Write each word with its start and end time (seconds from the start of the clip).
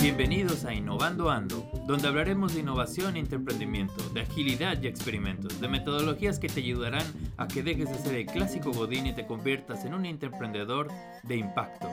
Bienvenidos 0.00 0.66
a 0.66 0.74
Innovando 0.74 1.30
Ando, 1.30 1.66
donde 1.86 2.06
hablaremos 2.06 2.52
de 2.52 2.60
innovación 2.60 3.16
e 3.16 3.20
emprendimiento, 3.20 4.06
de 4.10 4.20
agilidad 4.20 4.82
y 4.82 4.86
experimentos, 4.86 5.58
de 5.58 5.68
metodologías 5.68 6.38
que 6.38 6.48
te 6.48 6.60
ayudarán 6.60 7.06
a 7.38 7.48
que 7.48 7.62
dejes 7.62 7.88
de 7.88 7.98
ser 7.98 8.14
el 8.16 8.26
clásico 8.26 8.72
godín 8.72 9.06
y 9.06 9.14
te 9.14 9.26
conviertas 9.26 9.86
en 9.86 9.94
un 9.94 10.04
emprendedor 10.04 10.88
de 11.22 11.36
impacto. 11.36 11.88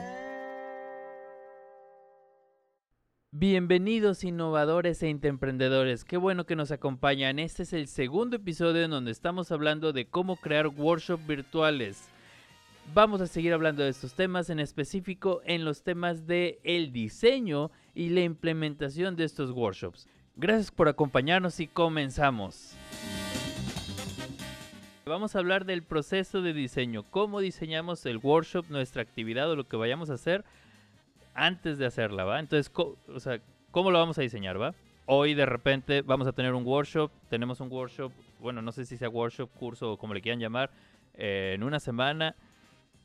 Bienvenidos 3.30 4.22
innovadores 4.22 5.02
e 5.02 5.08
emprendedores, 5.08 6.04
qué 6.04 6.18
bueno 6.18 6.44
que 6.44 6.56
nos 6.56 6.72
acompañan. 6.72 7.38
Este 7.38 7.62
es 7.62 7.72
el 7.72 7.86
segundo 7.86 8.36
episodio 8.36 8.82
en 8.82 8.90
donde 8.90 9.12
estamos 9.12 9.50
hablando 9.50 9.94
de 9.94 10.06
cómo 10.06 10.36
crear 10.36 10.66
workshops 10.66 11.26
virtuales. 11.26 12.10
Vamos 12.92 13.20
a 13.20 13.26
seguir 13.26 13.52
hablando 13.52 13.84
de 13.84 13.90
estos 13.90 14.14
temas, 14.14 14.50
en 14.50 14.58
específico 14.58 15.42
en 15.44 15.64
los 15.64 15.82
temas 15.82 16.26
de 16.26 16.58
el 16.64 16.92
diseño 16.92 17.70
y 17.94 18.08
la 18.08 18.22
implementación 18.22 19.14
de 19.14 19.24
estos 19.24 19.52
workshops. 19.52 20.08
Gracias 20.34 20.70
por 20.70 20.88
acompañarnos 20.88 21.60
y 21.60 21.68
comenzamos. 21.68 22.74
Vamos 25.06 25.34
a 25.34 25.38
hablar 25.38 25.64
del 25.64 25.82
proceso 25.82 26.40
de 26.40 26.52
diseño, 26.52 27.04
cómo 27.10 27.40
diseñamos 27.40 28.06
el 28.06 28.18
workshop, 28.18 28.66
nuestra 28.68 29.02
actividad 29.02 29.50
o 29.50 29.56
lo 29.56 29.68
que 29.68 29.76
vayamos 29.76 30.10
a 30.10 30.14
hacer 30.14 30.44
antes 31.34 31.78
de 31.78 31.86
hacerla, 31.86 32.24
¿va? 32.24 32.38
Entonces, 32.38 32.72
o 32.74 33.20
sea, 33.20 33.40
¿cómo 33.70 33.90
lo 33.90 33.98
vamos 33.98 34.18
a 34.18 34.22
diseñar, 34.22 34.60
va? 34.60 34.74
Hoy 35.06 35.34
de 35.34 35.46
repente 35.46 36.02
vamos 36.02 36.26
a 36.26 36.32
tener 36.32 36.54
un 36.54 36.64
workshop, 36.64 37.10
tenemos 37.28 37.60
un 37.60 37.70
workshop, 37.72 38.12
bueno, 38.40 38.62
no 38.62 38.72
sé 38.72 38.84
si 38.84 38.96
sea 38.96 39.08
workshop, 39.08 39.50
curso 39.58 39.92
o 39.92 39.96
como 39.96 40.14
le 40.14 40.20
quieran 40.20 40.38
llamar, 40.38 40.70
eh, 41.14 41.52
en 41.54 41.62
una 41.64 41.80
semana 41.80 42.36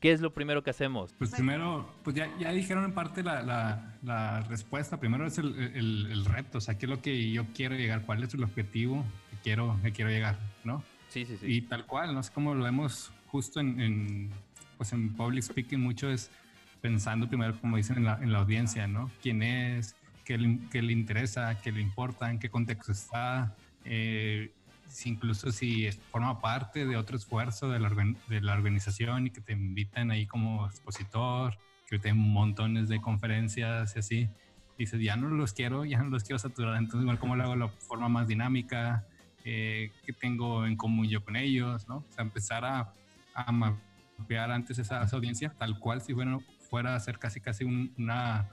¿Qué 0.00 0.12
es 0.12 0.20
lo 0.20 0.32
primero 0.32 0.62
que 0.62 0.70
hacemos? 0.70 1.14
Pues 1.18 1.30
primero, 1.30 1.90
pues 2.04 2.14
ya, 2.14 2.28
ya 2.38 2.52
dijeron 2.52 2.84
en 2.84 2.92
parte 2.92 3.22
la, 3.22 3.42
la, 3.42 3.98
la 4.02 4.40
respuesta. 4.42 5.00
Primero 5.00 5.26
es 5.26 5.38
el, 5.38 5.58
el, 5.58 6.06
el, 6.10 6.24
reto, 6.26 6.58
o 6.58 6.60
sea, 6.60 6.76
qué 6.76 6.84
es 6.86 6.90
lo 6.90 7.00
que 7.00 7.30
yo 7.30 7.46
quiero 7.54 7.74
llegar, 7.74 8.02
cuál 8.02 8.22
es 8.22 8.34
el 8.34 8.44
objetivo 8.44 9.04
que 9.30 9.36
quiero, 9.38 9.78
que 9.82 9.92
quiero 9.92 10.10
llegar, 10.10 10.38
¿no? 10.64 10.84
Sí, 11.08 11.24
sí, 11.24 11.38
sí. 11.38 11.46
Y 11.46 11.62
tal 11.62 11.86
cual, 11.86 12.14
no 12.14 12.22
sé 12.22 12.30
cómo 12.32 12.54
lo 12.54 12.64
vemos 12.64 13.10
justo 13.28 13.60
en, 13.60 13.80
en, 13.80 14.30
pues 14.76 14.92
en 14.92 15.14
public 15.14 15.42
speaking, 15.42 15.80
mucho 15.80 16.10
es 16.10 16.30
pensando 16.82 17.26
primero, 17.26 17.58
como 17.58 17.78
dicen, 17.78 17.96
en 17.96 18.04
la, 18.04 18.18
en 18.22 18.32
la 18.32 18.40
audiencia, 18.40 18.86
¿no? 18.86 19.10
¿Quién 19.22 19.42
es? 19.42 19.96
¿Qué 20.24 20.36
le, 20.36 20.58
qué 20.70 20.82
le 20.82 20.92
interesa? 20.92 21.58
¿Qué 21.62 21.72
le 21.72 21.80
importa? 21.80 22.30
¿En 22.30 22.38
qué 22.38 22.50
contexto 22.50 22.92
está? 22.92 23.54
Eh, 23.84 24.52
incluso 25.04 25.52
si 25.52 25.90
forma 26.10 26.40
parte 26.40 26.86
de 26.86 26.96
otro 26.96 27.16
esfuerzo 27.16 27.68
de 27.68 27.80
la, 27.80 27.90
de 28.28 28.40
la 28.40 28.54
organización 28.54 29.26
y 29.26 29.30
que 29.30 29.40
te 29.40 29.52
invitan 29.52 30.10
ahí 30.10 30.26
como 30.26 30.66
expositor, 30.66 31.56
que 31.88 31.98
te 31.98 32.12
montones 32.14 32.88
de 32.88 33.00
conferencias 33.00 33.94
y 33.96 33.98
así, 33.98 34.28
dices, 34.78 35.00
ya 35.00 35.16
no 35.16 35.28
los 35.28 35.52
quiero, 35.52 35.84
ya 35.84 35.98
no 35.98 36.10
los 36.10 36.24
quiero 36.24 36.38
saturar, 36.38 36.76
entonces 36.76 37.02
igual 37.02 37.18
cómo 37.18 37.36
lo 37.36 37.44
hago 37.44 37.56
la 37.56 37.68
forma 37.68 38.08
más 38.08 38.28
dinámica, 38.28 39.06
eh, 39.44 39.92
qué 40.04 40.12
tengo 40.12 40.66
en 40.66 40.76
común 40.76 41.08
yo 41.08 41.24
con 41.24 41.36
ellos, 41.36 41.86
¿no? 41.88 41.98
O 41.98 42.12
sea, 42.12 42.24
empezar 42.24 42.64
a, 42.64 42.92
a 43.34 43.52
mapear 43.52 44.50
antes 44.50 44.78
esa, 44.78 45.02
audiencia, 45.02 45.52
tal 45.56 45.78
cual 45.78 46.02
si 46.02 46.12
bueno, 46.12 46.42
fuera 46.68 46.94
a 46.94 47.00
ser 47.00 47.18
casi 47.18 47.40
casi 47.40 47.64
un, 47.64 47.92
una, 47.96 48.48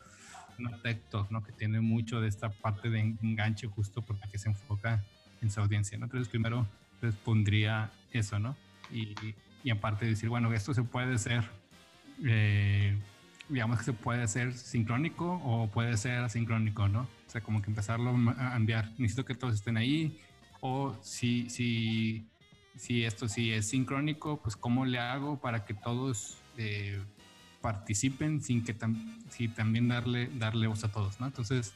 un 0.59 0.81
texto, 0.81 1.27
¿no? 1.29 1.43
Que 1.43 1.51
tiene 1.51 1.81
mucho 1.81 2.21
de 2.21 2.27
esta 2.27 2.49
parte 2.49 2.89
de 2.89 2.99
enganche 2.99 3.67
justo 3.67 4.01
porque 4.01 4.37
se 4.37 4.49
enfoca 4.49 5.03
en 5.43 5.51
su 5.51 5.61
audiencia, 5.61 5.97
¿no? 5.97 6.05
Entonces 6.05 6.27
primero 6.29 6.67
les 7.01 7.15
pondría 7.15 7.91
eso, 8.11 8.39
¿no? 8.39 8.55
Y, 8.91 9.15
y 9.63 9.69
aparte 9.69 10.05
decir, 10.05 10.29
bueno, 10.29 10.51
esto 10.53 10.73
se 10.73 10.83
puede 10.83 11.17
ser, 11.17 11.43
eh, 12.25 12.97
digamos 13.49 13.79
que 13.79 13.85
se 13.85 13.93
puede 13.93 14.27
ser 14.27 14.53
sincrónico 14.53 15.41
o 15.43 15.67
puede 15.67 15.97
ser 15.97 16.19
asincrónico, 16.19 16.87
¿no? 16.87 17.01
O 17.01 17.29
sea, 17.29 17.41
como 17.41 17.61
que 17.61 17.69
empezarlo 17.69 18.15
a 18.37 18.55
enviar, 18.55 18.91
necesito 18.97 19.25
que 19.25 19.35
todos 19.35 19.55
estén 19.55 19.77
ahí, 19.77 20.19
o 20.59 20.95
si, 21.01 21.49
si, 21.49 22.27
si 22.75 23.03
esto 23.03 23.27
sí 23.27 23.51
es 23.51 23.67
sincrónico, 23.67 24.41
pues 24.41 24.55
cómo 24.55 24.85
le 24.85 24.99
hago 24.99 25.39
para 25.39 25.65
que 25.65 25.73
todos 25.73 26.37
eh, 26.57 27.01
participen 27.61 28.41
sin 28.41 28.63
que 28.63 28.75
si 29.29 29.47
también 29.47 29.87
darle, 29.87 30.29
darle 30.35 30.67
voz 30.67 30.83
a 30.83 30.91
todos, 30.91 31.19
¿no? 31.19 31.27
Entonces, 31.27 31.73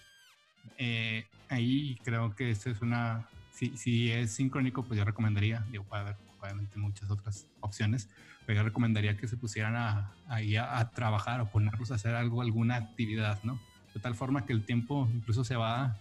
eh, 0.77 1.25
ahí 1.49 1.97
creo 2.03 2.35
que 2.35 2.51
esta 2.51 2.69
es 2.69 2.81
una, 2.81 3.27
si, 3.57 4.11
es 4.11 4.31
sincrónico, 4.31 4.83
pues 4.83 4.97
yo 4.97 5.05
recomendaría, 5.05 5.65
digo, 5.71 5.83
puede 5.83 6.03
haber 6.03 6.15
obviamente 6.39 6.77
muchas 6.77 7.09
otras 7.09 7.47
opciones, 7.61 8.09
pero 8.45 8.57
yo 8.57 8.63
recomendaría 8.63 9.17
que 9.17 9.27
se 9.27 9.35
pusieran 9.35 9.75
a, 9.75 10.13
ahí 10.27 10.55
a, 10.55 10.89
trabajar 10.91 11.41
o 11.41 11.49
ponerlos 11.49 11.91
a 11.91 11.95
hacer 11.95 12.15
algo, 12.15 12.41
alguna 12.41 12.75
actividad, 12.75 13.39
¿no? 13.43 13.59
De 13.93 13.99
tal 13.99 14.15
forma 14.15 14.45
que 14.45 14.53
el 14.53 14.63
tiempo 14.63 15.09
incluso 15.13 15.43
se 15.43 15.55
va 15.55 15.97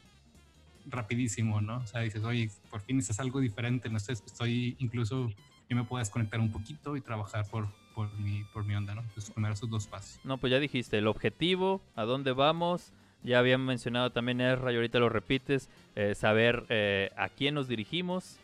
rapidísimo, 0.87 1.61
¿no? 1.61 1.79
O 1.79 1.87
sea, 1.87 2.03
dices, 2.03 2.23
oye, 2.25 2.51
por 2.71 2.81
fin 2.81 2.99
es 2.99 3.19
algo 3.19 3.41
diferente, 3.41 3.89
no 3.89 3.99
sé, 3.99 4.13
estoy 4.13 4.77
incluso, 4.79 5.31
yo 5.69 5.77
me 5.77 5.85
puedo 5.85 6.01
desconectar 6.01 6.39
un 6.41 6.53
poquito 6.53 6.97
y 6.97 7.01
trabajar 7.01 7.47
por, 7.49 7.69
por, 7.95 8.13
mi, 8.19 8.45
por 8.53 8.65
mi 8.65 8.75
onda, 8.75 8.95
¿no? 8.95 9.01
Entonces, 9.01 9.31
poner 9.31 9.53
esos 9.53 9.71
dos 9.71 9.87
pasos. 9.87 10.21
No, 10.23 10.37
pues 10.37 10.51
ya 10.51 10.61
dijiste, 10.61 10.99
el 10.99 11.07
objetivo, 11.07 11.81
a 11.97 12.05
dónde 12.05 12.33
vamos, 12.33 12.93
ya 13.27 13.41
habían 13.41 13.65
mencionado 13.65 14.13
también 14.13 14.41
Ezra 14.41 14.73
y 14.73 14.77
ahorita 14.77 14.99
lo 14.99 15.09
repites, 15.09 15.69
eh, 15.97 16.15
saber 16.15 16.65
eh, 16.69 17.11
a 17.17 17.29
quién 17.29 17.55
nos 17.55 17.69
dirigimos 17.69 18.39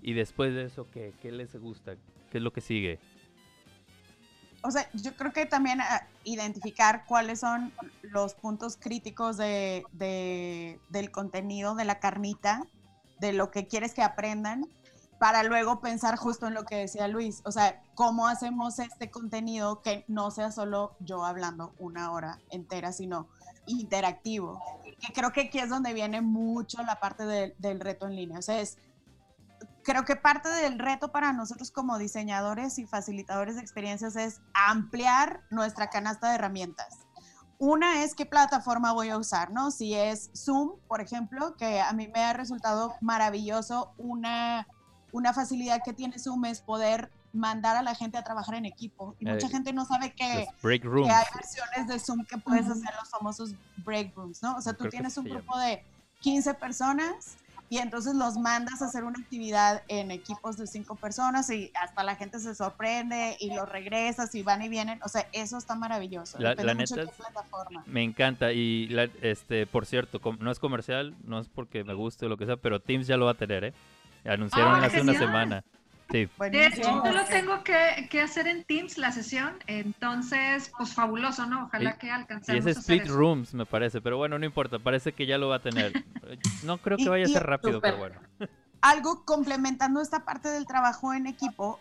y 0.00 0.12
después 0.12 0.54
de 0.54 0.64
eso, 0.64 0.88
¿qué, 0.90 1.12
¿qué, 1.20 1.32
les 1.32 1.56
gusta? 1.56 1.96
¿Qué 2.30 2.38
es 2.38 2.44
lo 2.44 2.52
que 2.52 2.60
sigue? 2.60 3.00
O 4.62 4.70
sea, 4.70 4.88
yo 4.92 5.14
creo 5.14 5.32
que 5.32 5.46
también 5.46 5.80
ah, 5.80 6.06
identificar 6.24 7.04
cuáles 7.06 7.40
son 7.40 7.72
los 8.02 8.34
puntos 8.34 8.76
críticos 8.76 9.36
de, 9.36 9.84
de, 9.92 10.80
del 10.88 11.10
contenido, 11.10 11.74
de 11.74 11.84
la 11.84 11.98
carnita, 11.98 12.64
de 13.20 13.32
lo 13.32 13.50
que 13.50 13.66
quieres 13.66 13.92
que 13.94 14.02
aprendan, 14.02 14.66
para 15.18 15.42
luego 15.42 15.80
pensar 15.80 16.16
justo 16.16 16.46
en 16.46 16.54
lo 16.54 16.64
que 16.64 16.76
decía 16.76 17.08
Luis, 17.08 17.42
o 17.44 17.50
sea, 17.50 17.82
cómo 17.94 18.28
hacemos 18.28 18.78
este 18.78 19.10
contenido 19.10 19.82
que 19.82 20.04
no 20.06 20.30
sea 20.30 20.52
solo 20.52 20.96
yo 21.00 21.24
hablando 21.24 21.74
una 21.78 22.12
hora 22.12 22.38
entera, 22.50 22.92
sino 22.92 23.28
interactivo. 23.68 24.60
Que 25.00 25.12
creo 25.12 25.32
que 25.32 25.42
aquí 25.42 25.58
es 25.58 25.68
donde 25.68 25.92
viene 25.92 26.20
mucho 26.20 26.82
la 26.82 26.98
parte 26.98 27.24
del 27.24 27.80
reto 27.80 28.06
en 28.06 28.16
línea. 28.16 28.38
O 28.38 28.42
sea, 28.42 28.60
es, 28.60 28.78
creo 29.84 30.04
que 30.04 30.16
parte 30.16 30.48
del 30.48 30.78
reto 30.78 31.12
para 31.12 31.32
nosotros 31.32 31.70
como 31.70 31.98
diseñadores 31.98 32.78
y 32.78 32.86
facilitadores 32.86 33.54
de 33.56 33.62
experiencias 33.62 34.16
es 34.16 34.40
ampliar 34.52 35.42
nuestra 35.50 35.88
canasta 35.88 36.28
de 36.28 36.34
herramientas. 36.34 36.98
Una 37.58 38.04
es 38.04 38.14
qué 38.14 38.24
plataforma 38.24 38.92
voy 38.92 39.08
a 39.08 39.18
usar, 39.18 39.50
¿no? 39.50 39.70
Si 39.70 39.94
es 39.94 40.30
Zoom, 40.36 40.78
por 40.86 41.00
ejemplo, 41.00 41.56
que 41.56 41.80
a 41.80 41.92
mí 41.92 42.06
me 42.06 42.20
ha 42.20 42.32
resultado 42.32 42.94
maravilloso, 43.00 43.94
una, 43.98 44.68
una 45.10 45.32
facilidad 45.32 45.80
que 45.84 45.92
tiene 45.92 46.20
Zoom 46.20 46.44
es 46.44 46.60
poder 46.60 47.10
mandar 47.32 47.76
a 47.76 47.82
la 47.82 47.94
gente 47.94 48.18
a 48.18 48.24
trabajar 48.24 48.54
en 48.54 48.66
equipo. 48.66 49.14
Y 49.18 49.26
mucha 49.26 49.46
eh, 49.46 49.50
gente 49.50 49.72
no 49.72 49.84
sabe 49.84 50.12
que, 50.12 50.46
break 50.62 50.84
rooms. 50.84 51.08
que, 51.08 51.14
hay 51.14 51.24
versiones 51.34 51.88
de 51.88 51.98
Zoom 51.98 52.24
que 52.24 52.38
puedes 52.38 52.68
hacer 52.68 52.90
los 52.98 53.10
famosos 53.10 53.54
break 53.78 54.14
rooms, 54.16 54.42
¿no? 54.42 54.56
O 54.56 54.60
sea, 54.60 54.72
tú 54.72 54.88
tienes 54.88 55.16
un 55.16 55.24
grupo 55.24 55.58
de 55.58 55.82
15 56.20 56.54
personas 56.54 57.36
y 57.70 57.78
entonces 57.78 58.14
los 58.14 58.38
mandas 58.38 58.80
a 58.80 58.86
hacer 58.86 59.04
una 59.04 59.18
actividad 59.18 59.82
en 59.88 60.10
equipos 60.10 60.56
de 60.56 60.66
5 60.66 60.94
personas 60.96 61.50
y 61.50 61.70
hasta 61.80 62.02
la 62.02 62.16
gente 62.16 62.38
se 62.38 62.54
sorprende 62.54 63.36
y 63.40 63.54
los 63.54 63.68
regresas 63.68 64.34
y 64.34 64.42
van 64.42 64.62
y 64.62 64.70
vienen. 64.70 65.00
O 65.04 65.08
sea, 65.08 65.28
eso 65.32 65.58
está 65.58 65.74
maravilloso. 65.74 66.38
La, 66.38 66.54
neta, 66.54 67.04
me 67.86 68.02
encanta. 68.02 68.52
Y 68.52 68.88
este, 69.20 69.66
por 69.66 69.84
cierto, 69.84 70.20
no 70.38 70.50
es 70.50 70.58
comercial, 70.58 71.14
no 71.24 71.38
es 71.38 71.48
porque 71.48 71.84
me 71.84 71.92
guste 71.92 72.24
o 72.24 72.28
lo 72.30 72.38
que 72.38 72.46
sea, 72.46 72.56
pero 72.56 72.80
Teams 72.80 73.06
ya 73.06 73.18
lo 73.18 73.26
va 73.26 73.32
a 73.32 73.34
tener, 73.34 73.64
¿eh? 73.64 73.74
Anunciaron 74.24 74.82
ah, 74.82 74.86
hace 74.86 75.00
una 75.02 75.14
semana. 75.14 75.64
De 76.08 76.66
hecho, 76.66 77.04
yo 77.04 77.12
lo 77.12 77.24
tengo 77.26 77.62
que, 77.62 78.20
hacer 78.20 78.46
en 78.46 78.64
Teams 78.64 78.96
la 78.96 79.12
sesión, 79.12 79.58
entonces, 79.66 80.72
pues 80.76 80.94
fabuloso, 80.94 81.44
¿no? 81.44 81.64
Ojalá 81.66 81.98
que 81.98 82.10
alcancemos. 82.10 82.66
Y 82.66 82.70
es 82.70 82.78
split 82.78 83.06
rooms, 83.08 83.52
me 83.52 83.66
parece, 83.66 84.00
pero 84.00 84.16
bueno, 84.16 84.38
no 84.38 84.46
importa, 84.46 84.78
parece 84.78 85.12
que 85.12 85.26
ya 85.26 85.36
lo 85.36 85.48
va 85.48 85.56
a 85.56 85.62
tener. 85.62 85.92
No 86.62 86.78
creo 86.78 86.96
que 86.96 87.08
vaya 87.08 87.24
a 87.24 87.28
ser 87.28 87.44
rápido, 87.44 87.80
pero 87.80 87.98
bueno. 87.98 88.20
Algo 88.80 89.24
complementando 89.24 90.00
esta 90.00 90.24
parte 90.24 90.48
del 90.48 90.66
trabajo 90.66 91.12
en 91.12 91.26
equipo 91.26 91.78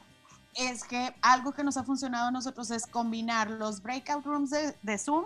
es 0.55 0.83
que 0.83 1.13
algo 1.21 1.51
que 1.51 1.63
nos 1.63 1.77
ha 1.77 1.83
funcionado 1.83 2.27
a 2.27 2.31
nosotros 2.31 2.71
es 2.71 2.85
combinar 2.85 3.49
los 3.49 3.81
breakout 3.81 4.25
rooms 4.25 4.51
de, 4.51 4.97
Zoom 4.97 5.25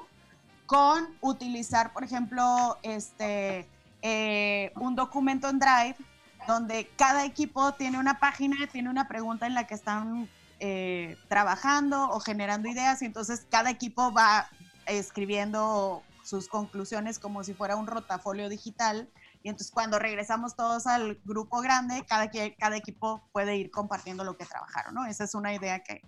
con 0.65 1.07
utilizar, 1.21 1.94
por 1.94 2.03
ejemplo, 2.03 2.77
este, 2.83 3.68
eh, 4.01 4.71
un 4.75 4.95
documento 4.95 5.50
en 5.50 5.59
Drive 5.59 5.95
donde 6.47 6.89
cada 6.95 7.25
equipo 7.25 7.73
tiene 7.73 7.99
una 7.99 8.19
página, 8.19 8.55
tiene 8.71 8.89
una 8.89 9.07
pregunta 9.07 9.47
en 9.47 9.53
la 9.53 9.67
que 9.67 9.73
están 9.73 10.29
eh, 10.59 11.17
trabajando 11.27 12.09
o 12.09 12.19
generando 12.19 12.69
ideas 12.69 13.01
y 13.01 13.05
entonces 13.05 13.45
cada 13.49 13.69
equipo 13.69 14.11
va 14.11 14.47
escribiendo 14.85 16.03
sus 16.23 16.47
conclusiones 16.47 17.19
como 17.19 17.43
si 17.43 17.53
fuera 17.53 17.75
un 17.75 17.88
rotafolio 17.88 18.49
digital 18.49 19.09
y 19.43 19.49
entonces 19.49 19.71
cuando 19.71 19.97
regresamos 19.97 20.55
todos 20.55 20.85
al 20.88 21.19
grupo 21.25 21.61
grande, 21.61 22.05
cada, 22.07 22.29
cada 22.57 22.77
equipo 22.77 23.27
puede 23.31 23.57
ir 23.57 23.71
compartiendo 23.71 24.23
lo 24.23 24.38
que 24.38 24.45
trabajaron, 24.45 24.93
¿no? 24.93 25.05
Esa 25.07 25.23
es 25.23 25.33
una 25.33 25.53
idea 25.53 25.79
que 25.79 26.01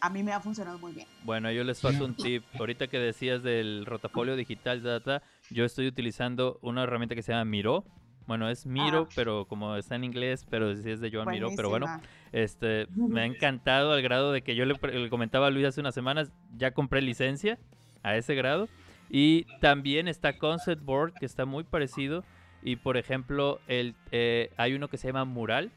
a 0.00 0.10
mí 0.10 0.22
me 0.22 0.32
ha 0.32 0.40
funcionado 0.40 0.78
muy 0.78 0.92
bien. 0.92 1.06
Bueno, 1.24 1.50
yo 1.50 1.64
les 1.64 1.80
paso 1.80 2.04
un 2.04 2.14
tip. 2.14 2.44
Ahorita 2.58 2.88
que 2.88 2.98
decías 2.98 3.42
del 3.42 3.84
rotafolio 3.86 4.36
digital, 4.36 4.82
data, 4.82 5.22
yo 5.50 5.64
estoy 5.64 5.86
utilizando 5.86 6.58
una 6.62 6.84
herramienta 6.84 7.14
que 7.14 7.22
se 7.22 7.32
llama 7.32 7.44
Miro. 7.44 7.84
Bueno, 8.28 8.50
es 8.50 8.66
Miro, 8.66 9.08
ah. 9.08 9.12
pero 9.16 9.46
como 9.46 9.74
está 9.76 9.96
en 9.96 10.04
inglés, 10.04 10.46
pero 10.50 10.76
sí 10.76 10.90
es 10.90 11.00
de 11.00 11.10
Joan 11.10 11.28
Miro, 11.28 11.48
pero 11.56 11.70
bueno, 11.70 11.86
este, 12.30 12.86
me 12.94 13.22
ha 13.22 13.24
encantado 13.24 13.92
al 13.92 14.02
grado 14.02 14.32
de 14.32 14.42
que 14.42 14.54
yo 14.54 14.66
le, 14.66 14.74
le, 14.74 15.08
comentaba 15.08 15.46
a 15.46 15.50
Luis 15.50 15.64
hace 15.64 15.80
unas 15.80 15.94
semanas, 15.94 16.30
ya 16.54 16.72
compré 16.72 17.00
licencia 17.00 17.58
a 18.02 18.16
ese 18.16 18.34
grado. 18.34 18.68
Y 19.08 19.46
también 19.60 20.08
está 20.08 20.36
Concept 20.36 20.84
Board, 20.84 21.14
que 21.14 21.24
está 21.24 21.46
muy 21.46 21.64
parecido. 21.64 22.22
Y 22.62 22.76
por 22.76 22.98
ejemplo, 22.98 23.60
el, 23.66 23.94
eh, 24.12 24.50
hay 24.58 24.74
uno 24.74 24.88
que 24.88 24.98
se 24.98 25.08
llama 25.08 25.24
Mural, 25.24 25.70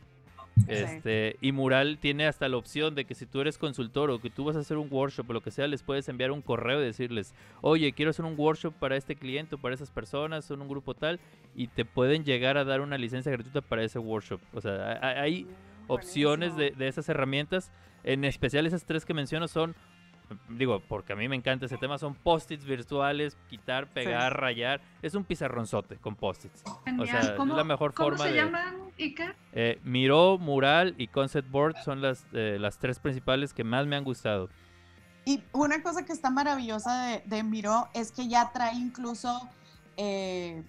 este, 0.67 1.37
y 1.41 1.51
Mural 1.51 1.97
tiene 1.99 2.27
hasta 2.27 2.47
la 2.49 2.57
opción 2.57 2.95
de 2.95 3.05
que 3.05 3.15
si 3.15 3.25
tú 3.25 3.41
eres 3.41 3.57
consultor 3.57 4.09
o 4.11 4.19
que 4.19 4.29
tú 4.29 4.45
vas 4.45 4.55
a 4.55 4.59
hacer 4.59 4.77
un 4.77 4.87
workshop 4.91 5.29
o 5.29 5.33
lo 5.33 5.41
que 5.41 5.51
sea, 5.51 5.67
les 5.67 5.83
puedes 5.83 6.07
enviar 6.09 6.31
un 6.31 6.41
correo 6.41 6.81
y 6.81 6.85
decirles, 6.85 7.33
oye, 7.61 7.91
quiero 7.93 8.11
hacer 8.11 8.25
un 8.25 8.35
workshop 8.37 8.73
para 8.73 8.95
este 8.95 9.15
cliente 9.15 9.55
o 9.55 9.57
para 9.57 9.75
esas 9.75 9.91
personas, 9.91 10.45
son 10.45 10.61
un 10.61 10.69
grupo 10.69 10.93
tal, 10.93 11.19
y 11.55 11.67
te 11.67 11.85
pueden 11.85 12.23
llegar 12.23 12.57
a 12.57 12.63
dar 12.63 12.81
una 12.81 12.97
licencia 12.97 13.31
gratuita 13.31 13.61
para 13.61 13.83
ese 13.83 13.99
workshop. 13.99 14.41
O 14.53 14.61
sea, 14.61 14.99
hay 15.01 15.47
opciones 15.87 16.55
de, 16.55 16.71
de 16.71 16.87
esas 16.87 17.09
herramientas. 17.09 17.71
En 18.03 18.25
especial 18.25 18.65
esas 18.65 18.85
tres 18.85 19.05
que 19.05 19.13
menciono 19.13 19.47
son 19.47 19.75
digo, 20.49 20.81
porque 20.87 21.13
a 21.13 21.15
mí 21.15 21.27
me 21.27 21.35
encanta 21.35 21.65
ese 21.65 21.77
tema, 21.77 21.97
son 21.97 22.15
post-its 22.15 22.65
virtuales, 22.65 23.37
quitar, 23.49 23.87
pegar, 23.87 24.39
rayar. 24.39 24.81
Es 25.01 25.15
un 25.15 25.23
pizarronzote 25.23 25.97
con 25.97 26.15
post-its. 26.15 26.63
O 26.99 27.05
sea, 27.05 27.19
es 27.19 27.37
la 27.37 27.63
mejor 27.63 27.93
¿cómo 27.93 28.09
forma 28.09 28.25
se 28.25 28.35
llaman, 28.35 28.90
Iker? 29.01 29.35
Eh, 29.53 29.79
Miro, 29.83 30.37
Mural 30.37 30.95
y 30.97 31.07
Concept 31.07 31.49
Board 31.49 31.75
son 31.83 32.01
las, 32.01 32.25
eh, 32.33 32.57
las 32.59 32.77
tres 32.77 32.99
principales 32.99 33.53
que 33.53 33.63
más 33.63 33.87
me 33.87 33.95
han 33.95 34.03
gustado. 34.03 34.49
Y 35.25 35.43
una 35.51 35.83
cosa 35.83 36.05
que 36.05 36.13
está 36.13 36.29
maravillosa 36.29 37.05
de, 37.05 37.23
de 37.25 37.43
Miro 37.43 37.89
es 37.93 38.11
que 38.11 38.27
ya 38.27 38.51
trae 38.51 38.75
incluso... 38.75 39.49
Eh, 39.97 40.63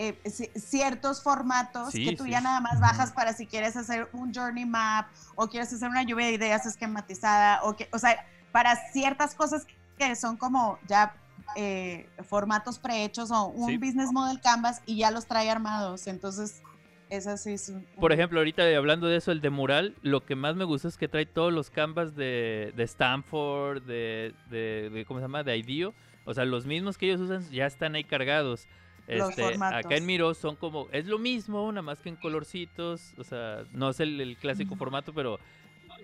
eh, 0.00 0.16
ciertos 0.54 1.24
formatos 1.24 1.92
que 1.92 2.14
tú 2.14 2.24
ya 2.24 2.40
nada 2.40 2.60
más 2.60 2.78
bajas 2.78 3.10
para 3.10 3.32
si 3.32 3.46
quieres 3.48 3.76
hacer 3.76 4.08
un 4.12 4.32
journey 4.32 4.64
map 4.64 5.08
o 5.34 5.48
quieres 5.48 5.72
hacer 5.72 5.88
una 5.88 6.04
lluvia 6.04 6.26
de 6.26 6.34
ideas 6.34 6.66
esquematizada 6.66 7.64
o 7.64 7.74
que, 7.74 7.88
o 7.92 7.98
sea, 7.98 8.24
para 8.52 8.76
ciertas 8.92 9.34
cosas 9.34 9.66
que 9.98 10.14
son 10.14 10.36
como 10.36 10.78
ya 10.86 11.16
eh, 11.56 12.08
formatos 12.28 12.78
prehechos 12.78 13.32
o 13.32 13.46
un 13.46 13.80
business 13.80 14.12
model 14.12 14.40
canvas 14.40 14.82
y 14.86 14.98
ya 14.98 15.10
los 15.10 15.26
trae 15.26 15.50
armados. 15.50 16.06
Entonces, 16.06 16.62
eso 17.10 17.36
sí 17.36 17.52
es 17.52 17.72
Por 18.00 18.12
ejemplo, 18.12 18.40
ahorita 18.40 18.64
hablando 18.76 19.06
de 19.06 19.16
eso, 19.16 19.32
el 19.32 19.40
de 19.40 19.50
mural, 19.50 19.94
lo 20.02 20.24
que 20.24 20.34
más 20.34 20.56
me 20.56 20.64
gusta 20.64 20.88
es 20.88 20.96
que 20.96 21.08
trae 21.08 21.26
todos 21.26 21.52
los 21.52 21.70
canvas 21.70 22.14
de, 22.14 22.72
de 22.76 22.82
Stanford, 22.84 23.82
de, 23.82 24.34
de, 24.50 24.90
de, 24.90 25.04
¿cómo 25.04 25.20
se 25.20 25.24
llama? 25.24 25.42
De 25.42 25.56
IDEO. 25.56 25.94
O 26.24 26.34
sea, 26.34 26.44
los 26.44 26.66
mismos 26.66 26.98
que 26.98 27.06
ellos 27.06 27.20
usan 27.20 27.48
ya 27.50 27.66
están 27.66 27.94
ahí 27.94 28.04
cargados. 28.04 28.68
Este, 29.06 29.42
acá 29.62 29.96
en 29.96 30.04
Miro 30.04 30.34
son 30.34 30.54
como, 30.54 30.88
es 30.92 31.06
lo 31.06 31.18
mismo, 31.18 31.72
nada 31.72 31.80
más 31.80 32.00
que 32.00 32.10
en 32.10 32.16
colorcitos, 32.16 33.14
o 33.16 33.24
sea, 33.24 33.64
no 33.72 33.88
es 33.88 34.00
el, 34.00 34.36
clásico 34.38 34.76
formato, 34.76 35.14
pero 35.14 35.40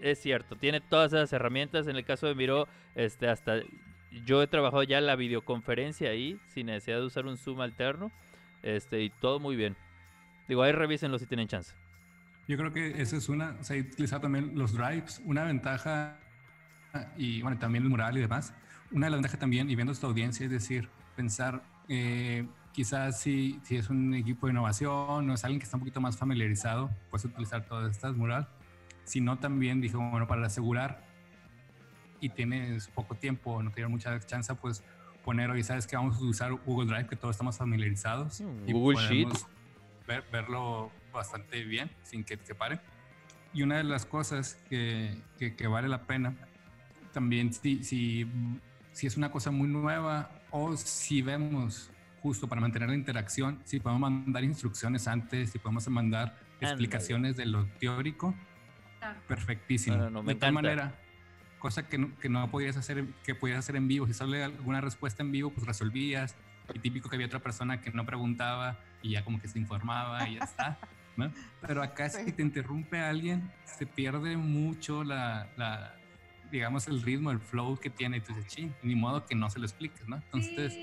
es 0.00 0.18
cierto, 0.18 0.56
tiene 0.56 0.80
todas 0.80 1.12
esas 1.12 1.30
herramientas. 1.34 1.86
En 1.86 1.96
el 1.96 2.04
caso 2.06 2.26
de 2.26 2.34
Miro, 2.34 2.66
este, 2.94 3.28
hasta 3.28 3.60
yo 4.24 4.42
he 4.42 4.46
trabajado 4.46 4.82
ya 4.84 5.02
la 5.02 5.16
videoconferencia 5.16 6.08
ahí, 6.08 6.38
sin 6.46 6.66
necesidad 6.66 7.00
de 7.00 7.04
usar 7.04 7.26
un 7.26 7.36
Zoom 7.36 7.60
alterno, 7.60 8.10
este, 8.62 9.02
y 9.02 9.10
todo 9.10 9.38
muy 9.38 9.56
bien. 9.56 9.76
Digo, 10.48 10.62
ahí 10.62 10.72
revísenlo 10.72 11.18
si 11.18 11.26
tienen 11.26 11.48
chance. 11.48 11.74
Yo 12.46 12.56
creo 12.56 12.72
que 12.72 13.00
esa 13.00 13.16
es 13.16 13.28
una, 13.28 13.56
o 13.60 13.64
sea, 13.64 13.80
utilizar 13.80 14.20
también 14.20 14.52
los 14.54 14.74
drives, 14.74 15.22
una 15.24 15.44
ventaja, 15.44 16.18
y 17.16 17.40
bueno, 17.42 17.58
también 17.58 17.84
el 17.84 17.90
mural 17.90 18.16
y 18.18 18.20
demás. 18.20 18.52
Una 18.92 19.06
de 19.06 19.10
las 19.10 19.18
ventajas 19.18 19.40
también, 19.40 19.70
y 19.70 19.74
viendo 19.74 19.92
esta 19.92 20.06
audiencia, 20.06 20.44
es 20.44 20.52
decir, 20.52 20.88
pensar, 21.16 21.62
eh, 21.88 22.46
quizás 22.72 23.20
si, 23.20 23.58
si 23.62 23.76
es 23.76 23.88
un 23.88 24.14
equipo 24.14 24.46
de 24.46 24.52
innovación 24.52 25.30
o 25.30 25.34
es 25.34 25.44
alguien 25.44 25.58
que 25.58 25.64
está 25.64 25.76
un 25.76 25.80
poquito 25.80 26.00
más 26.00 26.16
familiarizado, 26.16 26.90
puedes 27.10 27.24
utilizar 27.24 27.64
todas 27.64 27.90
estas 27.90 28.14
mural. 28.14 28.48
Si 29.04 29.20
no, 29.20 29.38
también 29.38 29.80
dije, 29.80 29.96
bueno, 29.96 30.26
para 30.26 30.46
asegurar 30.46 31.04
y 32.20 32.28
tienes 32.28 32.88
poco 32.88 33.14
tiempo, 33.14 33.62
no 33.62 33.70
tienes 33.70 33.90
mucha 33.90 34.18
chance, 34.20 34.54
pues 34.54 34.84
poner, 35.24 35.50
hoy 35.50 35.62
sabes 35.62 35.86
que 35.86 35.96
vamos 35.96 36.16
a 36.16 36.24
usar 36.24 36.52
Google 36.52 36.86
Drive, 36.86 37.08
que 37.08 37.16
todos 37.16 37.34
estamos 37.34 37.56
familiarizados. 37.56 38.40
Mm, 38.40 38.68
y 38.68 38.72
Google 38.72 38.98
Sheets. 38.98 39.46
Ver, 40.06 40.24
verlo 40.30 40.90
bastante 41.12 41.64
bien, 41.64 41.90
sin 42.02 42.24
que 42.24 42.36
te 42.36 42.54
pare. 42.54 42.80
Y 43.52 43.62
una 43.62 43.76
de 43.76 43.84
las 43.84 44.04
cosas 44.04 44.58
que, 44.68 45.16
que, 45.38 45.66
vale 45.66 45.88
la 45.88 46.02
pena, 46.02 46.34
también 47.12 47.52
si, 47.52 47.84
si, 47.84 48.26
si 48.92 49.06
es 49.06 49.16
una 49.16 49.30
cosa 49.30 49.50
muy 49.50 49.68
nueva 49.68 50.30
o 50.50 50.76
si 50.76 51.22
vemos 51.22 51.90
justo 52.20 52.48
para 52.48 52.60
mantener 52.60 52.88
la 52.88 52.96
interacción, 52.96 53.60
si 53.64 53.78
podemos 53.80 54.10
mandar 54.10 54.42
instrucciones 54.44 55.06
antes, 55.06 55.50
si 55.50 55.58
podemos 55.58 55.86
mandar 55.88 56.36
explicaciones 56.60 57.36
de 57.36 57.46
lo 57.46 57.66
teórico, 57.78 58.34
perfectísimo. 59.28 60.22
de 60.22 60.34
tal 60.34 60.52
manera, 60.52 60.98
cosa 61.58 61.86
que 61.86 61.98
no, 61.98 62.18
que 62.18 62.28
no 62.28 62.50
podías 62.50 62.76
hacer, 62.76 63.04
que 63.24 63.34
podías 63.34 63.58
hacer 63.58 63.76
en 63.76 63.88
vivo, 63.88 64.06
si 64.06 64.14
sale 64.14 64.42
alguna 64.42 64.80
respuesta 64.80 65.22
en 65.22 65.32
vivo, 65.32 65.50
pues 65.50 65.66
resolvías. 65.66 66.34
Y 66.72 66.78
típico 66.78 67.10
que 67.10 67.16
había 67.16 67.26
otra 67.26 67.40
persona 67.40 67.82
que 67.82 67.90
no 67.90 68.06
preguntaba 68.06 68.78
y 69.04 69.10
ya 69.10 69.24
como 69.24 69.38
que 69.38 69.46
se 69.46 69.58
informaba 69.58 70.28
y 70.28 70.36
ya 70.36 70.40
está. 70.44 70.78
Pero 71.60 71.82
acá 71.82 72.08
si 72.08 72.32
te 72.32 72.42
interrumpe 72.42 72.98
alguien, 72.98 73.52
se 73.64 73.86
pierde 73.86 74.36
mucho 74.36 75.04
la, 75.04 75.46
la, 75.56 75.94
digamos, 76.50 76.88
el 76.88 77.02
ritmo, 77.02 77.30
el 77.30 77.38
flow 77.38 77.76
que 77.76 77.90
tiene. 77.90 78.16
Y 78.16 78.20
tú 78.20 78.34
dices, 78.34 78.70
ni 78.82 78.96
modo 78.96 79.24
que 79.24 79.34
no 79.34 79.48
se 79.50 79.60
lo 79.60 79.66
expliques, 79.66 80.08
¿no? 80.08 80.16
Entonces, 80.16 80.76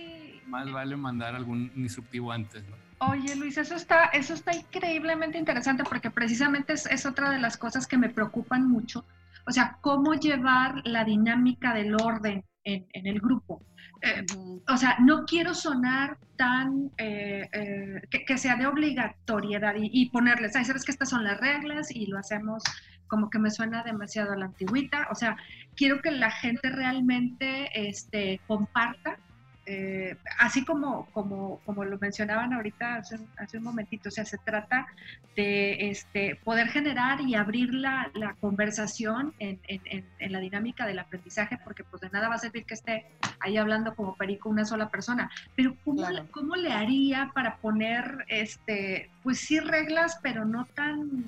más 0.48 0.72
vale 0.72 0.96
mandar 0.96 1.36
algún 1.36 1.72
instructivo 1.76 2.32
antes, 2.32 2.64
¿no? 2.70 2.76
Oye, 3.10 3.36
Luis, 3.36 3.58
eso 3.58 3.76
está, 3.76 4.06
eso 4.06 4.36
está 4.36 4.56
increíblemente 4.56 5.40
interesante 5.40 5.84
porque 5.84 6.12
precisamente 6.12 6.74
es, 6.74 7.06
otra 7.06 7.32
de 7.32 7.40
las 7.40 7.58
cosas 7.58 7.88
que 7.88 7.98
me 7.98 8.10
preocupan 8.10 8.70
mucho. 8.70 9.06
O 9.48 9.52
sea, 9.52 9.80
cómo 9.82 10.14
llevar 10.14 10.82
la 10.86 11.04
dinámica 11.04 11.74
del 11.74 11.96
orden 11.96 12.46
en, 12.64 12.86
el 12.94 13.20
grupo. 13.20 13.64
Eh, 14.02 14.26
o 14.68 14.78
sea, 14.78 14.98
no 15.00 15.26
quiero 15.26 15.54
sonar 15.54 16.18
tan 16.36 16.92
eh, 16.98 17.48
eh, 17.54 18.02
que, 18.26 18.38
sea 18.38 18.56
de 18.56 18.66
obligatoriedad 18.66 19.76
y, 19.78 20.10
ponerles, 20.10 20.56
ay, 20.56 20.66
sabes 20.66 20.84
que 20.84 20.92
estas 20.92 21.10
son 21.10 21.24
las 21.24 21.40
reglas 21.40 21.96
y 21.96 22.08
lo 22.08 22.18
hacemos 22.18 22.64
como 23.08 23.30
que 23.30 23.40
me 23.40 23.52
suena 23.52 23.84
demasiado 23.84 24.32
a 24.32 24.38
la 24.38 24.46
antigüita. 24.46 25.08
O 25.12 25.16
sea, 25.16 25.38
quiero 25.76 26.02
que 26.02 26.12
la 26.12 26.32
gente 26.32 26.70
realmente 26.70 27.70
este, 27.76 28.40
comparta 28.48 29.20
eh, 29.68 30.18
así 30.40 30.66
como, 30.66 31.06
como, 31.12 31.60
como 31.66 31.86
lo 31.86 32.00
mencionaban 32.00 32.52
ahorita 32.52 32.96
hace, 32.96 33.20
hace, 33.38 33.58
un 33.58 33.64
momentito, 33.64 34.10
o 34.10 34.12
sea, 34.12 34.26
se 34.26 34.40
trata 34.40 34.88
de 35.36 35.92
este, 35.92 36.36
poder 36.44 36.68
generar 36.70 37.22
y 37.22 37.36
abrir 37.36 37.72
la, 37.74 38.10
la 38.16 38.34
conversación 38.42 39.36
en, 39.38 39.60
en, 39.68 40.06
en, 40.18 40.32
la 40.32 40.40
dinámica 40.40 40.88
del 40.88 40.98
aprendizaje, 40.98 41.60
porque 41.64 41.84
pues 41.84 42.02
de 42.02 42.10
nada 42.10 42.28
va 42.28 42.36
a 42.36 42.40
servir 42.40 42.66
que 42.66 42.74
esté 42.74 43.06
ahí 43.40 43.58
hablando 43.58 43.96
como 43.96 44.16
perico 44.16 44.50
una 44.50 44.66
sola 44.66 44.90
persona, 44.90 45.30
pero 45.56 45.76
¿cómo, 45.86 46.08
¿cómo 46.32 46.56
le 46.56 46.74
haría 46.74 47.32
para 47.36 47.58
poner, 47.58 48.26
este, 48.30 49.12
pues 49.22 49.40
sí 49.40 49.60
reglas, 49.60 50.20
pero 50.24 50.44
no 50.44 50.66
tan... 50.66 51.24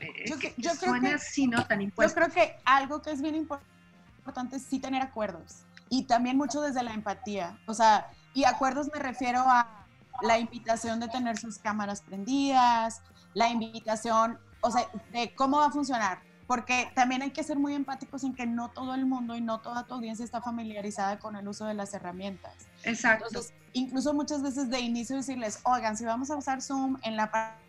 Eh, 0.00 0.24
yo, 0.26 0.36
yo 0.56 0.70
creo 0.80 1.00
que, 1.00 1.18
sino 1.18 1.66
tan 1.66 1.82
impuestas. 1.82 2.26
Yo 2.26 2.32
creo 2.32 2.46
que 2.46 2.56
algo 2.64 3.02
que 3.02 3.10
es 3.10 3.20
bien 3.20 3.34
importante 3.34 4.56
es 4.56 4.62
sí 4.62 4.78
tener 4.78 5.02
acuerdos 5.02 5.65
y 5.88 6.04
también 6.04 6.36
mucho 6.36 6.60
desde 6.60 6.82
la 6.82 6.92
empatía. 6.92 7.58
O 7.66 7.74
sea, 7.74 8.10
y 8.34 8.44
acuerdos 8.44 8.88
me 8.92 8.98
refiero 8.98 9.40
a 9.40 9.86
la 10.22 10.38
invitación 10.38 11.00
de 11.00 11.08
tener 11.08 11.36
sus 11.38 11.58
cámaras 11.58 12.02
prendidas, 12.02 13.02
la 13.34 13.48
invitación, 13.48 14.38
o 14.60 14.70
sea, 14.70 14.88
de 15.12 15.34
cómo 15.34 15.58
va 15.58 15.66
a 15.66 15.70
funcionar. 15.70 16.20
Porque 16.46 16.92
también 16.94 17.22
hay 17.22 17.32
que 17.32 17.42
ser 17.42 17.58
muy 17.58 17.74
empáticos 17.74 18.22
en 18.22 18.32
que 18.32 18.46
no 18.46 18.70
todo 18.70 18.94
el 18.94 19.04
mundo 19.04 19.34
y 19.34 19.40
no 19.40 19.60
toda 19.60 19.84
tu 19.84 19.94
audiencia 19.94 20.24
está 20.24 20.40
familiarizada 20.40 21.18
con 21.18 21.34
el 21.34 21.48
uso 21.48 21.66
de 21.66 21.74
las 21.74 21.92
herramientas. 21.92 22.54
Exacto. 22.84 23.26
Entonces, 23.26 23.52
incluso 23.72 24.14
muchas 24.14 24.42
veces 24.42 24.70
de 24.70 24.78
inicio 24.78 25.16
decirles, 25.16 25.58
oigan, 25.64 25.96
si 25.96 26.04
vamos 26.04 26.30
a 26.30 26.36
usar 26.36 26.62
Zoom 26.62 26.98
en 27.02 27.16
la 27.16 27.32
parte 27.32 27.65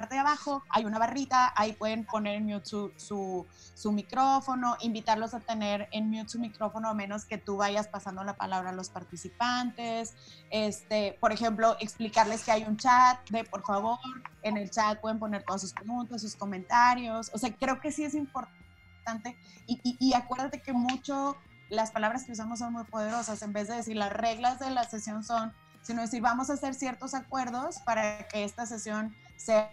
parte 0.00 0.14
de 0.14 0.20
abajo 0.22 0.64
hay 0.70 0.86
una 0.86 0.98
barrita, 0.98 1.52
ahí 1.54 1.74
pueden 1.74 2.06
poner 2.06 2.36
en 2.36 2.46
mute 2.46 2.64
su, 2.96 3.46
su, 3.74 3.92
micrófono, 3.92 4.78
invitarlos 4.80 5.34
a 5.34 5.40
tener 5.40 5.88
en 5.92 6.08
mute 6.08 6.30
su 6.30 6.38
micrófono 6.38 6.88
a 6.88 6.94
menos 6.94 7.26
que 7.26 7.36
tú 7.36 7.58
vayas 7.58 7.86
pasando 7.86 8.24
la 8.24 8.34
palabra 8.34 8.70
a 8.70 8.72
los 8.72 8.88
participantes. 8.88 10.14
Este, 10.48 11.18
por 11.20 11.32
ejemplo, 11.32 11.76
explicarles 11.80 12.44
que 12.44 12.50
hay 12.50 12.64
un 12.64 12.78
chat 12.78 13.18
de 13.28 13.44
por 13.44 13.62
favor, 13.62 13.98
en 14.40 14.56
el 14.56 14.70
chat 14.70 14.98
pueden 15.00 15.18
poner 15.18 15.42
todas 15.42 15.60
sus 15.60 15.74
preguntas, 15.74 16.22
sus 16.22 16.34
comentarios. 16.34 17.30
O 17.34 17.38
sea, 17.38 17.54
creo 17.54 17.78
que 17.78 17.92
sí 17.92 18.02
es 18.04 18.14
importante 18.14 19.36
y, 19.66 19.80
y, 19.82 19.96
y 20.00 20.14
acuérdate 20.14 20.62
que 20.62 20.72
mucho 20.72 21.36
las 21.68 21.90
palabras 21.90 22.24
que 22.24 22.32
usamos 22.32 22.60
son 22.60 22.72
muy 22.72 22.84
poderosas. 22.84 23.42
En 23.42 23.52
vez 23.52 23.68
de 23.68 23.76
decir 23.76 23.96
las 23.96 24.14
reglas 24.14 24.60
de 24.60 24.70
la 24.70 24.84
sesión 24.84 25.22
son, 25.22 25.52
sino 25.82 26.00
decir 26.00 26.22
vamos 26.22 26.48
a 26.48 26.54
hacer 26.54 26.74
ciertos 26.74 27.12
acuerdos 27.12 27.80
para 27.80 28.26
que 28.28 28.44
esta 28.44 28.64
sesión 28.64 29.14
sea 29.36 29.70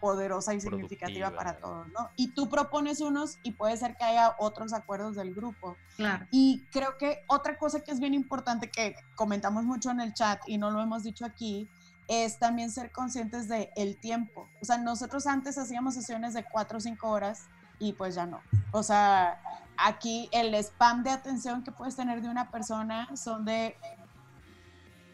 poderosa 0.00 0.54
y 0.54 0.60
significativa 0.60 1.30
para 1.30 1.58
todos, 1.58 1.88
¿no? 1.88 2.10
Y 2.16 2.28
tú 2.28 2.48
propones 2.48 3.00
unos 3.00 3.38
y 3.42 3.52
puede 3.52 3.76
ser 3.76 3.96
que 3.96 4.04
haya 4.04 4.36
otros 4.38 4.72
acuerdos 4.72 5.16
del 5.16 5.34
grupo. 5.34 5.76
Claro. 5.96 6.26
Y 6.30 6.64
creo 6.72 6.96
que 6.98 7.24
otra 7.26 7.58
cosa 7.58 7.80
que 7.80 7.90
es 7.92 8.00
bien 8.00 8.14
importante 8.14 8.70
que 8.70 8.94
comentamos 9.14 9.64
mucho 9.64 9.90
en 9.90 10.00
el 10.00 10.14
chat 10.14 10.40
y 10.46 10.58
no 10.58 10.70
lo 10.70 10.80
hemos 10.80 11.02
dicho 11.02 11.24
aquí 11.24 11.68
es 12.08 12.38
también 12.38 12.70
ser 12.70 12.92
conscientes 12.92 13.48
de 13.48 13.70
el 13.76 13.98
tiempo. 13.98 14.48
O 14.62 14.64
sea, 14.64 14.78
nosotros 14.78 15.26
antes 15.26 15.58
hacíamos 15.58 15.94
sesiones 15.94 16.34
de 16.34 16.44
cuatro 16.44 16.78
o 16.78 16.80
cinco 16.80 17.10
horas 17.10 17.46
y 17.78 17.92
pues 17.92 18.14
ya 18.14 18.26
no. 18.26 18.40
O 18.72 18.82
sea, 18.82 19.40
aquí 19.76 20.28
el 20.32 20.54
spam 20.54 21.02
de 21.02 21.10
atención 21.10 21.64
que 21.64 21.72
puedes 21.72 21.96
tener 21.96 22.22
de 22.22 22.28
una 22.28 22.50
persona 22.50 23.08
son 23.16 23.44
de, 23.44 23.76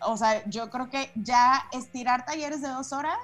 o 0.01 0.17
sea, 0.17 0.45
yo 0.49 0.71
creo 0.71 0.91
que 0.91 1.11
ya 1.15 1.65
estirar 1.73 2.25
talleres 2.25 2.61
de 2.61 2.69
dos 2.69 2.93
horas 2.93 3.19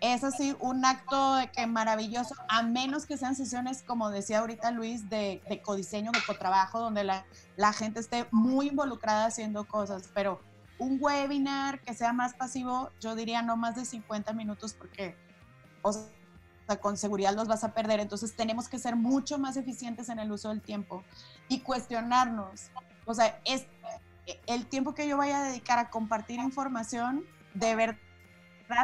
es 0.00 0.24
así 0.24 0.56
un 0.60 0.84
acto 0.84 1.36
de 1.36 1.50
que 1.50 1.66
maravilloso, 1.66 2.34
a 2.48 2.62
menos 2.62 3.04
que 3.04 3.18
sean 3.18 3.36
sesiones, 3.36 3.82
como 3.82 4.10
decía 4.10 4.38
ahorita 4.38 4.70
Luis, 4.70 5.10
de, 5.10 5.42
de 5.48 5.60
codiseño, 5.60 6.10
de 6.12 6.22
cotrabajo, 6.26 6.80
donde 6.80 7.04
la, 7.04 7.72
gente 7.74 8.00
esté 8.00 8.26
muy 8.30 8.68
involucrada 8.68 9.26
haciendo 9.26 9.64
cosas, 9.64 10.10
pero 10.14 10.40
un 10.78 10.98
webinar 11.00 11.80
que 11.82 11.92
sea 11.92 12.14
más 12.14 12.32
pasivo, 12.32 12.90
yo 13.00 13.14
diría 13.14 13.42
no 13.42 13.56
más 13.58 13.76
de 13.76 13.84
50 13.84 14.32
minutos 14.32 14.72
porque, 14.72 15.14
con 16.80 16.96
seguridad 16.96 17.34
los 17.34 17.48
vas 17.48 17.64
a 17.64 17.74
perder. 17.74 18.00
Entonces 18.00 18.34
tenemos 18.34 18.68
que 18.68 18.78
ser 18.78 18.96
mucho 18.96 19.38
más 19.38 19.58
eficientes 19.58 20.08
en 20.08 20.18
el 20.18 20.32
uso 20.32 20.48
del 20.48 20.62
tiempo 20.62 21.04
y 21.48 21.60
cuestionarnos. 21.60 22.70
O 23.04 23.12
sea, 23.12 23.38
es 23.44 23.66
el 24.46 24.66
tiempo 24.66 24.94
que 24.94 25.06
yo 25.06 25.18
vaya 25.18 25.40
a 25.40 25.44
dedicar 25.44 25.78
a 25.78 25.90
compartir 25.90 26.40
información, 26.40 27.24
de 27.52 27.74
verdad 27.74 27.98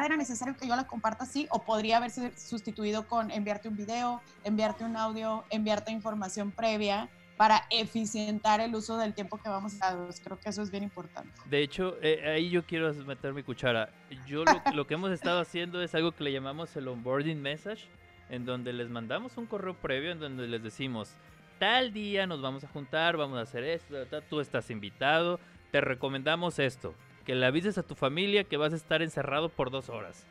era 0.05 0.17
necesario 0.17 0.57
que 0.57 0.67
yo 0.67 0.77
la 0.77 0.87
comparta 0.87 1.25
así 1.25 1.47
o 1.51 1.63
podría 1.63 1.99
haberse 1.99 2.37
sustituido 2.37 3.07
con 3.07 3.31
enviarte 3.31 3.69
un 3.69 3.77
video, 3.77 4.21
enviarte 4.45 4.85
un 4.85 4.97
audio, 4.97 5.45
enviarte 5.51 5.93
información 5.93 6.51
previa 6.51 7.09
para 7.37 7.65
eficientar 7.71 8.61
el 8.61 8.75
uso 8.75 8.97
del 8.97 9.13
tiempo 9.13 9.39
que 9.39 9.49
vamos 9.49 9.75
a 9.81 9.95
dar. 9.95 10.15
Creo 10.25 10.39
que 10.39 10.49
eso 10.49 10.63
es 10.63 10.71
bien 10.71 10.83
importante. 10.85 11.31
De 11.45 11.63
hecho, 11.63 11.97
eh, 12.01 12.23
ahí 12.27 12.51
yo 12.51 12.65
quiero 12.65 12.93
meter 13.05 13.35
mi 13.35 13.43
cuchara. 13.43 13.91
Yo 14.27 14.45
lo, 14.45 14.63
lo, 14.75 14.87
que 14.87 14.95
hemos 14.95 15.11
estado 15.11 15.41
haciendo 15.41 15.83
es 15.83 15.95
algo 15.95 16.13
que 16.13 16.25
le 16.25 16.33
llamamos 16.33 16.75
el 16.77 16.89
onboarding 16.89 17.41
message, 17.41 17.89
en 18.31 18.45
donde 18.47 18.73
les 18.73 18.89
mandamos 18.89 19.37
un 19.37 19.47
correo 19.47 19.75
previo 19.75 20.13
en 20.13 20.21
donde 20.21 20.49
les 20.49 20.63
decimos, 20.63 21.15
tal 21.59 21.93
día 21.93 22.27
nos 22.27 22.41
vamos 22.41 22.65
a 22.65 22.69
juntar, 22.69 23.17
vamos 23.17 23.39
a 23.39 23.43
hacer 23.43 23.65
esto, 23.65 23.97
tú 24.29 24.41
estás 24.41 24.71
invitado, 24.71 25.39
te 25.71 25.81
recomendamos 25.81 26.59
esto, 26.59 26.95
que 27.27 27.35
le 27.35 27.45
avises 27.45 27.77
a 27.77 27.83
tu 27.83 27.95
familia 27.95 28.45
que 28.45 28.57
vas 28.57 28.73
a 28.73 28.77
estar 28.77 29.03
encerrado 29.03 29.51
por 29.51 29.71
dos 29.71 29.91
horas 29.91 30.27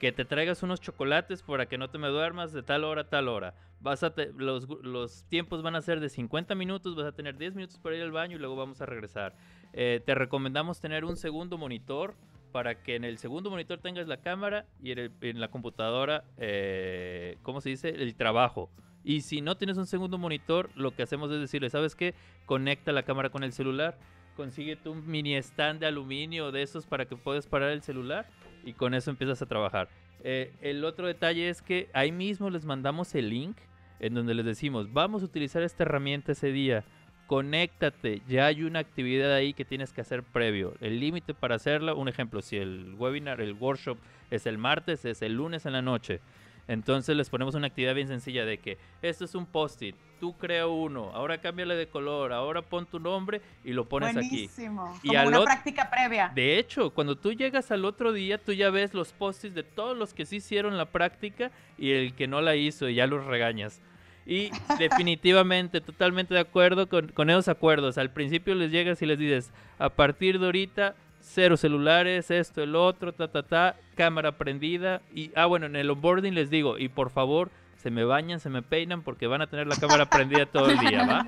que 0.00 0.12
te 0.12 0.24
traigas 0.24 0.62
unos 0.62 0.80
chocolates 0.80 1.42
para 1.42 1.66
que 1.66 1.76
no 1.76 1.90
te 1.90 1.98
me 1.98 2.08
duermas 2.08 2.52
de 2.54 2.62
tal 2.62 2.84
hora 2.84 3.02
a 3.02 3.08
tal 3.08 3.28
hora. 3.28 3.54
Vas 3.80 4.02
a 4.02 4.14
los, 4.38 4.66
los, 4.82 5.24
tiempos 5.24 5.62
van 5.62 5.76
a 5.76 5.82
ser 5.82 6.00
de 6.00 6.08
50 6.08 6.54
minutos, 6.54 6.96
vas 6.96 7.06
a 7.06 7.12
tener 7.12 7.36
10 7.36 7.54
minutos 7.54 7.78
para 7.78 7.96
ir 7.96 8.02
al 8.02 8.10
baño 8.10 8.36
y 8.36 8.38
luego 8.38 8.56
vamos 8.56 8.80
a 8.80 8.86
regresar. 8.86 9.36
Eh, 9.74 10.00
te 10.04 10.14
recomendamos 10.14 10.80
tener 10.80 11.04
un 11.04 11.18
segundo 11.18 11.58
monitor 11.58 12.14
para 12.50 12.82
que 12.82 12.96
en 12.96 13.04
el 13.04 13.18
segundo 13.18 13.50
monitor 13.50 13.78
tengas 13.78 14.08
la 14.08 14.16
cámara 14.16 14.64
y 14.82 14.92
en, 14.92 15.38
la 15.38 15.48
computadora, 15.48 16.24
eh, 16.38 17.36
¿cómo 17.42 17.60
se 17.60 17.68
dice? 17.68 17.90
El 17.90 18.14
trabajo. 18.16 18.70
Y 19.04 19.20
si 19.20 19.42
no 19.42 19.58
tienes 19.58 19.76
un 19.76 19.86
segundo 19.86 20.16
monitor, 20.16 20.70
lo 20.74 20.94
que 20.94 21.02
hacemos 21.02 21.30
es 21.30 21.40
decirle, 21.40 21.68
¿sabes 21.68 21.94
qué? 21.94 22.14
Conecta 22.46 22.92
la 22.92 23.02
cámara 23.02 23.28
con 23.28 23.44
el 23.44 23.52
celular, 23.52 23.98
consíguete 24.36 24.88
un 24.88 25.06
mini 25.08 25.34
stand 25.36 25.80
de 25.80 25.86
aluminio 25.86 26.52
de 26.52 26.62
esos 26.62 26.86
para 26.86 27.04
que 27.06 27.16
puedas 27.16 27.46
parar 27.46 27.70
el 27.70 27.82
celular 27.82 28.26
y 28.64 28.72
con 28.72 28.94
eso 28.94 29.10
empiezas 29.10 29.42
a 29.42 29.46
trabajar. 29.46 29.88
Eh, 30.22 30.52
el 30.60 30.84
otro 30.84 31.06
detalle 31.06 31.48
es 31.48 31.62
que 31.62 31.88
ahí 31.92 32.12
mismo 32.12 32.50
les 32.50 32.64
mandamos 32.64 33.14
el 33.14 33.30
link 33.30 33.56
en 34.00 34.14
donde 34.14 34.34
les 34.34 34.44
decimos, 34.44 34.92
vamos 34.92 35.22
a 35.22 35.26
utilizar 35.26 35.62
esta 35.62 35.82
herramienta 35.84 36.32
ese 36.32 36.52
día, 36.52 36.84
conéctate, 37.26 38.22
ya 38.26 38.46
hay 38.46 38.64
una 38.64 38.80
actividad 38.80 39.32
ahí 39.32 39.52
que 39.52 39.64
tienes 39.64 39.92
que 39.92 40.00
hacer 40.00 40.22
previo. 40.22 40.74
El 40.80 40.98
límite 41.00 41.34
para 41.34 41.54
hacerla, 41.54 41.94
un 41.94 42.08
ejemplo, 42.08 42.42
si 42.42 42.56
el 42.56 42.94
webinar, 42.98 43.40
el 43.40 43.52
workshop 43.52 43.98
es 44.30 44.46
el 44.46 44.58
martes, 44.58 45.04
es 45.04 45.22
el 45.22 45.34
lunes 45.34 45.66
en 45.66 45.74
la 45.74 45.82
noche. 45.82 46.20
Entonces 46.66 47.16
les 47.16 47.30
ponemos 47.30 47.54
una 47.54 47.66
actividad 47.66 47.94
bien 47.94 48.08
sencilla 48.08 48.44
de 48.44 48.58
que 48.58 48.78
esto 49.02 49.24
es 49.24 49.34
un 49.34 49.46
post-it, 49.46 49.96
tú 50.20 50.36
crea 50.36 50.66
uno, 50.66 51.10
ahora 51.14 51.38
cámbiale 51.38 51.74
de 51.74 51.88
color, 51.88 52.32
ahora 52.32 52.62
pon 52.62 52.86
tu 52.86 53.00
nombre 53.00 53.40
y 53.64 53.72
lo 53.72 53.88
pones 53.88 54.12
Buenísimo. 54.14 54.94
aquí. 54.94 55.08
Como 55.08 55.28
una 55.28 55.42
práctica 55.42 55.90
previa. 55.90 56.30
De 56.34 56.58
hecho, 56.58 56.90
cuando 56.90 57.16
tú 57.16 57.32
llegas 57.32 57.70
al 57.70 57.84
otro 57.84 58.12
día, 58.12 58.38
tú 58.38 58.52
ya 58.52 58.70
ves 58.70 58.94
los 58.94 59.12
post-its 59.12 59.54
de 59.54 59.62
todos 59.62 59.96
los 59.96 60.14
que 60.14 60.26
sí 60.26 60.36
hicieron 60.36 60.76
la 60.76 60.84
práctica 60.84 61.50
y 61.78 61.92
el 61.92 62.14
que 62.14 62.28
no 62.28 62.40
la 62.40 62.54
hizo 62.54 62.88
y 62.88 62.94
ya 62.94 63.06
los 63.06 63.24
regañas. 63.24 63.80
Y 64.26 64.50
definitivamente, 64.78 65.80
totalmente 65.80 66.34
de 66.34 66.40
acuerdo 66.40 66.88
con, 66.88 67.08
con 67.08 67.30
esos 67.30 67.48
acuerdos. 67.48 67.98
Al 67.98 68.12
principio 68.12 68.54
les 68.54 68.70
llegas 68.70 69.00
y 69.02 69.06
les 69.06 69.18
dices, 69.18 69.50
a 69.78 69.88
partir 69.88 70.38
de 70.38 70.46
ahorita 70.46 70.94
cero 71.20 71.56
celulares, 71.56 72.30
esto, 72.30 72.62
el 72.62 72.74
otro, 72.74 73.12
ta, 73.12 73.28
ta, 73.28 73.42
ta, 73.42 73.76
cámara 73.94 74.32
prendida. 74.32 75.00
Y, 75.14 75.30
ah, 75.36 75.46
bueno, 75.46 75.66
en 75.66 75.76
el 75.76 75.90
onboarding 75.90 76.34
les 76.34 76.50
digo, 76.50 76.78
y 76.78 76.88
por 76.88 77.10
favor, 77.10 77.50
se 77.82 77.90
me 77.90 78.04
bañan, 78.04 78.40
se 78.40 78.50
me 78.50 78.62
peinan 78.62 79.02
porque 79.02 79.26
van 79.26 79.40
a 79.40 79.46
tener 79.46 79.66
la 79.66 79.76
cámara 79.76 80.08
prendida 80.10 80.44
todo 80.44 80.70
el 80.70 80.78
día, 80.78 81.06
¿va? 81.06 81.26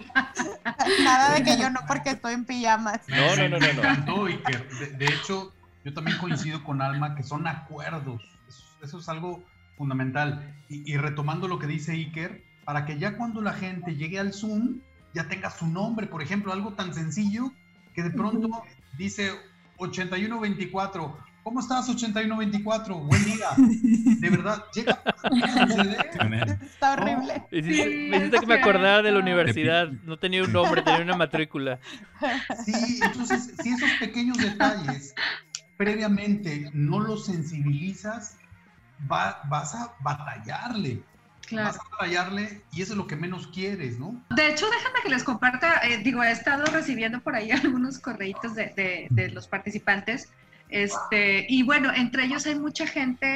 Nada 1.02 1.34
de 1.34 1.44
que 1.44 1.58
yo 1.58 1.70
no 1.70 1.80
porque 1.88 2.10
estoy 2.10 2.34
en 2.34 2.44
pijamas. 2.44 3.00
No, 3.08 3.36
no, 3.36 3.48
no, 3.48 3.58
no. 3.58 3.66
encantó, 3.66 4.26
Iker. 4.26 4.98
De, 4.98 5.06
hecho, 5.06 5.54
yo 5.82 5.94
también 5.94 6.18
coincido 6.18 6.62
con 6.62 6.82
Alma 6.82 7.14
que 7.14 7.22
son 7.22 7.46
acuerdos. 7.46 8.22
Eso, 8.82 8.98
es 8.98 9.08
algo 9.08 9.42
fundamental. 9.78 10.54
Y, 10.68 10.92
y, 10.92 10.98
retomando 10.98 11.48
lo 11.48 11.58
que 11.58 11.66
dice 11.66 11.92
Iker, 11.92 12.44
para 12.64 12.84
que 12.84 12.98
ya 12.98 13.16
cuando 13.16 13.40
la 13.40 13.54
gente 13.54 13.96
llegue 13.96 14.18
al 14.18 14.34
Zoom, 14.34 14.80
ya 15.14 15.28
tenga 15.28 15.50
su 15.50 15.66
nombre, 15.66 16.06
por 16.06 16.22
ejemplo, 16.22 16.52
algo 16.52 16.74
tan 16.74 16.92
sencillo 16.92 17.50
que 17.94 18.02
de 18.02 18.10
pronto 18.10 18.62
dice 18.98 19.32
8124. 19.78 21.31
¿Cómo 21.42 21.58
estás, 21.58 21.88
8124? 21.88 22.98
Buen 22.98 23.24
día. 23.24 23.48
De 23.56 24.30
verdad, 24.30 24.64
llega. 24.72 25.02
Está 26.62 26.92
horrible. 26.92 27.42
me 27.50 28.16
hiciste 28.16 28.38
que 28.38 28.46
me 28.46 28.54
acordara 28.54 29.02
de 29.02 29.10
la 29.10 29.18
universidad. 29.18 29.88
No 30.04 30.18
tenía 30.18 30.44
un 30.44 30.52
nombre, 30.52 30.82
tenía 30.82 31.02
una 31.02 31.16
matrícula. 31.16 31.80
Sí, 32.64 33.00
entonces, 33.02 33.54
si 33.60 33.70
esos 33.70 33.90
pequeños 33.98 34.38
detalles 34.38 35.14
previamente 35.76 36.70
no 36.72 37.00
los 37.00 37.26
sensibilizas, 37.26 38.36
vas 39.00 39.74
a 39.74 39.94
batallarle. 40.00 41.02
Vas 41.50 41.76
a 41.76 41.82
batallarle 41.90 42.62
y 42.70 42.82
eso 42.82 42.92
es 42.92 42.98
lo 42.98 43.08
que 43.08 43.16
menos 43.16 43.48
quieres, 43.48 43.98
¿no? 43.98 44.22
De 44.30 44.48
hecho, 44.48 44.70
déjame 44.70 45.00
que 45.02 45.08
les 45.08 45.24
comparta, 45.24 45.80
eh, 45.82 45.98
digo, 45.98 46.22
he 46.22 46.30
estado 46.30 46.64
recibiendo 46.66 47.20
por 47.20 47.34
ahí 47.34 47.50
algunos 47.50 47.98
correitos 47.98 48.54
de, 48.54 48.72
de, 48.76 49.06
de 49.10 49.28
los 49.30 49.48
participantes 49.48 50.28
este, 50.72 51.44
y 51.50 51.62
bueno, 51.64 51.92
entre 51.94 52.24
ellos 52.24 52.46
hay 52.46 52.54
mucha 52.54 52.86
gente, 52.86 53.26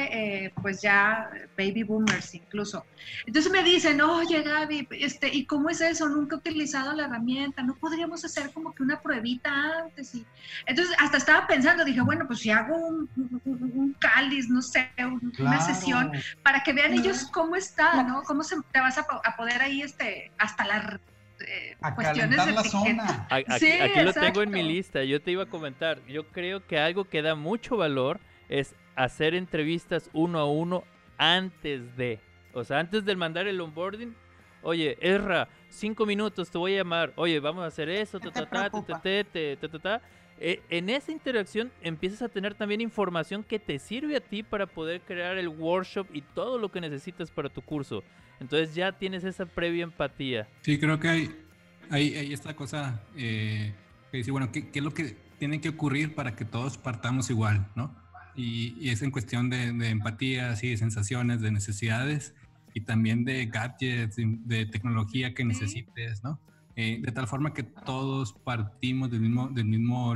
eh, 0.45 0.53
pues 0.59 0.81
ya 0.81 1.29
baby 1.55 1.83
boomers 1.83 2.33
incluso. 2.33 2.83
Entonces 3.27 3.51
me 3.51 3.61
dicen, 3.61 4.01
oye 4.01 4.41
Gaby, 4.41 4.87
este, 4.89 5.29
¿y 5.31 5.45
cómo 5.45 5.69
es 5.69 5.79
eso? 5.81 6.09
Nunca 6.09 6.35
he 6.35 6.39
utilizado 6.39 6.93
la 6.93 7.05
herramienta, 7.05 7.61
¿no 7.61 7.75
podríamos 7.75 8.25
hacer 8.25 8.51
como 8.51 8.73
que 8.73 8.81
una 8.81 9.01
pruebita 9.01 9.51
antes? 9.83 10.15
Y, 10.15 10.25
entonces 10.65 10.95
hasta 10.97 11.17
estaba 11.17 11.45
pensando, 11.45 11.85
dije, 11.85 12.01
bueno, 12.01 12.25
pues 12.25 12.39
si 12.39 12.49
hago 12.49 12.75
un, 12.75 13.07
un, 13.45 13.95
cáliz, 13.99 14.49
no 14.49 14.63
sé, 14.63 14.89
una 15.37 15.61
sesión, 15.61 16.11
para 16.41 16.63
que 16.63 16.73
vean 16.73 16.93
ellos 16.93 17.27
cómo 17.31 17.55
está, 17.55 18.01
¿no? 18.01 18.23
Cómo 18.23 18.43
se, 18.43 18.55
te 18.71 18.79
vas 18.79 18.97
a, 18.97 19.05
a 19.23 19.35
poder 19.35 19.61
ahí, 19.61 19.83
este, 19.83 20.31
hasta 20.39 20.65
la 20.65 20.99
eh, 21.45 21.75
cuestiones 21.95 22.45
de 22.45 22.51
la 22.51 22.63
zona. 22.63 23.27
Aquí, 23.29 24.03
lo 24.03 24.13
tengo 24.13 24.41
en 24.41 24.51
mi 24.51 24.63
lista. 24.63 25.03
Yo 25.03 25.21
te 25.21 25.31
iba 25.31 25.43
a 25.43 25.47
comentar. 25.47 25.99
Yo 26.07 26.27
creo 26.27 26.65
que 26.65 26.79
algo 26.79 27.05
que 27.05 27.21
da 27.21 27.35
mucho 27.35 27.77
valor 27.77 28.19
es 28.49 28.75
hacer 28.95 29.35
entrevistas 29.35 30.09
uno 30.13 30.39
a 30.39 30.49
uno 30.49 30.83
antes 31.17 31.95
de. 31.97 32.19
O 32.53 32.63
sea, 32.63 32.79
antes 32.79 33.05
de 33.05 33.15
mandar 33.15 33.47
el 33.47 33.61
onboarding. 33.61 34.15
Oye, 34.63 34.97
Erra, 34.99 35.47
cinco 35.69 36.05
minutos, 36.05 36.49
te 36.49 36.57
voy 36.57 36.73
a 36.73 36.77
llamar. 36.77 37.13
Oye, 37.15 37.39
vamos 37.39 37.63
a 37.63 37.67
hacer 37.67 37.89
eso, 37.89 38.19
ta, 38.19 38.31
ta, 38.31 38.45
ta, 38.45 38.69
ta, 38.71 39.69
ta, 39.69 39.79
ta, 39.79 40.01
en 40.39 40.89
esa 40.89 41.11
interacción 41.11 41.71
empiezas 41.81 42.21
a 42.21 42.29
tener 42.29 42.53
también 42.53 42.81
información 42.81 43.43
que 43.43 43.59
te 43.59 43.79
sirve 43.79 44.17
a 44.17 44.19
ti 44.19 44.43
para 44.43 44.67
poder 44.67 45.01
crear 45.01 45.37
el 45.37 45.47
workshop 45.47 46.07
y 46.13 46.21
todo 46.21 46.57
lo 46.57 46.71
que 46.71 46.81
necesitas 46.81 47.31
para 47.31 47.49
tu 47.49 47.61
curso. 47.61 48.03
Entonces 48.39 48.75
ya 48.75 48.91
tienes 48.91 49.23
esa 49.23 49.45
previa 49.45 49.83
empatía. 49.83 50.47
Sí, 50.61 50.79
creo 50.79 50.99
que 50.99 51.07
hay, 51.07 51.35
hay, 51.89 52.33
esta 52.33 52.55
cosa 52.55 53.01
eh, 53.15 53.73
que 54.11 54.17
dice, 54.17 54.31
bueno, 54.31 54.51
¿qué, 54.51 54.69
es 54.71 54.83
lo 54.83 54.93
que 54.93 55.17
tiene 55.39 55.59
que 55.61 55.69
ocurrir 55.69 56.15
para 56.15 56.35
que 56.35 56.45
todos 56.45 56.77
partamos 56.77 57.29
igual, 57.29 57.67
¿no? 57.75 57.95
Y, 58.35 58.89
es 58.89 59.01
en 59.01 59.09
cuestión 59.09 59.49
de, 59.49 59.89
empatía, 59.89 60.55
sí, 60.55 60.69
de 60.69 60.77
sensaciones, 60.77 61.41
de 61.41 61.51
necesidades 61.51 62.35
y 62.75 62.81
también 62.81 63.25
de 63.25 63.47
gadgets, 63.47 64.17
de, 64.17 64.65
tecnología 64.67 65.33
que 65.33 65.43
necesites, 65.43 66.23
¿no? 66.23 66.39
Eh, 66.77 66.99
de 67.01 67.11
tal 67.11 67.27
forma 67.27 67.53
que 67.53 67.63
todos 67.63 68.31
partimos 68.31 69.11
del 69.11 69.19
mismo, 69.19 69.49
del 69.49 69.65
mismo 69.65 70.15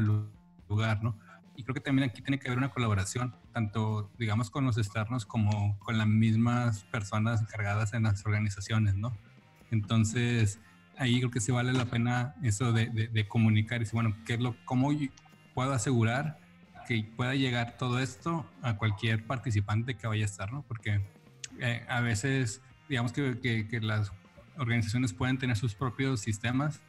lugar, 0.70 1.04
¿no? 1.04 1.18
y 1.56 1.64
creo 1.64 1.76
que 1.76 1.82
también 1.82 2.10
aquí 2.10 2.22
tiene 2.22 2.40
que 2.40 2.48
haber 2.48 2.58
una 2.58 2.70
colaboración, 2.70 3.36
tanto, 3.54 4.10
digamos, 4.18 4.50
con 4.50 4.66
los 4.66 4.78
externos 4.78 5.26
como 5.26 5.78
con 5.80 5.98
las 5.98 6.08
mismas 6.08 6.84
personas 6.86 7.42
encargadas 7.42 7.94
en 7.94 8.04
las 8.04 8.26
organizaciones, 8.26 8.96
¿no? 8.96 9.16
Entonces, 9.70 10.60
ahí 10.98 11.20
creo 11.20 11.30
que 11.30 11.40
sí 11.40 11.52
vale 11.52 11.72
la 11.74 11.86
pena 11.86 12.36
eso 12.42 12.74
de, 12.74 12.88
de, 12.88 13.28
comunicar 13.28 13.78
y 13.78 13.80
decir, 13.82 13.94
bueno, 13.94 14.16
¿qué 14.26 14.34
es 14.34 14.40
lo, 14.40 14.56
¿cómo 14.66 14.90
puedo 15.54 15.74
asegurar 15.74 16.40
que 16.88 17.04
pueda 17.16 17.36
llegar 17.36 17.78
todo 17.78 18.00
esto 18.00 18.50
a 18.62 18.78
cualquier 18.78 19.26
participante 19.26 19.96
que 19.96 20.08
vaya 20.08 20.24
a 20.24 20.26
estar, 20.26 20.52
¿no? 20.52 20.64
Porque 20.64 21.02
eh, 21.60 21.86
a 21.90 22.02
veces, 22.02 22.62
digamos 22.90 23.14
que, 23.14 23.40
que, 23.40 23.68
que 23.68 23.82
las 23.82 24.12
organizaciones 24.58 25.14
pueden 25.14 25.38
tener 25.38 25.58
sus 25.58 25.76
propios 25.76 26.20
sistemas 26.20 26.82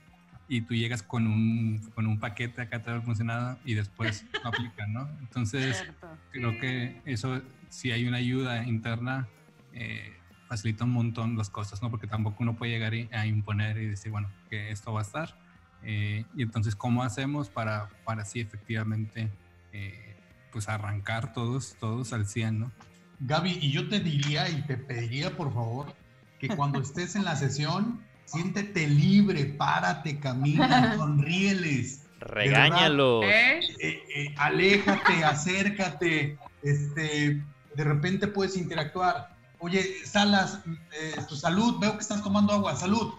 y 0.48 0.62
tú 0.62 0.74
llegas 0.74 1.02
con 1.02 1.26
un, 1.26 1.78
con 1.94 2.06
un 2.06 2.18
paquete 2.18 2.62
acá 2.62 2.82
todo 2.82 3.00
funcionado 3.02 3.58
y 3.64 3.74
después 3.74 4.24
no 4.44 4.50
aplican, 4.50 4.92
¿no? 4.92 5.08
Entonces, 5.20 5.84
creo 6.30 6.58
que 6.60 7.00
eso, 7.04 7.42
si 7.68 7.92
hay 7.92 8.06
una 8.06 8.18
ayuda 8.18 8.64
interna, 8.64 9.28
eh, 9.72 10.12
facilita 10.48 10.84
un 10.84 10.90
montón 10.90 11.36
las 11.36 11.48
cosas, 11.48 11.80
¿no? 11.82 11.90
Porque 11.90 12.06
tampoco 12.06 12.42
uno 12.42 12.54
puede 12.56 12.72
llegar 12.72 12.92
a 13.12 13.26
imponer 13.26 13.78
y 13.78 13.86
decir, 13.86 14.12
bueno, 14.12 14.30
que 14.50 14.70
esto 14.70 14.92
va 14.92 15.00
a 15.00 15.04
estar. 15.04 15.38
Eh, 15.82 16.26
y 16.34 16.42
entonces, 16.42 16.76
¿cómo 16.76 17.02
hacemos 17.02 17.48
para, 17.48 17.88
para 18.04 18.22
así 18.22 18.40
efectivamente, 18.40 19.30
eh, 19.72 20.16
pues 20.52 20.68
arrancar 20.68 21.32
todos, 21.32 21.76
todos 21.80 22.12
al 22.12 22.26
100, 22.26 22.60
¿no? 22.60 22.72
Gaby, 23.20 23.58
y 23.62 23.70
yo 23.70 23.88
te 23.88 24.00
diría 24.00 24.48
y 24.50 24.62
te 24.62 24.76
pediría, 24.76 25.36
por 25.36 25.52
favor, 25.54 25.94
que 26.42 26.48
cuando 26.56 26.82
estés 26.82 27.14
en 27.14 27.24
la 27.24 27.36
sesión, 27.36 28.00
siéntete 28.24 28.88
libre, 28.88 29.44
párate, 29.44 30.18
camina, 30.18 30.96
sonríeles. 30.96 32.02
Regáñalo. 32.18 33.22
Eh, 33.22 33.60
eh, 33.80 34.34
aléjate, 34.36 35.24
acércate, 35.24 36.36
este, 36.64 37.44
de 37.76 37.84
repente 37.84 38.26
puedes 38.26 38.56
interactuar. 38.56 39.36
Oye, 39.60 39.84
Salas, 40.04 40.58
eh, 41.00 41.14
tu 41.28 41.36
salud, 41.36 41.78
veo 41.78 41.92
que 41.92 42.00
estás 42.00 42.24
tomando 42.24 42.52
agua, 42.52 42.74
salud. 42.74 43.12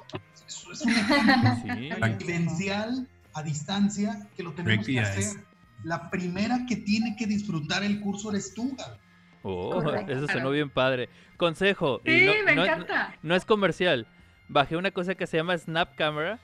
es 0.45 0.81
un 0.81 0.89
ejemplo 0.91 1.33
a 3.35 3.41
distancia 3.41 4.27
que 4.35 4.43
lo 4.43 4.51
tenemos 4.53 4.85
que 4.85 4.99
hacer. 4.99 5.45
La 5.85 6.09
primera 6.09 6.65
que 6.67 6.75
tiene 6.75 7.15
que 7.15 7.25
disfrutar 7.25 7.83
el 7.85 8.01
curso 8.01 8.31
eres 8.31 8.53
tú, 8.53 8.75
Oh, 9.43 9.83
eso 10.07 10.27
sonó 10.27 10.49
bien 10.51 10.69
padre. 10.69 11.09
Consejo. 11.37 12.01
Sí, 12.05 12.29
me 12.45 12.53
encanta. 12.53 13.15
no 13.21 13.35
es 13.35 13.45
comercial 13.45 14.07
bajé 14.47 14.77
una 14.77 14.91
cosa 14.91 15.15
que 15.15 15.27
se 15.27 15.37
llama 15.37 15.57
Snap 15.57 15.95
Camera 15.95 16.39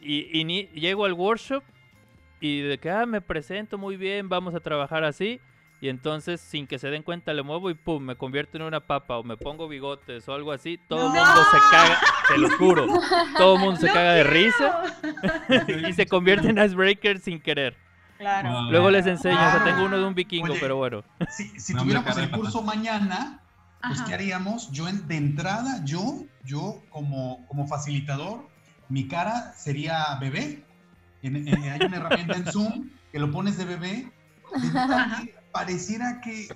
y, 0.00 0.38
y 0.38 0.66
llego 0.74 1.04
al 1.04 1.12
workshop 1.12 1.62
y 2.40 2.60
de 2.60 2.78
que, 2.78 2.90
ah, 2.90 3.06
me 3.06 3.20
presento 3.20 3.78
muy 3.78 3.96
bien, 3.96 4.28
vamos 4.28 4.54
a 4.54 4.60
trabajar 4.60 5.04
así. 5.04 5.40
Y 5.80 5.88
entonces, 5.88 6.40
sin 6.40 6.66
que 6.66 6.78
se 6.78 6.88
den 6.88 7.02
cuenta, 7.02 7.32
le 7.34 7.42
muevo 7.42 7.68
y 7.68 7.74
pum, 7.74 8.02
me 8.02 8.16
convierto 8.16 8.56
en 8.56 8.64
una 8.64 8.80
papa 8.80 9.18
o 9.18 9.22
me 9.22 9.36
pongo 9.36 9.68
bigotes 9.68 10.26
o 10.28 10.34
algo 10.34 10.52
así. 10.52 10.78
Todo 10.88 11.06
el 11.06 11.12
mundo 11.12 11.44
se 11.50 11.58
caga, 11.70 11.98
te 12.28 12.38
lo 12.38 12.50
juro. 12.56 12.86
Todo 13.36 13.54
el 13.54 13.60
mundo 13.60 13.80
se 13.80 13.86
caga 13.88 14.14
de 14.14 14.24
risa 14.24 14.82
y 15.88 15.92
se 15.92 16.06
convierte 16.06 16.48
en 16.48 16.58
icebreaker 16.58 17.18
sin 17.18 17.40
querer. 17.40 17.76
Claro. 18.24 18.70
Luego 18.70 18.90
les 18.90 19.06
enseño, 19.06 19.36
o 19.36 19.50
sea, 19.50 19.64
tengo 19.64 19.84
uno 19.84 19.98
de 19.98 20.04
un 20.06 20.14
vikingo, 20.14 20.54
pero 20.58 20.76
bueno. 20.76 21.04
Si, 21.28 21.60
si 21.60 21.74
tuviéramos 21.74 22.16
el 22.16 22.30
curso 22.30 22.62
mañana, 22.62 23.42
pues 23.86 24.00
¿qué 24.00 24.14
haríamos? 24.14 24.70
Yo 24.72 24.86
de 24.86 25.16
entrada, 25.16 25.84
yo, 25.84 26.24
yo 26.42 26.82
como, 26.88 27.46
como 27.48 27.66
facilitador, 27.66 28.48
mi 28.88 29.08
cara 29.08 29.52
sería 29.54 30.16
bebé. 30.18 30.64
hay 31.22 31.80
una 31.86 31.96
herramienta 31.98 32.36
en 32.36 32.46
Zoom 32.46 32.90
que 33.12 33.18
lo 33.18 33.30
pones 33.30 33.58
de 33.58 33.66
bebé. 33.66 34.10
pareciera 35.52 36.22
que, 36.22 36.48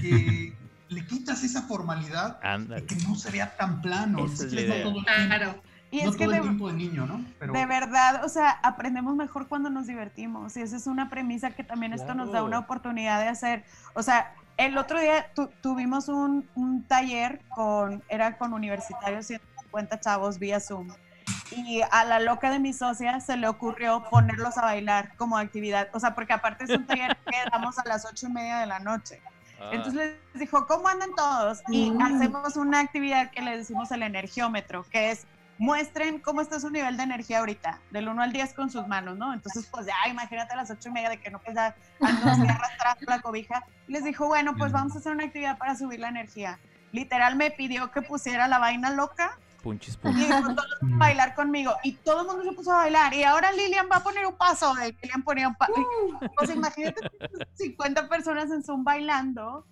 que, 0.00 0.56
le 0.88 1.06
quitas 1.06 1.44
esa 1.44 1.62
formalidad 1.62 2.40
y 2.78 2.82
que 2.82 2.96
no 2.96 3.14
se 3.14 3.30
vea 3.30 3.56
tan 3.56 3.80
plano. 3.80 4.26
claro. 5.28 5.62
Y 5.90 6.00
es 6.00 6.16
que 6.16 6.26
de, 6.26 6.40
niño, 6.40 7.06
¿no? 7.06 7.24
de 7.52 7.66
verdad, 7.66 8.24
o 8.24 8.28
sea, 8.28 8.50
aprendemos 8.62 9.14
mejor 9.14 9.46
cuando 9.46 9.70
nos 9.70 9.86
divertimos. 9.86 10.56
Y 10.56 10.62
esa 10.62 10.76
es 10.76 10.86
una 10.86 11.08
premisa 11.08 11.50
que 11.50 11.62
también 11.62 11.92
esto 11.92 12.14
nos 12.14 12.32
da 12.32 12.42
una 12.42 12.58
oportunidad 12.58 13.20
de 13.20 13.28
hacer. 13.28 13.64
O 13.94 14.02
sea, 14.02 14.34
el 14.56 14.76
otro 14.78 15.00
día 15.00 15.30
tuvimos 15.60 16.08
un, 16.08 16.48
un, 16.54 16.82
taller 16.84 17.40
con, 17.54 18.02
era 18.08 18.36
con 18.36 18.52
universitarios, 18.52 19.26
150 19.26 20.00
chavos 20.00 20.38
vía 20.38 20.58
Zoom. 20.58 20.88
Y 21.52 21.80
a 21.90 22.04
la 22.04 22.18
loca 22.18 22.50
de 22.50 22.58
mi 22.58 22.72
socia 22.72 23.20
se 23.20 23.36
le 23.36 23.46
ocurrió 23.46 24.04
ponerlos 24.10 24.58
a 24.58 24.62
bailar 24.62 25.14
como 25.16 25.38
actividad. 25.38 25.88
O 25.92 26.00
sea, 26.00 26.14
porque 26.14 26.32
aparte 26.32 26.64
es 26.64 26.70
un 26.70 26.86
taller 26.86 27.16
que 27.26 27.36
damos 27.50 27.78
a 27.78 27.84
las 27.86 28.04
ocho 28.04 28.26
y 28.26 28.32
media 28.32 28.58
de 28.58 28.66
la 28.66 28.80
noche. 28.80 29.20
Ah. 29.60 29.70
Entonces 29.72 30.16
les 30.32 30.40
dijo, 30.40 30.66
¿cómo 30.66 30.88
andan 30.88 31.14
todos? 31.14 31.62
Y 31.68 31.90
mm. 31.90 32.02
hacemos 32.02 32.56
una 32.56 32.80
actividad 32.80 33.30
que 33.30 33.42
le 33.42 33.56
decimos 33.56 33.90
el 33.92 34.02
energiómetro, 34.02 34.84
que 34.90 35.12
es 35.12 35.26
muestren 35.58 36.20
cómo 36.20 36.40
está 36.40 36.60
su 36.60 36.70
nivel 36.70 36.96
de 36.96 37.04
energía 37.04 37.38
ahorita, 37.38 37.80
del 37.90 38.08
1 38.08 38.22
al 38.22 38.32
10 38.32 38.54
con 38.54 38.70
sus 38.70 38.86
manos, 38.86 39.16
¿no? 39.16 39.32
Entonces, 39.32 39.66
pues 39.70 39.86
ya, 39.86 39.94
imagínate 40.10 40.52
a 40.52 40.56
las 40.56 40.70
8 40.70 40.88
y 40.88 40.92
media 40.92 41.08
de 41.08 41.20
que 41.20 41.30
no 41.30 41.38
pues 41.38 41.56
ando 41.56 42.52
arrastrando 42.52 43.04
la 43.06 43.20
cobija. 43.20 43.64
Les 43.88 44.04
dijo, 44.04 44.26
bueno, 44.26 44.54
pues 44.56 44.72
vamos 44.72 44.94
a 44.94 44.98
hacer 44.98 45.12
una 45.12 45.24
actividad 45.24 45.58
para 45.58 45.76
subir 45.76 46.00
la 46.00 46.08
energía. 46.08 46.58
Literal 46.92 47.36
me 47.36 47.50
pidió 47.50 47.90
que 47.90 48.02
pusiera 48.02 48.48
la 48.48 48.58
vaina 48.58 48.90
loca. 48.90 49.38
Punchis, 49.62 49.96
punchis. 49.96 50.22
Y 50.22 50.26
dijo, 50.26 50.54
todos 50.54 50.66
a 50.82 50.96
bailar 50.96 51.34
conmigo. 51.34 51.74
Y 51.82 51.92
todo 51.92 52.22
el 52.22 52.26
mundo 52.28 52.44
se 52.44 52.56
puso 52.56 52.72
a 52.72 52.76
bailar. 52.76 53.12
Y 53.14 53.24
ahora 53.24 53.50
Lilian 53.52 53.88
va 53.90 53.96
a 53.96 54.02
poner 54.02 54.26
un 54.26 54.36
paso. 54.36 54.74
De 54.74 54.92
Lilian 55.02 55.22
ponía 55.22 55.48
un 55.48 55.56
paso. 55.56 55.72
Uh. 55.76 56.26
Pues 56.36 56.50
imagínate 56.50 57.00
50 57.54 58.08
personas 58.08 58.50
en 58.50 58.62
Zoom 58.62 58.84
bailando 58.84 59.66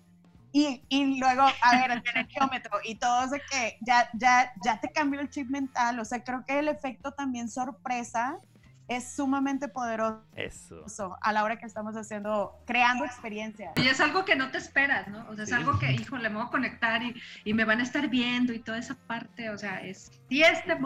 y, 0.55 0.81
y, 0.87 1.19
luego, 1.19 1.41
a 1.41 1.71
ver, 1.75 1.91
el 1.91 2.01
energiómetro 2.15 2.79
y 2.85 2.95
todo 2.95 3.25
eso 3.25 3.35
que 3.51 3.77
ya, 3.81 4.09
ya, 4.13 4.53
ya 4.63 4.79
te 4.79 4.89
cambió 4.89 5.19
el 5.19 5.29
chip 5.29 5.49
mental. 5.49 5.99
O 5.99 6.05
sea, 6.05 6.23
creo 6.23 6.45
que 6.45 6.57
el 6.59 6.69
efecto 6.69 7.11
también 7.11 7.49
sorpresa 7.49 8.39
es 8.87 9.15
sumamente 9.15 9.67
poderoso 9.67 10.23
Eso. 10.33 11.17
a 11.19 11.33
la 11.33 11.43
hora 11.43 11.57
que 11.57 11.65
estamos 11.65 11.97
haciendo, 11.97 12.57
creando 12.65 13.03
experiencias. 13.03 13.73
Y 13.75 13.85
es 13.85 13.99
algo 13.99 14.23
que 14.23 14.37
no 14.37 14.49
te 14.49 14.57
esperas, 14.57 15.09
¿no? 15.09 15.27
O 15.27 15.35
sea, 15.35 15.43
es 15.43 15.51
algo 15.51 15.77
que, 15.77 15.91
híjole, 15.91 16.29
me 16.29 16.37
voy 16.37 16.45
a 16.45 16.51
conectar 16.51 17.03
y, 17.03 17.21
y, 17.43 17.53
me 17.53 17.65
van 17.65 17.81
a 17.81 17.83
estar 17.83 18.07
viendo 18.07 18.53
y 18.53 18.59
toda 18.59 18.77
esa 18.77 18.95
parte, 18.95 19.49
o 19.49 19.57
sea, 19.57 19.81
es... 19.81 20.09
Y 20.29 20.43
este, 20.43 20.77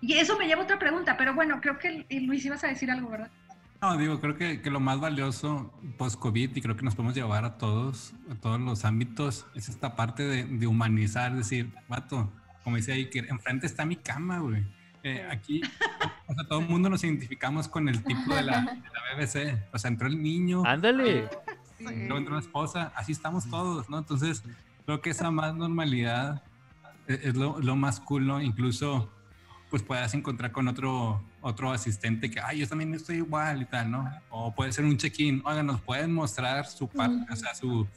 y 0.00 0.14
eso 0.14 0.38
me 0.38 0.46
lleva 0.46 0.62
a 0.62 0.64
otra 0.64 0.78
pregunta, 0.78 1.18
pero 1.18 1.34
bueno, 1.34 1.60
creo 1.60 1.78
que 1.78 2.06
Luis 2.08 2.46
ibas 2.46 2.64
a 2.64 2.68
decir 2.68 2.90
algo, 2.90 3.10
¿verdad? 3.10 3.30
No, 3.82 3.96
digo, 3.96 4.20
creo 4.20 4.36
que, 4.36 4.62
que 4.62 4.70
lo 4.70 4.78
más 4.78 5.00
valioso 5.00 5.72
post-COVID, 5.98 6.56
y 6.56 6.62
creo 6.62 6.76
que 6.76 6.84
nos 6.84 6.94
podemos 6.94 7.16
llevar 7.16 7.44
a 7.44 7.58
todos, 7.58 8.14
a 8.30 8.36
todos 8.36 8.60
los 8.60 8.84
ámbitos, 8.84 9.44
es 9.56 9.68
esta 9.68 9.96
parte 9.96 10.22
de, 10.22 10.44
de 10.44 10.66
humanizar, 10.68 11.34
decir, 11.34 11.68
vato, 11.88 12.30
como 12.62 12.76
decía 12.76 12.94
ahí, 12.94 13.10
que 13.10 13.18
enfrente 13.18 13.66
está 13.66 13.84
mi 13.84 13.96
cama, 13.96 14.38
güey. 14.38 14.64
Eh, 15.02 15.26
aquí, 15.28 15.62
o 16.28 16.34
sea, 16.34 16.44
todo 16.46 16.60
el 16.60 16.68
mundo 16.68 16.88
nos 16.88 17.02
identificamos 17.02 17.66
con 17.66 17.88
el 17.88 18.04
tipo 18.04 18.32
de 18.32 18.42
la, 18.42 18.60
de 18.60 18.66
la 18.66 19.16
BBC. 19.16 19.60
O 19.72 19.78
sea, 19.78 19.90
entró 19.90 20.06
el 20.06 20.22
niño. 20.22 20.62
Ándale. 20.64 21.28
Luego 21.80 22.18
entró 22.18 22.34
la 22.34 22.40
esposa, 22.40 22.92
así 22.94 23.10
estamos 23.10 23.50
todos, 23.50 23.90
¿no? 23.90 23.98
Entonces, 23.98 24.44
creo 24.86 25.00
que 25.00 25.10
esa 25.10 25.32
más 25.32 25.56
normalidad 25.56 26.44
es, 27.08 27.18
es 27.24 27.34
lo, 27.34 27.58
lo, 27.58 27.74
más 27.74 27.98
cool, 27.98 28.28
¿no? 28.28 28.40
Incluso 28.40 29.10
pues 29.72 29.82
puedas 29.82 30.12
encontrar 30.12 30.52
con 30.52 30.68
otro, 30.68 31.22
otro 31.40 31.72
asistente 31.72 32.30
que, 32.30 32.38
ay, 32.38 32.58
yo 32.58 32.68
también 32.68 32.92
estoy 32.92 33.16
igual 33.16 33.62
y 33.62 33.64
tal, 33.64 33.90
¿no? 33.90 34.06
O 34.28 34.54
puede 34.54 34.70
ser 34.70 34.84
un 34.84 34.98
check-in, 34.98 35.40
oigan, 35.46 35.64
nos 35.64 35.80
pueden 35.80 36.12
mostrar 36.12 36.66
su, 36.66 36.86
parte, 36.86 37.32
o 37.32 37.36
sea, 37.36 37.54
su, 37.54 37.88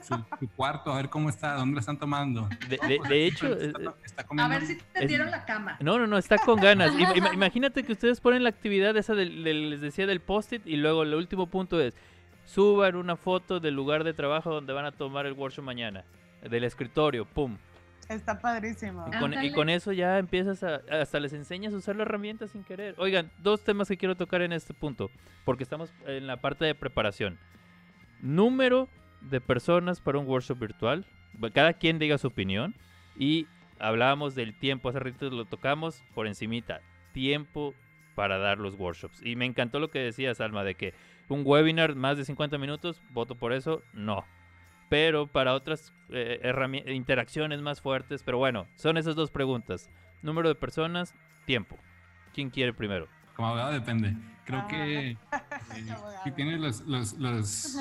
su, 0.00 0.48
cuarto, 0.54 0.92
a 0.92 0.96
ver 0.98 1.10
cómo 1.10 1.28
está, 1.28 1.54
dónde 1.54 1.74
lo 1.74 1.80
están 1.80 1.98
tomando. 1.98 2.48
De, 2.68 3.26
hecho, 3.26 3.52
está, 3.58 4.24
a 4.38 4.48
ver 4.48 4.64
si 4.64 4.78
te 4.92 5.08
dieron 5.08 5.32
la 5.32 5.44
cama. 5.44 5.76
No, 5.80 5.98
no, 5.98 6.06
no, 6.06 6.18
está 6.18 6.38
con 6.38 6.60
ganas. 6.60 6.92
Imagínate 7.34 7.82
que 7.82 7.90
ustedes 7.90 8.20
ponen 8.20 8.44
la 8.44 8.50
actividad 8.50 8.96
esa 8.96 9.16
del, 9.16 9.42
les 9.70 9.80
decía 9.80 10.06
del 10.06 10.20
post-it 10.20 10.64
y 10.64 10.76
luego 10.76 11.02
el 11.02 11.14
último 11.14 11.48
punto 11.48 11.80
es 11.80 11.94
suban 12.46 12.94
una 12.94 13.16
foto 13.16 13.58
del 13.58 13.74
lugar 13.74 14.04
de 14.04 14.14
trabajo 14.14 14.54
donde 14.54 14.72
van 14.72 14.84
a 14.84 14.92
tomar 14.92 15.26
el 15.26 15.32
workshop 15.32 15.64
mañana, 15.64 16.04
del 16.48 16.62
escritorio, 16.62 17.24
pum. 17.24 17.56
Está 18.08 18.38
padrísimo. 18.38 19.06
Y 19.42 19.52
con, 19.52 19.68
eso 19.68 19.92
ya 19.92 20.18
empiezas 20.18 20.62
a, 20.62 20.80
hasta 20.90 21.20
les 21.20 21.32
enseñas 21.32 21.72
a 21.72 21.76
usar 21.76 21.96
la 21.96 22.02
herramienta 22.02 22.48
sin 22.48 22.64
querer. 22.64 22.94
Oigan, 22.98 23.30
dos 23.38 23.62
temas 23.62 23.88
que 23.88 23.96
quiero 23.96 24.16
tocar 24.16 24.42
en 24.42 24.52
este 24.52 24.74
punto, 24.74 25.10
porque 25.44 25.62
estamos 25.62 25.92
en 26.06 26.26
la 26.26 26.36
parte 26.38 26.64
de 26.64 26.74
preparación. 26.74 27.38
Número 28.20 28.88
de 29.20 29.40
personas 29.40 30.00
para 30.00 30.18
un 30.18 30.26
workshop 30.26 30.58
virtual. 30.58 31.06
Cada 31.52 31.74
quien 31.74 31.98
diga 31.98 32.18
su 32.18 32.28
opinión. 32.28 32.74
Y 33.16 33.46
hablábamos 33.78 34.34
del 34.34 34.58
tiempo, 34.58 34.88
hace 34.88 34.98
rato 34.98 35.30
lo 35.30 35.44
tocamos 35.44 36.02
por 36.14 36.26
encimita. 36.26 36.80
Tiempo 37.12 37.74
para 38.14 38.38
dar 38.38 38.58
los 38.58 38.74
workshops. 38.74 39.20
Y 39.24 39.36
me 39.36 39.44
encantó 39.44 39.78
lo 39.80 39.90
que 39.90 39.98
decías, 39.98 40.40
Alma, 40.40 40.64
de 40.64 40.74
que 40.74 40.94
un 41.28 41.42
webinar 41.44 41.94
más 41.94 42.16
de 42.16 42.24
50 42.24 42.58
minutos, 42.58 43.00
voto 43.10 43.34
por 43.34 43.52
eso, 43.52 43.82
no 43.92 44.24
pero 44.88 45.26
para 45.26 45.54
otras 45.54 45.92
eh, 46.10 46.40
interacciones 46.88 47.60
más 47.60 47.80
fuertes. 47.80 48.22
Pero 48.22 48.38
bueno, 48.38 48.66
son 48.76 48.96
esas 48.96 49.14
dos 49.16 49.30
preguntas. 49.30 49.90
Número 50.22 50.48
de 50.48 50.54
personas, 50.54 51.14
tiempo. 51.46 51.76
¿Quién 52.32 52.50
quiere 52.50 52.72
primero? 52.72 53.08
Como 53.36 53.48
abogado 53.48 53.72
depende. 53.72 54.14
Creo 54.44 54.66
que 54.68 55.16
Perfecto, 55.30 55.92
abogado. 55.92 56.24
Si 56.24 56.30
tienes 56.32 56.60
los, 56.60 56.80
los, 56.82 57.12
los, 57.14 57.76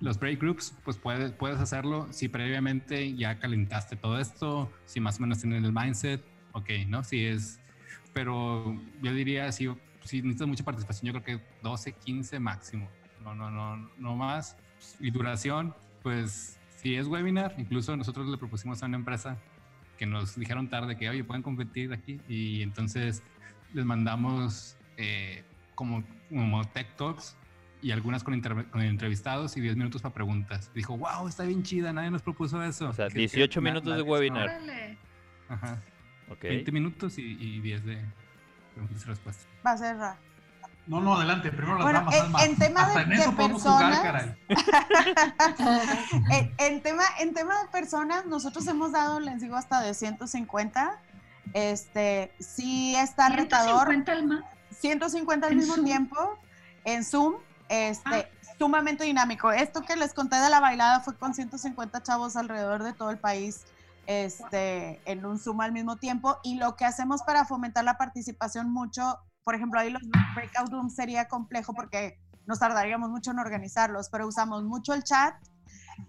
los 0.00 0.18
break 0.18 0.40
groups, 0.40 0.74
pues 0.84 0.96
puedes, 0.96 1.32
puedes 1.32 1.58
hacerlo 1.58 2.08
si 2.10 2.28
previamente 2.28 3.14
ya 3.14 3.38
calentaste 3.38 3.96
todo 3.96 4.18
esto, 4.18 4.70
si 4.84 5.00
más 5.00 5.18
o 5.18 5.22
menos 5.22 5.40
tienes 5.40 5.64
el 5.64 5.72
mindset, 5.72 6.22
ok, 6.52 6.70
¿no? 6.88 7.04
Si 7.04 7.24
es, 7.24 7.60
pero 8.12 8.80
yo 9.02 9.12
diría, 9.12 9.50
si, 9.52 9.68
si 10.02 10.22
necesitas 10.22 10.48
mucha 10.48 10.64
participación, 10.64 11.12
yo 11.12 11.22
creo 11.22 11.38
que 11.38 11.44
12, 11.62 11.92
15 11.92 12.40
máximo, 12.40 12.88
no, 13.22 13.34
no, 13.34 13.50
no, 13.50 13.90
no 13.96 14.16
más. 14.16 14.56
Y 15.00 15.10
duración, 15.10 15.74
pues 16.04 16.60
si 16.76 16.94
es 16.96 17.06
webinar, 17.08 17.54
incluso 17.58 17.96
nosotros 17.96 18.28
le 18.28 18.36
propusimos 18.36 18.82
a 18.82 18.86
una 18.86 18.98
empresa 18.98 19.38
que 19.98 20.04
nos 20.06 20.36
dijeron 20.38 20.68
tarde 20.68 20.96
que, 20.96 21.08
oye, 21.08 21.24
pueden 21.24 21.42
competir 21.42 21.92
aquí, 21.94 22.20
y 22.28 22.60
entonces 22.62 23.22
les 23.72 23.84
mandamos 23.86 24.76
eh, 24.98 25.42
como, 25.74 26.04
como 26.28 26.62
tech 26.68 26.94
talks 26.96 27.36
y 27.80 27.90
algunas 27.90 28.22
con, 28.22 28.34
entrevistados 28.34 29.56
y 29.56 29.60
10 29.62 29.76
minutos 29.76 30.02
para 30.02 30.14
preguntas. 30.14 30.70
Dijo, 30.74 30.96
wow, 30.98 31.26
está 31.26 31.44
bien 31.44 31.62
chida, 31.62 31.92
nadie 31.92 32.10
nos 32.10 32.20
propuso 32.22 32.62
eso. 32.62 32.90
O 32.90 32.92
sea, 32.92 33.08
Que- 33.08 33.14
que 33.14 33.18
18 33.20 33.60
na- 33.62 33.70
minutos 33.70 33.96
de 33.96 34.02
webinar. 34.02 34.44
Órale. 34.48 34.98
Ajá, 35.48 35.82
Ok. 36.30 36.42
20 36.42 36.70
minutos 36.72 37.18
y, 37.18 37.22
y 37.40 37.60
10 37.60 37.84
de 37.84 37.98
preguntas 38.74 39.02
y 39.04 39.08
respuestas. 39.08 39.46
Va 39.66 39.72
a 39.72 39.76
ser. 39.78 39.96
No, 40.86 41.00
no, 41.00 41.14
adelante. 41.16 41.50
Primero 41.50 41.74
las 41.76 41.82
Bueno, 41.84 41.98
damas, 42.00 42.14
en- 42.14 42.20
Alma. 42.22 42.44
en 42.44 42.56
tema 42.56 42.80
Hasta 42.82 42.98
de- 42.98 43.02
en 43.04 43.08
de 43.10 43.14
eso 43.16 43.32
podemos 43.34 43.62
jugar, 43.62 43.90
personas, 43.90 44.00
caray. 44.00 44.36
en, 46.30 46.54
en 46.58 46.82
tema, 46.82 47.02
en 47.20 47.34
tema 47.34 47.62
de 47.62 47.68
personas, 47.68 48.26
nosotros 48.26 48.66
hemos 48.66 48.92
dado, 48.92 49.20
les 49.20 49.40
digo, 49.40 49.56
hasta 49.56 49.80
de 49.80 49.94
150. 49.94 50.98
Este, 51.52 52.34
sí 52.40 52.94
está 52.96 53.28
retador. 53.28 53.86
150 53.88 54.12
alma. 54.12 54.44
150 54.78 55.46
al 55.46 55.52
¿En 55.52 55.58
mismo 55.58 55.74
Zoom? 55.76 55.84
tiempo 55.86 56.38
en 56.84 57.04
Zoom, 57.04 57.34
este, 57.68 58.28
Ah. 58.42 58.46
sumamente 58.58 59.04
dinámico. 59.04 59.52
Esto 59.52 59.82
que 59.82 59.96
les 59.96 60.12
conté 60.12 60.36
de 60.36 60.50
la 60.50 60.60
bailada 60.60 61.00
fue 61.00 61.16
con 61.16 61.32
150 61.34 62.02
chavos 62.02 62.36
alrededor 62.36 62.82
de 62.82 62.92
todo 62.92 63.10
el 63.10 63.18
país, 63.18 63.64
este, 64.06 65.00
en 65.10 65.24
un 65.24 65.38
Zoom 65.38 65.60
al 65.60 65.72
mismo 65.72 65.96
tiempo. 65.96 66.38
Y 66.42 66.56
lo 66.56 66.76
que 66.76 66.84
hacemos 66.84 67.22
para 67.22 67.44
fomentar 67.46 67.84
la 67.84 67.96
participación 67.96 68.70
mucho, 68.70 69.18
por 69.44 69.54
ejemplo, 69.54 69.78
ahí 69.78 69.90
los 69.90 70.02
breakout 70.34 70.70
rooms 70.70 70.94
sería 70.94 71.28
complejo 71.28 71.74
porque 71.74 72.18
nos 72.46 72.58
tardaríamos 72.58 73.10
mucho 73.10 73.30
en 73.30 73.38
organizarlos, 73.38 74.08
pero 74.08 74.26
usamos 74.26 74.64
mucho 74.64 74.94
el 74.94 75.04
chat. 75.04 75.34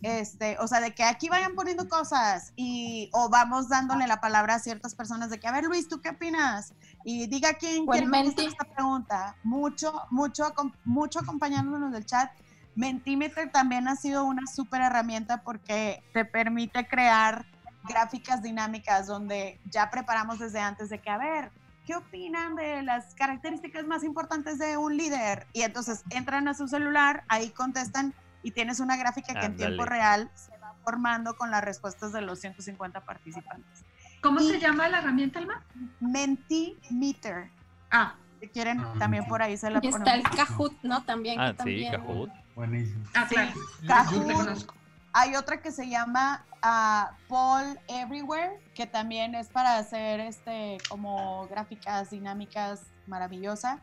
Este, 0.01 0.57
o 0.59 0.67
sea, 0.67 0.81
de 0.81 0.95
que 0.95 1.03
aquí 1.03 1.29
vayan 1.29 1.53
poniendo 1.53 1.87
cosas 1.87 2.53
y 2.55 3.09
o 3.13 3.29
vamos 3.29 3.69
dándole 3.69 4.07
la 4.07 4.19
palabra 4.19 4.55
a 4.55 4.59
ciertas 4.59 4.95
personas 4.95 5.29
de 5.29 5.39
que, 5.39 5.47
a 5.47 5.51
ver 5.51 5.65
Luis, 5.65 5.87
¿tú 5.87 6.01
qué 6.01 6.09
opinas? 6.09 6.73
Y 7.03 7.27
diga 7.27 7.53
quién 7.53 7.85
quiere 7.85 8.09
contestar 8.09 8.45
esta 8.45 8.63
pregunta. 8.63 9.35
Mucho, 9.43 9.93
mucho, 10.09 10.51
mucho 10.85 11.19
acompañándonos 11.19 11.91
del 11.91 12.05
chat. 12.05 12.31
Mentimeter 12.75 13.51
también 13.51 13.87
ha 13.87 13.95
sido 13.95 14.25
una 14.25 14.47
súper 14.47 14.81
herramienta 14.81 15.43
porque 15.43 16.03
te 16.13 16.25
permite 16.25 16.87
crear 16.87 17.45
gráficas 17.87 18.41
dinámicas 18.41 19.05
donde 19.05 19.59
ya 19.65 19.91
preparamos 19.91 20.39
desde 20.39 20.59
antes 20.59 20.89
de 20.89 20.99
que, 20.99 21.11
a 21.11 21.17
ver, 21.17 21.51
¿qué 21.85 21.95
opinan 21.95 22.55
de 22.55 22.81
las 22.83 23.13
características 23.15 23.85
más 23.85 24.03
importantes 24.03 24.57
de 24.57 24.77
un 24.77 24.97
líder? 24.97 25.47
Y 25.53 25.61
entonces 25.61 26.03
entran 26.09 26.47
a 26.47 26.53
su 26.53 26.67
celular, 26.67 27.23
ahí 27.27 27.49
contestan 27.51 28.13
y 28.43 28.51
tienes 28.51 28.79
una 28.79 28.97
gráfica 28.97 29.39
que 29.39 29.45
en 29.45 29.55
tiempo 29.55 29.85
real 29.85 30.29
se 30.35 30.57
va 30.57 30.73
formando 30.83 31.35
con 31.35 31.51
las 31.51 31.63
respuestas 31.63 32.11
de 32.11 32.21
los 32.21 32.39
150 32.39 33.01
participantes. 33.05 33.85
¿Cómo 34.21 34.39
Y- 34.39 34.49
se 34.49 34.59
llama 34.59 34.87
la 34.89 34.99
herramienta, 34.99 35.39
Alma? 35.39 35.63
Mentimeter. 35.99 37.49
Ah, 37.91 38.15
Si 38.41 38.49
quieren, 38.49 38.79
Ah, 38.81 38.93
también 38.99 39.25
por 39.25 39.41
ahí 39.41 39.55
se 39.57 39.69
la 39.71 39.79
Y 39.81 39.87
está 39.87 40.13
el. 40.13 40.21
Kahoot, 40.23 40.73
¿no? 40.83 41.03
También. 41.03 41.39
Ah, 41.39 41.45
que 41.47 41.51
sí, 41.53 41.57
también. 41.57 41.91
Kahoot. 41.93 42.29
Buenísimo. 42.53 43.03
ah, 43.15 43.25
Sí. 43.27 43.35
claro. 43.35 43.53
Yo- 43.81 43.87
Kahoot. 43.87 44.71
Hay 45.17 45.33
otra 45.37 45.61
que 45.61 45.71
se 45.71 45.87
llama 45.87 46.45
ah, 46.61 47.15
Paul 47.29 47.79
Everywhere, 47.87 48.59
que 48.73 48.85
también 48.85 49.33
es 49.33 49.47
para 49.47 49.77
hacer 49.77 50.19
este 50.19 50.77
como 50.89 51.47
gráficas 51.47 52.09
dinámicas 52.09 52.81
maravillosa. 53.07 53.79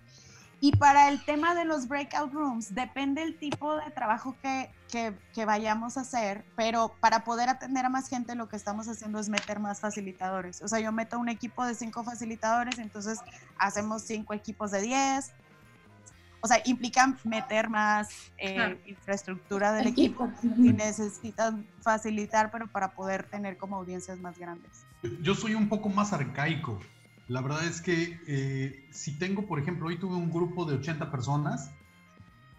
Y 0.60 0.76
para 0.76 1.08
el 1.08 1.24
tema 1.24 1.54
de 1.54 1.64
los 1.64 1.88
breakout 1.88 2.34
rooms, 2.34 2.74
depende 2.74 3.22
el 3.22 3.38
tipo 3.38 3.74
de 3.76 3.90
trabajo 3.92 4.36
que, 4.42 4.70
que, 4.90 5.14
que 5.32 5.46
vayamos 5.46 5.96
a 5.96 6.02
hacer, 6.02 6.44
pero 6.54 6.94
para 7.00 7.24
poder 7.24 7.48
atender 7.48 7.86
a 7.86 7.88
más 7.88 8.10
gente 8.10 8.34
lo 8.34 8.50
que 8.50 8.56
estamos 8.56 8.86
haciendo 8.86 9.18
es 9.18 9.30
meter 9.30 9.58
más 9.58 9.80
facilitadores. 9.80 10.60
O 10.60 10.68
sea, 10.68 10.80
yo 10.80 10.92
meto 10.92 11.18
un 11.18 11.30
equipo 11.30 11.64
de 11.64 11.74
cinco 11.74 12.04
facilitadores, 12.04 12.78
entonces 12.78 13.20
hacemos 13.56 14.02
cinco 14.02 14.34
equipos 14.34 14.70
de 14.70 14.82
10. 14.82 15.32
O 16.44 16.48
sea, 16.48 16.60
implica 16.64 17.16
meter 17.24 17.70
más 17.70 18.08
eh, 18.36 18.54
Claro. 18.54 18.78
infraestructura 18.86 19.72
del 19.72 19.86
equipo 19.86 20.26
Equipo. 20.26 20.54
y 20.58 20.72
necesitan 20.72 21.64
facilitar, 21.82 22.50
pero 22.50 22.66
para 22.68 22.92
poder 22.94 23.28
tener 23.28 23.56
como 23.56 23.76
audiencias 23.76 24.18
más 24.18 24.36
grandes. 24.38 24.84
Yo 25.22 25.34
soy 25.36 25.54
un 25.54 25.68
poco 25.68 25.88
más 25.88 26.12
arcaico. 26.12 26.80
La 27.28 27.40
verdad 27.40 27.64
es 27.64 27.80
que 27.80 28.20
eh, 28.26 28.84
si 28.90 29.16
tengo, 29.18 29.46
por 29.46 29.60
ejemplo, 29.60 29.86
hoy 29.86 29.98
tuve 29.98 30.16
un 30.16 30.30
grupo 30.32 30.64
de 30.64 30.74
80 30.76 31.10
personas, 31.12 31.70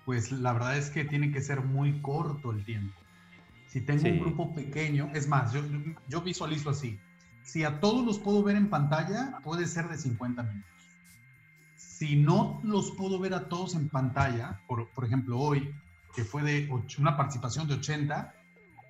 pues 0.06 0.32
la 0.32 0.54
verdad 0.54 0.78
es 0.78 0.90
que 0.90 1.04
tiene 1.04 1.32
que 1.32 1.42
ser 1.42 1.62
muy 1.62 2.02
corto 2.02 2.52
el 2.52 2.64
tiempo. 2.64 2.98
Si 3.68 3.82
tengo 3.82 4.02
Sí. 4.02 4.12
un 4.12 4.20
grupo 4.20 4.54
pequeño, 4.56 5.10
es 5.14 5.28
más, 5.28 5.52
yo, 5.52 5.62
yo- 5.66 5.80
yo 6.08 6.22
visualizo 6.22 6.70
así. 6.70 6.98
Si 7.44 7.64
a 7.66 7.82
todos 7.82 8.06
los 8.06 8.18
puedo 8.20 8.44
ver 8.44 8.56
en 8.56 8.70
pantalla, 8.70 9.40
puede 9.44 9.68
ser 9.68 9.90
de 9.90 9.98
50 9.98 10.44
minutos. 10.44 10.70
Si 12.04 12.18
no 12.18 12.60
los 12.66 12.92
puedo 12.92 13.18
ver 13.18 13.34
a 13.34 13.48
todos 13.48 13.76
en 13.76 13.88
pantalla, 13.88 14.60
por, 14.68 14.90
por 14.90 15.06
ejemplo 15.06 15.40
hoy, 15.40 15.74
que 16.14 16.26
fue 16.26 16.42
de 16.44 16.70
una 17.00 17.16
participación 17.16 17.66
de 17.66 17.76
80, 17.76 18.36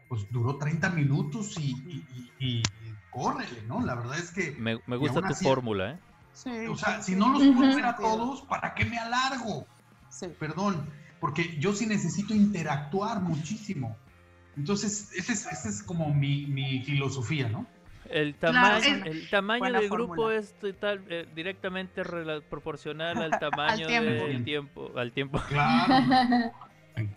pues 0.10 0.26
duró 0.32 0.58
30 0.58 0.90
minutos 0.90 1.56
y, 1.60 1.74
y, 1.88 2.06
y- 2.40 2.46
y 2.50 2.64
córrele, 3.12 3.62
¿no? 3.68 3.86
La 3.86 3.94
verdad 3.94 4.18
es 4.18 4.32
que, 4.32 4.56
Me, 4.58 4.80
me 4.88 4.98
gusta 4.98 5.22
tu 5.22 5.28
así- 5.28 5.46
fórmula, 5.46 5.92
¿eh? 5.92 6.00
Sí. 6.34 6.50
o 6.68 6.76
sea, 6.76 7.04
si 7.04 7.16
no 7.16 7.32
los 7.34 7.44
puedo 7.56 7.76
ver 7.76 7.86
a 7.86 7.96
todos, 7.96 8.42
¿para 8.42 8.74
qué 8.74 8.84
me 8.86 8.98
alargo? 8.98 9.68
Sí. 10.10 10.26
Perdón, 10.40 10.90
porque 11.20 11.56
yo 11.60 11.76
sí 11.76 11.86
necesito 11.86 12.34
interactuar 12.34 13.22
muchísimo. 13.22 13.96
Entonces, 14.58 15.12
esa 15.16 15.34
es, 15.34 15.46
esa 15.46 15.70
es 15.70 15.84
como 15.84 16.12
mi, 16.16 16.48
mi 16.48 16.82
filosofía, 16.84 17.48
¿no? 17.48 17.68
El 18.14 18.36
Claro, 18.36 18.78
tamaño, 18.78 19.06
es- 19.06 19.06
el 19.08 19.30
tamaño 19.30 19.74
del 19.74 19.90
grupo 19.90 20.30
es 20.30 20.54
total, 20.60 21.04
eh, 21.10 21.26
directamente 21.34 22.04
proporcional 22.50 23.22
al 23.24 23.32
tamaño 23.40 23.88
tiempo. 23.88 24.28
del 24.28 24.44
tiempo, 24.44 24.92
al 24.96 25.12
tiempo. 25.12 25.42
Claro. 25.48 26.54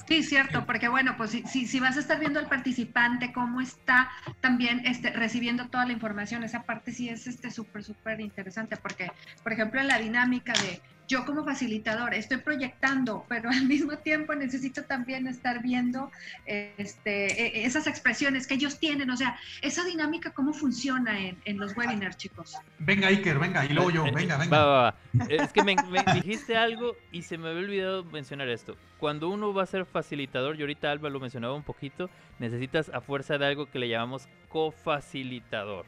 Sí, 0.09 0.23
cierto, 0.23 0.65
porque 0.65 0.89
bueno, 0.89 1.15
pues 1.19 1.31
si, 1.33 1.43
si, 1.43 1.67
si 1.67 1.81
vas 1.81 1.97
a 1.97 2.01
estar 2.01 2.19
viendo 2.19 2.39
al 2.41 2.49
participante 2.49 3.33
cómo 3.33 3.61
está 3.61 4.09
también 4.41 4.81
este, 4.87 5.11
recibiendo 5.11 5.69
toda 5.69 5.85
la 5.85 5.93
información, 5.93 6.45
esa 6.45 6.63
parte 6.63 6.93
sí 6.93 7.09
es 7.11 7.27
este 7.27 7.51
súper, 7.51 7.85
súper 7.85 8.21
interesante, 8.21 8.77
porque, 8.79 9.11
por 9.43 9.53
ejemplo, 9.53 9.81
en 9.81 9.89
la 9.89 9.99
dinámica 9.99 10.59
de 10.59 10.81
yo 11.09 11.25
como 11.25 11.45
facilitador 11.45 12.15
estoy 12.15 12.39
proyectando, 12.39 13.25
pero 13.29 13.49
al 13.51 13.65
mismo 13.67 13.97
tiempo 13.99 14.35
necesito 14.35 14.83
también 14.85 15.27
estar 15.27 15.63
viendo 15.63 16.11
este, 16.47 17.61
e- 17.61 17.65
esas 17.67 17.87
expresiones 17.87 18.47
que 18.47 18.55
ellos 18.55 18.79
tienen, 18.79 19.11
o 19.11 19.17
sea, 19.17 19.39
esa 19.63 19.85
dinámica, 19.85 20.31
cómo 20.33 20.53
funciona 20.53 21.19
en, 21.21 21.39
en 21.45 21.59
los 21.59 21.77
webinars, 21.77 22.17
chicos. 22.17 22.57
Venga, 22.79 23.09
Iker, 23.09 23.39
venga, 23.39 23.65
y 23.65 23.69
luego 23.71 23.91
yo, 23.91 24.05
Eh, 24.07 24.09
eh, 24.09 24.13
venga, 24.15 24.37
Va, 24.37 24.45
venga. 24.45 24.57
va, 24.65 24.83
va. 24.83 24.97
Eh, 25.29 25.39
Es 25.43 25.53
que 25.53 25.63
me, 25.63 25.77
me 25.77 26.03
dijiste 26.15 26.57
algo 26.57 26.97
y 27.13 27.23
se 27.23 27.39
me 27.39 27.49
había 27.49 27.61
olvidado 27.63 28.05
mencionar 28.05 28.49
esto. 28.49 28.77
Cuando 28.99 29.29
uno 29.29 29.53
va 29.55 29.63
a 29.63 29.67
ser 29.67 29.85
facilitador, 29.85 30.57
y 30.57 30.63
ahorita 30.63 30.91
Alba 30.91 31.09
lo 31.11 31.21
mencionaba 31.21 31.55
un 31.55 31.63
poquito, 31.63 32.11
necesitas 32.39 32.89
a 32.93 33.01
fuerza 33.01 33.39
de 33.39 33.47
algo 33.47 33.71
que 33.71 33.79
le 33.79 33.89
llamamos 33.89 34.29
cofacilitador. 34.49 35.87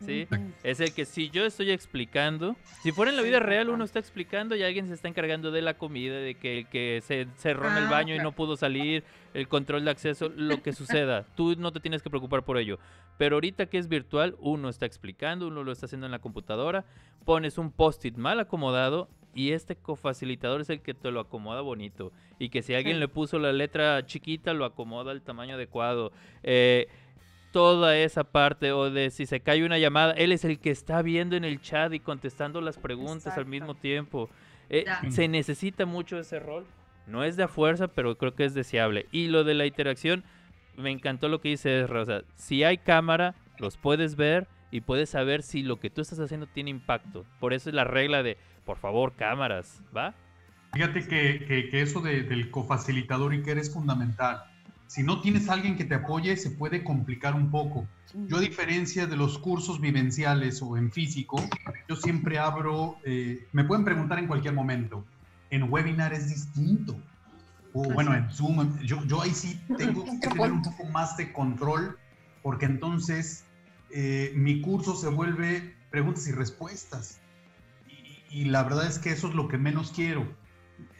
¿Sí? 0.00 0.26
Es 0.62 0.80
el 0.80 0.94
que 0.94 1.04
si 1.04 1.28
yo 1.30 1.44
estoy 1.44 1.70
explicando, 1.70 2.56
si 2.82 2.92
fuera 2.92 3.10
en 3.10 3.16
la 3.16 3.22
vida 3.22 3.40
real 3.40 3.68
uno 3.68 3.84
está 3.84 3.98
explicando 3.98 4.54
y 4.54 4.62
alguien 4.62 4.86
se 4.86 4.94
está 4.94 5.08
encargando 5.08 5.50
de 5.50 5.60
la 5.62 5.74
comida, 5.74 6.16
de 6.16 6.34
que 6.34 6.58
el 6.58 6.66
que 6.68 7.00
se 7.04 7.26
cerró 7.36 7.68
en 7.68 7.76
el 7.76 7.86
Ah, 7.86 7.90
baño 7.90 8.14
y 8.14 8.18
no 8.18 8.32
pudo 8.32 8.56
salir, 8.56 9.02
el 9.34 9.48
control 9.48 9.84
de 9.84 9.90
acceso, 9.90 10.30
lo 10.34 10.62
que 10.62 10.72
suceda, 10.72 11.26
tú 11.34 11.56
no 11.56 11.72
te 11.72 11.80
tienes 11.80 12.02
que 12.02 12.10
preocupar 12.10 12.44
por 12.44 12.58
ello. 12.58 12.78
Pero 13.18 13.36
ahorita 13.36 13.66
que 13.66 13.78
es 13.78 13.88
virtual, 13.88 14.36
uno 14.38 14.68
está 14.68 14.86
explicando, 14.86 15.48
uno 15.48 15.64
lo 15.64 15.72
está 15.72 15.86
haciendo 15.86 16.06
en 16.06 16.12
la 16.12 16.20
computadora, 16.20 16.84
pones 17.24 17.58
un 17.58 17.72
post-it 17.72 18.16
mal 18.16 18.38
acomodado 18.40 19.08
y 19.34 19.52
este 19.52 19.76
cofacilitador 19.76 20.60
es 20.60 20.70
el 20.70 20.80
que 20.80 20.94
te 20.94 21.10
lo 21.10 21.20
acomoda 21.20 21.60
bonito. 21.60 22.12
Y 22.38 22.48
que 22.48 22.62
si 22.62 22.74
alguien 22.74 22.98
le 22.98 23.08
puso 23.08 23.38
la 23.38 23.52
letra 23.52 24.04
chiquita, 24.06 24.54
lo 24.54 24.64
acomoda 24.64 25.10
al 25.12 25.22
tamaño 25.22 25.54
adecuado. 25.54 26.12
Eh, 26.42 26.88
toda 27.52 27.96
esa 27.96 28.24
parte 28.24 28.72
o 28.72 28.90
de 28.90 29.10
si 29.10 29.26
se 29.26 29.40
cae 29.40 29.64
una 29.64 29.78
llamada, 29.78 30.12
él 30.12 30.32
es 30.32 30.44
el 30.44 30.58
que 30.58 30.70
está 30.70 31.02
viendo 31.02 31.36
en 31.36 31.44
el 31.44 31.60
chat 31.60 31.92
y 31.92 32.00
contestando 32.00 32.60
las 32.60 32.78
preguntas 32.78 33.36
al 33.36 33.46
mismo 33.46 33.74
tiempo. 33.74 34.28
Eh, 34.70 34.84
se 35.10 35.28
necesita 35.28 35.86
mucho 35.86 36.18
ese 36.18 36.38
rol. 36.38 36.66
No 37.06 37.24
es 37.24 37.36
de 37.36 37.44
a 37.44 37.48
fuerza, 37.48 37.88
pero 37.88 38.18
creo 38.18 38.34
que 38.34 38.44
es 38.44 38.52
deseable. 38.52 39.06
Y 39.10 39.28
lo 39.28 39.44
de 39.44 39.54
la 39.54 39.64
interacción, 39.64 40.24
me 40.76 40.90
encantó 40.90 41.28
lo 41.28 41.40
que 41.40 41.48
dice 41.48 41.86
sea, 41.86 42.22
si 42.34 42.64
hay 42.64 42.78
cámara, 42.78 43.34
los 43.58 43.78
puedes 43.78 44.16
ver 44.16 44.46
y 44.70 44.82
puedes 44.82 45.08
saber 45.10 45.42
si 45.42 45.62
lo 45.62 45.80
que 45.80 45.88
tú 45.88 46.02
estás 46.02 46.20
haciendo 46.20 46.46
tiene 46.46 46.70
impacto. 46.70 47.24
Por 47.40 47.54
eso 47.54 47.70
es 47.70 47.74
la 47.74 47.84
regla 47.84 48.22
de, 48.22 48.36
por 48.66 48.76
favor, 48.76 49.14
cámaras, 49.16 49.82
¿va? 49.96 50.14
Fíjate 50.74 51.08
que, 51.08 51.46
que, 51.46 51.70
que 51.70 51.80
eso 51.80 52.00
de, 52.00 52.22
del 52.22 52.50
cofacilitador 52.50 53.32
y 53.32 53.42
que 53.42 53.52
eres 53.52 53.72
fundamental. 53.72 54.44
Si 54.88 55.02
no 55.02 55.20
tienes 55.20 55.50
alguien 55.50 55.76
que 55.76 55.84
te 55.84 55.94
apoye, 55.94 56.34
se 56.38 56.50
puede 56.50 56.82
complicar 56.82 57.34
un 57.34 57.50
poco. 57.50 57.86
Yo 58.26 58.38
a 58.38 58.40
diferencia 58.40 59.06
de 59.06 59.16
los 59.16 59.38
cursos 59.38 59.82
vivenciales 59.82 60.62
o 60.62 60.78
en 60.78 60.90
físico, 60.90 61.36
yo 61.86 61.94
siempre 61.94 62.38
abro, 62.38 62.96
eh, 63.04 63.46
me 63.52 63.64
pueden 63.64 63.84
preguntar 63.84 64.18
en 64.18 64.26
cualquier 64.26 64.54
momento. 64.54 65.04
En 65.50 65.70
webinar 65.70 66.14
es 66.14 66.30
distinto. 66.30 66.98
O 67.74 67.82
bueno, 67.92 68.14
en 68.14 68.30
Zoom, 68.30 68.78
yo, 68.78 69.04
yo 69.04 69.20
ahí 69.20 69.32
sí 69.32 69.60
tengo 69.76 70.04
que 70.22 70.26
tener 70.26 70.52
un 70.52 70.62
poco 70.62 70.86
más 70.86 71.18
de 71.18 71.34
control, 71.34 71.98
porque 72.42 72.64
entonces 72.64 73.44
eh, 73.90 74.32
mi 74.36 74.62
curso 74.62 74.96
se 74.96 75.08
vuelve 75.08 75.74
preguntas 75.90 76.26
y 76.28 76.32
respuestas. 76.32 77.20
Y, 78.30 78.40
y, 78.40 78.44
la 78.46 78.62
verdad 78.62 78.86
es 78.86 78.98
que 78.98 79.10
eso 79.10 79.28
es 79.28 79.34
lo 79.34 79.48
que 79.48 79.58
menos 79.58 79.92
quiero. 79.92 80.26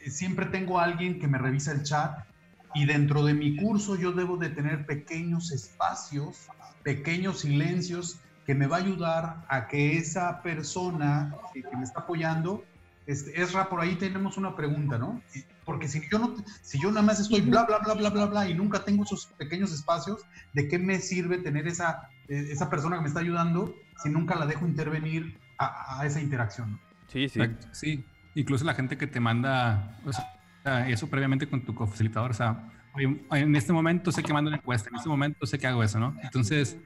Siempre 0.05 0.45
tengo 0.45 0.79
a 0.79 0.83
alguien 0.83 1.17
que 1.17 1.27
me 1.27 1.39
revisa 1.39 1.71
el 1.71 1.81
chat 1.81 2.28
y 2.75 2.85
dentro 2.85 3.23
de 3.23 3.33
mi 3.33 3.55
curso 3.55 3.95
yo 3.95 4.11
debo 4.11 4.37
de 4.37 4.49
tener 4.49 4.85
pequeños 4.85 5.51
espacios, 5.51 6.47
pequeños 6.83 7.41
silencios 7.41 8.19
que 8.45 8.55
me 8.55 8.67
va 8.67 8.77
a 8.77 8.79
ayudar 8.79 9.45
a 9.47 9.67
que 9.67 9.97
esa 9.97 10.41
persona 10.41 11.35
que, 11.53 11.61
que 11.61 11.77
me 11.77 11.83
está 11.83 12.01
apoyando, 12.01 12.63
este, 13.09 13.41
Esra, 13.41 13.69
por 13.69 13.81
ahí 13.81 13.95
tenemos 13.95 14.37
una 14.37 14.55
pregunta, 14.55 14.99
¿no? 14.99 15.19
Porque 15.65 15.87
si 15.87 16.01
yo, 16.11 16.19
no, 16.19 16.35
si 16.61 16.79
yo 16.79 16.89
nada 16.89 17.01
más 17.01 17.19
estoy 17.19 17.41
bla, 17.41 17.63
bla, 17.63 17.79
bla, 17.79 17.95
bla, 17.95 18.09
bla, 18.11 18.25
bla, 18.27 18.47
y 18.47 18.53
nunca 18.53 18.85
tengo 18.85 19.03
esos 19.03 19.25
pequeños 19.37 19.73
espacios, 19.73 20.21
¿de 20.53 20.67
qué 20.67 20.77
me 20.77 20.99
sirve 20.99 21.39
tener 21.39 21.67
esa, 21.67 22.09
esa 22.27 22.69
persona 22.69 22.97
que 22.97 23.01
me 23.01 23.07
está 23.07 23.21
ayudando 23.21 23.73
si 24.03 24.09
nunca 24.09 24.35
la 24.35 24.45
dejo 24.45 24.67
intervenir 24.67 25.39
a, 25.57 25.99
a 25.99 26.05
esa 26.05 26.21
interacción? 26.21 26.79
Sí, 27.07 27.29
sí. 27.29 27.39
Sí, 27.71 28.05
incluso 28.35 28.63
la 28.63 28.75
gente 28.75 28.95
que 28.95 29.07
te 29.07 29.19
manda 29.19 29.97
o 30.05 30.13
sea, 30.13 30.38
eso 30.87 31.09
previamente 31.09 31.47
con 31.47 31.61
tu 31.61 31.73
cofacilitador, 31.73 32.31
o 32.31 32.33
sea, 32.33 32.69
en 32.97 33.55
este 33.55 33.73
momento 33.73 34.11
sé 34.11 34.23
que 34.23 34.33
mando 34.33 34.49
una 34.49 34.57
encuesta, 34.57 34.89
en 34.89 34.95
este 34.95 35.09
momento 35.09 35.45
sé 35.45 35.57
que 35.57 35.67
hago 35.67 35.83
eso, 35.83 35.99
¿no? 35.99 36.15
Entonces, 36.21 36.77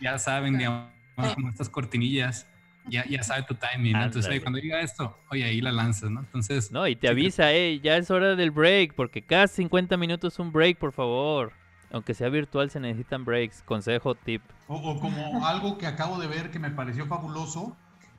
ya 0.00 0.18
saben, 0.18 0.58
digamos, 0.58 0.90
como 1.34 1.48
estas 1.48 1.68
cortinillas, 1.68 2.46
ya, 2.88 3.04
ya 3.06 3.22
sabe 3.22 3.42
tu 3.42 3.54
timing, 3.54 3.92
¿no? 3.92 4.04
Entonces, 4.04 4.30
ahí, 4.30 4.40
cuando 4.40 4.60
diga 4.60 4.80
esto, 4.80 5.16
oye, 5.30 5.44
ahí 5.44 5.60
la 5.60 5.72
lanzas, 5.72 6.10
¿no? 6.10 6.20
Entonces... 6.20 6.70
No, 6.70 6.86
y 6.86 6.96
te 6.96 7.08
avisa, 7.08 7.52
hey, 7.52 7.80
ya 7.82 7.96
es 7.96 8.10
hora 8.10 8.36
del 8.36 8.50
break, 8.50 8.94
porque 8.94 9.22
cada 9.22 9.48
50 9.48 9.96
minutos 9.96 10.38
un 10.38 10.52
break, 10.52 10.78
por 10.78 10.92
favor. 10.92 11.52
Aunque 11.90 12.14
sea 12.14 12.28
virtual, 12.28 12.70
se 12.70 12.80
necesitan 12.80 13.24
breaks. 13.24 13.62
Consejo, 13.62 14.14
tip. 14.14 14.42
O, 14.66 14.76
o 14.76 15.00
como 15.00 15.46
algo 15.46 15.78
que 15.78 15.86
acabo 15.86 16.18
de 16.18 16.26
ver 16.26 16.50
que 16.50 16.58
me 16.58 16.70
pareció 16.70 17.06
fabuloso, 17.06 17.76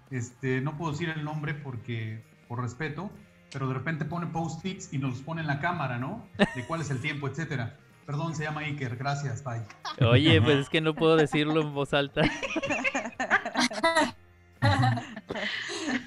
este, 0.10 0.62
no 0.62 0.78
puedo 0.78 0.94
decir 0.94 1.10
el 1.10 1.24
nombre 1.24 1.54
porque, 1.54 2.24
por 2.48 2.62
respeto, 2.62 3.12
pero 3.52 3.68
de 3.68 3.74
repente 3.74 4.06
pone 4.06 4.28
post-its 4.28 4.94
y 4.94 4.98
nos 4.98 5.20
pone 5.22 5.42
en 5.42 5.48
la 5.48 5.60
cámara, 5.60 5.98
¿no? 5.98 6.28
De 6.56 6.66
cuál 6.66 6.82
es 6.82 6.90
el 6.90 7.02
tiempo, 7.02 7.28
etcétera. 7.28 7.78
Perdón, 8.06 8.36
se 8.36 8.44
llama 8.44 8.62
Iker, 8.62 8.96
gracias, 8.96 9.44
bye. 9.44 9.64
Oye, 10.08 10.42
pues 10.42 10.58
es 10.60 10.70
que 10.70 10.80
no 10.80 10.94
puedo 10.94 11.18
decirlo 11.18 11.62
en 11.62 11.74
voz 11.74 11.94
alta. 11.94 12.22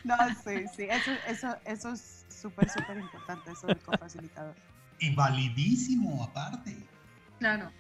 no, 0.05 0.17
sí, 0.45 0.65
sí, 0.75 0.85
eso, 0.89 1.11
eso, 1.29 1.57
eso 1.67 1.93
es 1.93 2.25
súper, 2.29 2.71
súper 2.71 2.99
importante, 2.99 3.53
eso 3.53 3.67
del 3.67 3.79
cofacilitador. 3.79 4.55
Y 4.99 5.15
validísimo, 5.15 6.25
aparte. 6.25 6.77
Claro. 7.39 7.71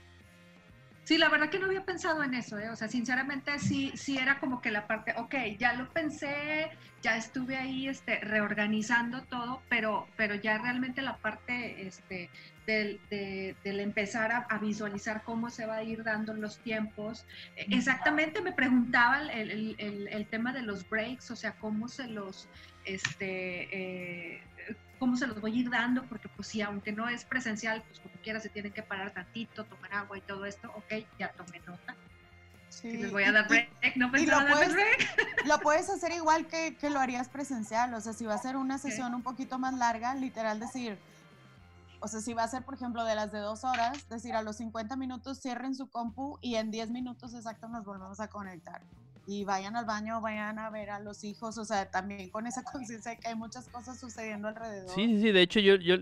Sí, 1.11 1.19
la 1.19 1.29
verdad 1.29 1.51
que 1.51 1.59
no 1.59 1.67
había 1.67 1.85
pensado 1.85 2.23
en 2.23 2.35
eso, 2.35 2.57
¿eh? 2.57 2.69
o 2.69 2.77
sea, 2.77 2.87
sinceramente 2.87 3.59
sí, 3.59 3.91
sí 3.97 4.17
era 4.17 4.39
como 4.39 4.61
que 4.61 4.71
la 4.71 4.87
parte, 4.87 5.13
ok, 5.17 5.35
ya 5.59 5.73
lo 5.73 5.93
pensé, 5.93 6.71
ya 7.03 7.17
estuve 7.17 7.57
ahí 7.57 7.89
este, 7.89 8.21
reorganizando 8.21 9.21
todo, 9.23 9.61
pero, 9.69 10.07
pero 10.17 10.37
ya 10.37 10.59
realmente 10.59 11.03
la 11.03 11.17
parte 11.17 11.85
este, 11.85 12.31
del, 12.65 13.01
de, 13.11 13.57
del 13.65 13.81
empezar 13.81 14.31
a, 14.31 14.47
a, 14.49 14.59
visualizar 14.59 15.25
cómo 15.25 15.51
se 15.51 15.67
va 15.67 15.79
a 15.79 15.83
ir 15.83 16.05
dando 16.05 16.33
los 16.33 16.61
tiempos. 16.61 17.27
Exactamente 17.57 18.41
me 18.41 18.53
preguntaba 18.53 19.21
el, 19.21 19.51
el, 19.51 19.75
el, 19.79 20.07
el 20.07 20.27
tema 20.27 20.53
de 20.53 20.63
los 20.63 20.89
breaks, 20.89 21.33
o 21.33 21.35
sea, 21.35 21.57
cómo 21.57 21.89
se 21.89 22.07
los, 22.07 22.49
este, 22.85 23.69
eh, 23.73 24.43
cómo 25.01 25.17
se 25.17 25.27
los 25.27 25.41
voy 25.41 25.53
a 25.53 25.61
ir 25.61 25.71
dando, 25.71 26.05
porque 26.05 26.29
pues 26.29 26.47
sí, 26.47 26.61
aunque 26.61 26.93
no 26.93 27.09
es 27.09 27.25
presencial, 27.25 27.83
pues 27.89 27.99
como 27.99 28.15
quiera 28.23 28.39
se 28.39 28.51
tienen 28.51 28.71
que 28.71 28.83
parar 28.83 29.11
tantito, 29.13 29.65
tomar 29.65 29.93
agua 29.95 30.19
y 30.19 30.21
todo 30.21 30.45
esto, 30.45 30.71
ok, 30.77 31.05
ya 31.19 31.33
tomé 31.33 31.59
nota. 31.67 31.97
Sí. 32.69 32.99
Les 32.99 33.11
voy 33.11 33.25
a 33.25 33.33
dar 33.33 33.49
break, 33.49 33.97
no 33.97 34.13
pensaba 34.13 34.45
lo 34.45 34.55
puedes, 34.55 34.73
break. 34.73 35.47
Lo 35.47 35.59
puedes 35.59 35.89
hacer 35.89 36.13
igual 36.13 36.47
que, 36.47 36.77
que, 36.77 36.91
lo 36.91 37.01
harías 37.01 37.29
presencial, 37.29 37.93
o 37.95 38.01
sea, 38.01 38.13
si 38.13 38.27
va 38.27 38.35
a 38.35 38.39
ser 38.39 38.57
una 38.57 38.79
sesión 38.79 39.07
okay. 39.09 39.17
un 39.17 39.23
poquito 39.23 39.59
más 39.59 39.75
larga, 39.75 40.15
literal 40.15 40.61
decir, 40.61 40.99
o 42.01 42.07
sea, 42.07 42.21
si 42.21 42.35
va 42.35 42.45
a 42.45 42.49
ser, 42.49 42.63
por 42.63 42.75
ejemplo, 42.75 43.05
de 43.05 43.15
las 43.15 43.33
de 43.33 43.39
dos 43.39 43.65
horas, 43.65 44.07
decir 44.11 44.35
a 44.35 44.43
los 44.43 44.57
50 44.57 44.95
minutos 44.97 45.41
cierren 45.41 45.75
su 45.75 45.89
compu 45.89 46.39
y 46.43 46.57
en 46.57 46.71
10 46.71 46.91
minutos 46.91 47.35
exactos 47.35 47.71
nos 47.71 47.85
volvemos 47.85 48.21
a 48.21 48.29
conectar 48.29 48.83
y 49.27 49.45
vayan 49.45 49.77
al 49.77 49.85
baño, 49.85 50.21
vayan 50.21 50.59
a 50.59 50.71
ver 50.71 50.91
a 50.91 51.01
los 51.01 51.25
hijos, 51.25 51.59
o 51.59 51.65
sea, 51.65 51.91
también 51.91 52.31
con 52.31 52.47
esa 52.47 52.63
conciencia 52.73 53.13
de 53.13 53.19
que 53.19 53.29
hay 53.29 53.35
muchas 53.35 53.69
cosas 53.69 53.99
sucediendo 53.99 54.49
alrededor. 54.49 54.95
Sí, 54.95 55.07
sí, 55.07 55.21
sí, 55.21 55.33
de 55.33 55.43
hecho 55.43 55.61
yo, 55.61 55.77
yo, 55.77 55.97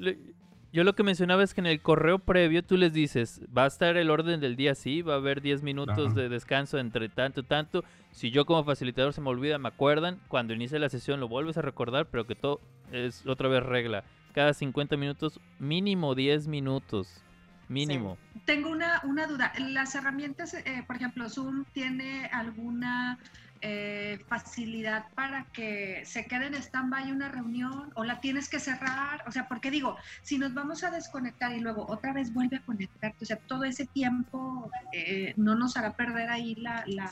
yo 0.73 0.85
lo 0.85 0.95
que 0.95 1.03
mencionaba 1.03 1.43
es 1.43 1.55
que 1.55 1.61
en 1.61 1.67
el 1.67 1.81
correo 1.81 2.19
previo 2.19 2.63
tú 2.63 2.77
les 2.77 2.93
dices, 2.93 3.41
va 3.57 3.65
a 3.65 3.69
estar 3.69 3.97
el 3.97 4.11
orden 4.11 4.41
del 4.41 4.57
día 4.57 4.73
así, 4.73 5.03
va 5.03 5.15
a 5.15 5.17
haber 5.17 5.41
10 5.41 5.63
minutos 5.63 6.13
Ajá. 6.13 6.15
de 6.15 6.29
descanso 6.29 6.79
entre 6.79 7.09
tanto, 7.09 7.43
tanto, 7.43 7.85
si 8.11 8.31
yo 8.31 8.45
como 8.45 8.65
facilitador 8.65 9.13
se 9.13 9.21
me 9.21 9.31
olvida, 9.31 9.59
me 9.59 9.69
acuerdan, 9.69 10.21
cuando 10.29 10.53
inicie 10.53 10.79
la 10.79 10.89
sesión 10.89 11.21
lo 11.21 11.29
vuelves 11.29 11.57
a 11.57 11.63
recordar, 11.63 12.07
pero 12.07 12.27
que 12.27 12.35
todo 12.35 12.61
es 12.93 13.27
otra 13.27 13.49
vez 13.49 13.63
regla, 13.63 14.05
cada 14.35 14.53
50 14.53 14.97
minutos, 14.97 15.41
mínimo 15.59 16.15
10 16.15 16.49
minutos. 16.49 17.23
Mínimo. 17.69 18.17
Sí. 18.33 18.41
Tengo 18.45 18.71
una, 18.71 19.01
una, 19.05 19.27
duda. 19.27 19.53
Las 19.59 19.95
herramientas, 19.95 20.55
eh, 20.55 20.85
por 20.87 20.97
ejemplo, 20.97 21.29
Zoom 21.29 21.65
tiene 21.73 22.27
alguna 22.27 23.19
eh, 23.61 24.21
facilidad 24.29 25.07
para 25.17 25.45
que 25.47 26.03
se 26.07 26.27
quede 26.27 26.47
en 26.47 26.55
stand-by 26.55 27.11
una 27.11 27.29
reunión 27.29 27.91
o 27.95 28.05
la 28.05 28.21
tienes 28.21 28.49
que 28.49 28.61
cerrar. 28.61 29.25
O 29.27 29.33
sea, 29.33 29.49
porque 29.49 29.71
digo, 29.71 29.97
si 30.23 30.39
nos 30.39 30.55
vamos 30.55 30.85
a 30.85 30.91
desconectar 30.91 31.53
y 31.53 31.61
luego 31.61 31.85
otra 31.89 32.13
vez 32.13 32.33
vuelve 32.33 32.59
a 32.59 32.61
conectarte, 32.61 33.25
o 33.25 33.27
sea, 33.27 33.37
todo 33.37 33.65
ese 33.65 33.87
tiempo 33.87 34.71
eh, 34.93 35.35
no 35.37 35.57
nos 35.57 35.77
hará 35.77 35.95
perder 35.95 36.31
ahí 36.31 36.55
la, 36.55 36.85
la 36.87 37.11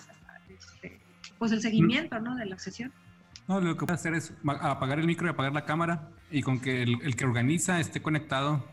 este, 0.48 1.00
pues 1.38 1.50
el 1.50 1.60
seguimiento, 1.60 2.20
¿no? 2.20 2.36
De 2.36 2.46
la 2.46 2.58
sesión. 2.58 2.92
No, 3.48 3.60
lo 3.60 3.76
que 3.76 3.86
puedes 3.86 4.00
hacer 4.00 4.14
es 4.14 4.32
apagar 4.44 5.00
el 5.00 5.06
micro 5.06 5.26
y 5.26 5.30
apagar 5.30 5.52
la 5.52 5.64
cámara 5.64 6.10
y 6.30 6.42
con 6.42 6.60
que 6.60 6.82
el, 6.82 7.00
el 7.02 7.16
que 7.16 7.24
organiza 7.24 7.80
esté 7.80 8.00
conectado 8.00 8.64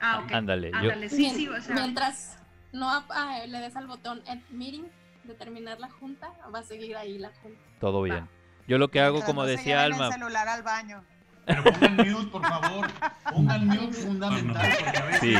Ah, 0.00 0.22
ok. 0.24 0.32
Ándale. 0.32 0.70
Ándale, 0.74 1.08
sí, 1.08 1.30
sí, 1.30 1.48
o 1.48 1.60
sea. 1.60 1.74
Mientras 1.74 2.38
no 2.72 2.88
ah, 2.90 3.38
le 3.46 3.58
des 3.58 3.76
al 3.76 3.86
botón 3.86 4.22
End 4.26 4.42
Meeting 4.50 4.86
de 5.24 5.34
terminar 5.34 5.78
la 5.78 5.90
junta, 5.90 6.32
va 6.54 6.60
a 6.60 6.62
seguir 6.62 6.96
ahí 6.96 7.18
la 7.18 7.30
junta. 7.42 7.60
Todo 7.80 8.02
bien. 8.02 8.24
Va. 8.24 8.28
Yo 8.66 8.78
lo 8.78 8.88
que 8.88 9.00
hago, 9.00 9.14
Mientras 9.14 9.30
como 9.30 9.42
no 9.42 9.48
decía 9.48 9.82
Alma. 9.82 10.06
el 10.06 10.12
celular 10.12 10.48
al 10.48 10.62
baño. 10.62 11.04
Pero 11.46 11.64
pongan 11.64 11.96
mute, 11.96 12.26
por 12.30 12.42
favor. 12.42 12.86
Pongan 13.32 13.66
mute 13.66 13.92
fundamental, 13.92 14.72
porque 14.78 14.98
a 14.98 15.04
veces. 15.06 15.20
Sí. 15.20 15.34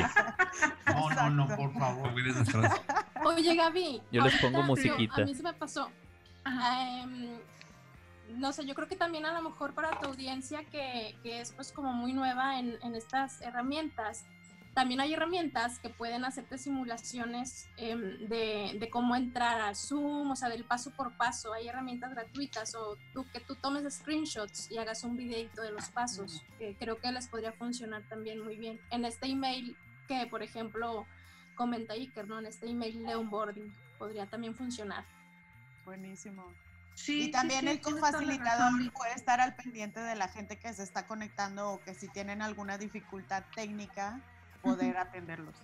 No, 0.87 1.11
no, 1.11 1.31
no, 1.31 1.57
por 1.57 1.73
favor. 1.75 2.11
Oye, 3.25 3.55
Gaby. 3.55 4.03
Yo 4.11 4.23
les 4.23 4.41
pongo 4.41 4.63
musiquita. 4.63 5.23
A 5.23 5.25
mí 5.25 5.35
se 5.35 5.43
me 5.43 5.53
pasó. 5.53 5.91
Um, 6.47 7.39
no 8.39 8.53
sé, 8.53 8.67
yo 8.67 8.75
creo 8.75 8.89
que 8.89 8.97
también 8.97 9.27
a 9.27 9.33
lo 9.33 9.43
mejor 9.43 9.75
para 9.75 9.91
tu 10.01 10.09
audiencia 10.09 10.65
que, 10.65 11.17
que 11.23 11.41
es 11.41 11.53
pues 11.53 11.73
como 11.73 11.93
muy 11.93 12.13
nueva 12.13 12.59
en, 12.59 12.79
en 12.83 12.95
estas 12.95 13.41
herramientas, 13.43 14.25
también 14.75 15.01
hay 15.01 15.13
herramientas 15.15 15.79
que 15.79 15.89
pueden 15.89 16.25
hacerte 16.25 16.57
simulaciones 16.57 17.69
eh, 17.77 17.97
de, 17.97 18.79
de, 18.79 18.91
cómo 18.91 19.17
entrar 19.17 19.61
a 19.61 19.75
Zoom, 19.75 20.31
o 20.31 20.37
sea, 20.37 20.49
del 20.49 20.65
paso 20.65 20.93
por 20.93 21.17
paso. 21.17 21.53
Hay 21.53 21.69
herramientas 21.69 22.11
gratuitas 22.11 22.75
o 22.75 22.97
tú, 23.13 23.27
que 23.33 23.41
tú 23.41 23.57
tomes 23.57 23.93
screenshots 23.93 24.71
y 24.71 24.79
hagas 24.79 25.03
un 25.03 25.17
videito 25.17 25.63
de 25.63 25.73
los 25.73 25.89
pasos, 25.89 26.43
que 26.59 26.77
creo 26.77 26.99
que 26.99 27.11
les 27.11 27.27
podría 27.27 27.53
funcionar 27.53 28.03
también 28.09 28.43
muy 28.45 28.57
bien. 28.57 28.81
En 28.91 29.05
este 29.05 29.27
email 29.27 29.77
que, 30.07 30.27
por 30.27 30.43
ejemplo, 30.43 31.07
comenta 31.57 31.95
Iker, 31.95 32.29
¿no? 32.29 32.39
En 32.39 32.47
este 32.47 32.69
email 32.69 33.05
de 33.05 33.17
onboarding 33.17 33.75
podría 33.99 34.27
también 34.27 34.55
funcionar. 34.55 35.05
Buenísimo. 35.85 36.45
Sí, 36.95 37.25
y 37.25 37.31
también 37.31 37.61
sí, 37.61 37.67
sí, 37.67 37.73
el 37.73 37.81
confacilitador 37.81 38.93
puede 38.93 39.15
estar 39.15 39.41
al 39.41 39.55
pendiente 39.55 40.01
de 40.01 40.15
la 40.15 40.29
gente 40.29 40.59
que 40.59 40.73
se 40.75 40.83
está 40.83 41.07
conectando 41.07 41.71
o 41.71 41.81
que 41.81 41.95
si 41.95 42.09
tienen 42.09 42.43
alguna 42.43 42.79
dificultad 42.79 43.45
técnica 43.55 44.21
poder 44.63 44.97
atenderlos. 44.97 45.55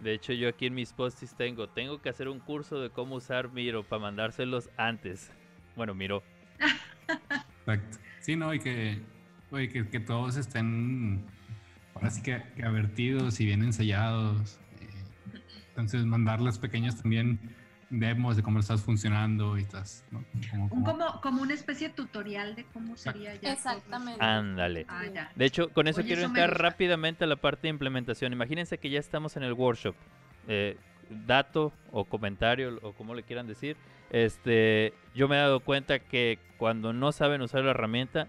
De 0.00 0.14
hecho, 0.14 0.32
yo 0.32 0.48
aquí 0.48 0.66
en 0.66 0.74
mis 0.74 0.92
posts 0.92 1.34
tengo, 1.36 1.68
tengo 1.68 2.00
que 2.00 2.08
hacer 2.08 2.28
un 2.28 2.40
curso 2.40 2.80
de 2.80 2.90
cómo 2.90 3.16
usar 3.16 3.52
Miro 3.52 3.84
para 3.84 4.00
mandárselos 4.00 4.70
antes. 4.76 5.30
Bueno, 5.76 5.94
Miro. 5.94 6.22
Exacto. 7.60 7.98
Sí, 8.20 8.36
no, 8.36 8.52
y 8.54 8.60
que, 8.60 9.02
oye, 9.50 9.68
que, 9.68 9.88
que, 9.88 10.00
todos 10.00 10.36
estén 10.36 11.24
ahora 11.94 12.10
sí 12.10 12.22
que, 12.22 12.42
que 12.56 12.62
advertidos 12.62 13.40
y 13.40 13.46
bien 13.46 13.62
ensayados. 13.62 14.58
Eh, 14.80 14.88
entonces, 15.68 16.04
mandarles 16.04 16.58
pequeños 16.58 16.96
también 16.96 17.38
demos 17.90 18.36
de 18.36 18.42
cómo 18.42 18.60
estás 18.60 18.82
funcionando 18.82 19.58
y 19.58 19.62
estás, 19.62 20.04
¿no? 20.10 20.24
Como, 20.50 20.68
como, 20.84 21.20
como, 21.20 21.42
una 21.42 21.54
especie 21.54 21.88
de 21.88 21.94
tutorial 21.94 22.54
de 22.54 22.64
cómo 22.72 22.96
sería 22.96 23.34
ya. 23.34 23.52
Exactamente. 23.52 24.24
Ándale. 24.24 24.86
Ah, 24.88 25.02
de 25.34 25.44
hecho, 25.44 25.68
con 25.70 25.88
eso 25.88 26.02
quiero 26.02 26.22
entrar 26.22 26.56
rápidamente 26.58 27.24
a 27.24 27.26
la 27.26 27.36
parte 27.36 27.62
de 27.62 27.70
implementación. 27.70 28.32
Imagínense 28.32 28.78
que 28.78 28.90
ya 28.90 29.00
estamos 29.00 29.36
en 29.36 29.42
el 29.42 29.52
workshop. 29.52 29.94
Eh, 30.48 30.78
dato 31.26 31.72
o 31.90 32.04
comentario 32.04 32.78
o 32.82 32.92
como 32.92 33.14
le 33.14 33.24
quieran 33.24 33.46
decir. 33.46 33.76
Este, 34.10 34.94
yo 35.14 35.28
me 35.28 35.36
he 35.36 35.40
dado 35.40 35.60
cuenta 35.60 35.98
que 35.98 36.38
cuando 36.56 36.92
no 36.92 37.12
saben 37.12 37.42
usar 37.42 37.64
la 37.64 37.70
herramienta, 37.70 38.28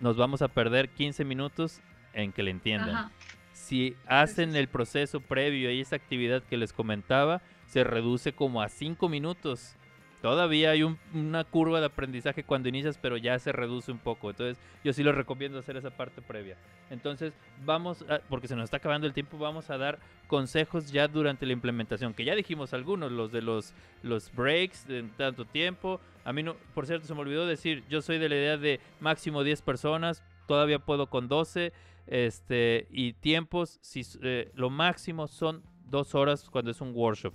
nos 0.00 0.16
vamos 0.16 0.42
a 0.42 0.48
perder 0.48 0.88
15 0.88 1.24
minutos 1.24 1.80
en 2.12 2.32
que 2.32 2.42
le 2.42 2.50
entiendan. 2.50 3.10
Si 3.52 3.96
hacen 4.06 4.56
el 4.56 4.68
proceso 4.68 5.20
previo 5.20 5.70
y 5.70 5.80
esa 5.80 5.96
actividad 5.96 6.42
que 6.42 6.56
les 6.56 6.72
comentaba, 6.72 7.40
se 7.74 7.82
reduce 7.82 8.32
como 8.32 8.62
a 8.62 8.68
5 8.68 9.08
minutos. 9.08 9.74
Todavía 10.22 10.70
hay 10.70 10.84
una 11.12 11.42
curva 11.42 11.80
de 11.80 11.86
aprendizaje 11.86 12.44
cuando 12.44 12.68
inicias, 12.68 12.98
pero 13.02 13.16
ya 13.16 13.36
se 13.40 13.50
reduce 13.50 13.90
un 13.90 13.98
poco. 13.98 14.30
Entonces, 14.30 14.62
yo 14.84 14.92
sí 14.92 15.02
les 15.02 15.12
recomiendo 15.12 15.58
hacer 15.58 15.76
esa 15.76 15.90
parte 15.90 16.22
previa. 16.22 16.56
Entonces, 16.88 17.32
vamos, 17.64 18.04
porque 18.28 18.46
se 18.46 18.54
nos 18.54 18.66
está 18.66 18.76
acabando 18.76 19.08
el 19.08 19.12
tiempo, 19.12 19.38
vamos 19.38 19.70
a 19.70 19.76
dar 19.76 19.98
consejos 20.28 20.92
ya 20.92 21.08
durante 21.08 21.46
la 21.46 21.52
implementación, 21.52 22.14
que 22.14 22.24
ya 22.24 22.36
dijimos 22.36 22.72
algunos, 22.74 23.10
los 23.10 23.32
de 23.32 23.42
los, 23.42 23.74
los 24.04 24.32
breaks 24.32 24.88
en 24.88 25.10
tanto 25.10 25.44
tiempo. 25.44 26.00
A 26.24 26.32
mí, 26.32 26.44
no, 26.44 26.54
por 26.74 26.86
cierto, 26.86 27.08
se 27.08 27.14
me 27.14 27.22
olvidó 27.22 27.44
decir, 27.44 27.82
yo 27.90 28.02
soy 28.02 28.18
de 28.18 28.28
la 28.28 28.36
idea 28.36 28.56
de 28.56 28.78
máximo 29.00 29.42
10 29.42 29.62
personas, 29.62 30.22
todavía 30.46 30.78
puedo 30.78 31.10
con 31.10 31.26
12, 31.26 31.72
este, 32.06 32.86
y 32.92 33.14
tiempos, 33.14 33.80
si, 33.82 34.02
eh, 34.22 34.52
lo 34.54 34.70
máximo 34.70 35.26
son 35.26 35.64
dos 35.90 36.14
horas 36.14 36.48
cuando 36.48 36.70
es 36.70 36.80
un 36.80 36.92
workshop. 36.94 37.34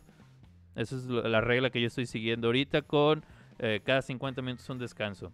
Esa 0.79 0.95
es 0.95 1.03
la 1.07 1.41
regla 1.41 1.71
que 1.71 1.81
yo 1.81 1.87
estoy 1.87 2.05
siguiendo 2.05 2.47
ahorita 2.47 2.83
con 2.83 3.25
eh, 3.59 3.81
cada 3.83 4.01
50 4.01 4.41
minutos 4.41 4.69
un 4.69 4.79
descanso. 4.79 5.33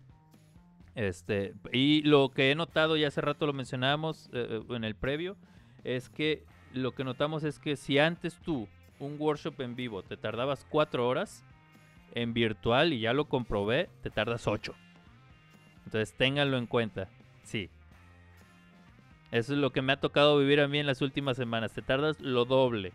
Este, 0.95 1.53
y 1.71 2.01
lo 2.01 2.29
que 2.29 2.49
he 2.49 2.55
notado, 2.55 2.97
ya 2.97 3.09
hace 3.09 3.21
rato 3.21 3.45
lo 3.45 3.53
mencionábamos 3.53 4.31
eh, 4.33 4.63
en 4.69 4.83
el 4.83 4.95
previo, 4.95 5.37
es 5.83 6.09
que 6.09 6.43
lo 6.73 6.93
que 6.93 7.03
notamos 7.03 7.43
es 7.43 7.59
que 7.59 7.75
si 7.75 7.99
antes 7.99 8.39
tú, 8.39 8.67
un 8.97 9.17
workshop 9.19 9.61
en 9.61 9.75
vivo, 9.75 10.01
te 10.01 10.17
tardabas 10.17 10.65
4 10.67 11.07
horas, 11.07 11.45
en 12.15 12.33
virtual, 12.33 12.91
y 12.91 13.01
ya 13.01 13.13
lo 13.13 13.25
comprobé, 13.25 13.89
te 14.01 14.09
tardas 14.09 14.47
8. 14.47 14.73
Entonces 15.85 16.17
ténganlo 16.17 16.57
en 16.57 16.65
cuenta, 16.65 17.07
sí. 17.43 17.69
Eso 19.29 19.53
es 19.53 19.59
lo 19.59 19.71
que 19.71 19.83
me 19.83 19.93
ha 19.93 19.99
tocado 19.99 20.39
vivir 20.39 20.59
a 20.59 20.67
mí 20.67 20.79
en 20.79 20.87
las 20.87 21.03
últimas 21.03 21.37
semanas, 21.37 21.71
te 21.71 21.83
tardas 21.83 22.19
lo 22.19 22.45
doble. 22.45 22.93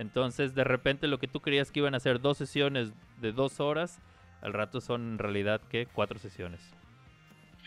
Entonces, 0.00 0.54
de 0.54 0.64
repente, 0.64 1.08
lo 1.08 1.18
que 1.18 1.28
tú 1.28 1.40
creías 1.40 1.70
que 1.70 1.80
iban 1.80 1.94
a 1.94 2.00
ser 2.00 2.22
dos 2.22 2.38
sesiones 2.38 2.94
de 3.20 3.32
dos 3.32 3.60
horas, 3.60 4.00
al 4.40 4.54
rato 4.54 4.80
son 4.80 5.02
en 5.12 5.18
realidad, 5.18 5.60
¿qué? 5.68 5.86
Cuatro 5.92 6.18
sesiones. 6.18 6.74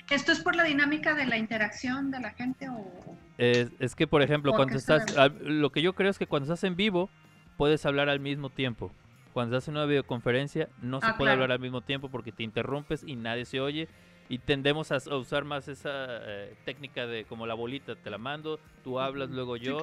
¿Esto 0.09 0.31
es 0.31 0.39
por 0.39 0.55
la 0.55 0.63
dinámica 0.63 1.13
de 1.13 1.27
la 1.27 1.37
interacción 1.37 2.09
de 2.09 2.19
la 2.19 2.31
gente 2.31 2.69
o...? 2.69 3.15
Es, 3.37 3.93
que, 3.93 4.07
por 4.07 4.23
ejemplo, 4.23 4.51
cuando 4.53 4.77
estás... 4.77 5.05
Lo 5.41 5.71
que 5.71 5.83
yo 5.83 5.93
creo 5.93 6.09
es 6.09 6.17
que 6.17 6.25
cuando 6.25 6.51
estás 6.51 6.63
en 6.63 6.75
vivo, 6.75 7.07
puedes 7.55 7.85
hablar 7.85 8.09
al 8.09 8.19
mismo 8.19 8.49
tiempo. 8.49 8.91
Cuando 9.31 9.55
estás 9.55 9.67
en 9.67 9.75
una 9.77 9.85
videoconferencia, 9.85 10.69
no 10.81 11.01
se 11.01 11.07
ah, 11.07 11.15
puede 11.15 11.33
hablar 11.33 11.51
al 11.51 11.59
mismo 11.59 11.81
tiempo 11.81 12.09
porque 12.09 12.31
te 12.31 12.41
interrumpes 12.41 13.03
y 13.05 13.15
nadie 13.15 13.45
se 13.45 13.61
oye. 13.61 13.87
Y 14.27 14.39
tendemos 14.39 14.91
a, 14.91 14.97
usar 15.15 15.43
más 15.43 15.67
esa 15.67 15.91
eh, 15.91 16.55
técnica 16.65 17.05
de 17.05 17.25
como 17.25 17.45
la 17.45 17.53
bolita, 17.53 17.93
te 17.95 18.09
la 18.09 18.17
mando, 18.17 18.59
tú 18.83 18.99
hablas, 18.99 19.29
luego 19.29 19.55
yo. 19.55 19.81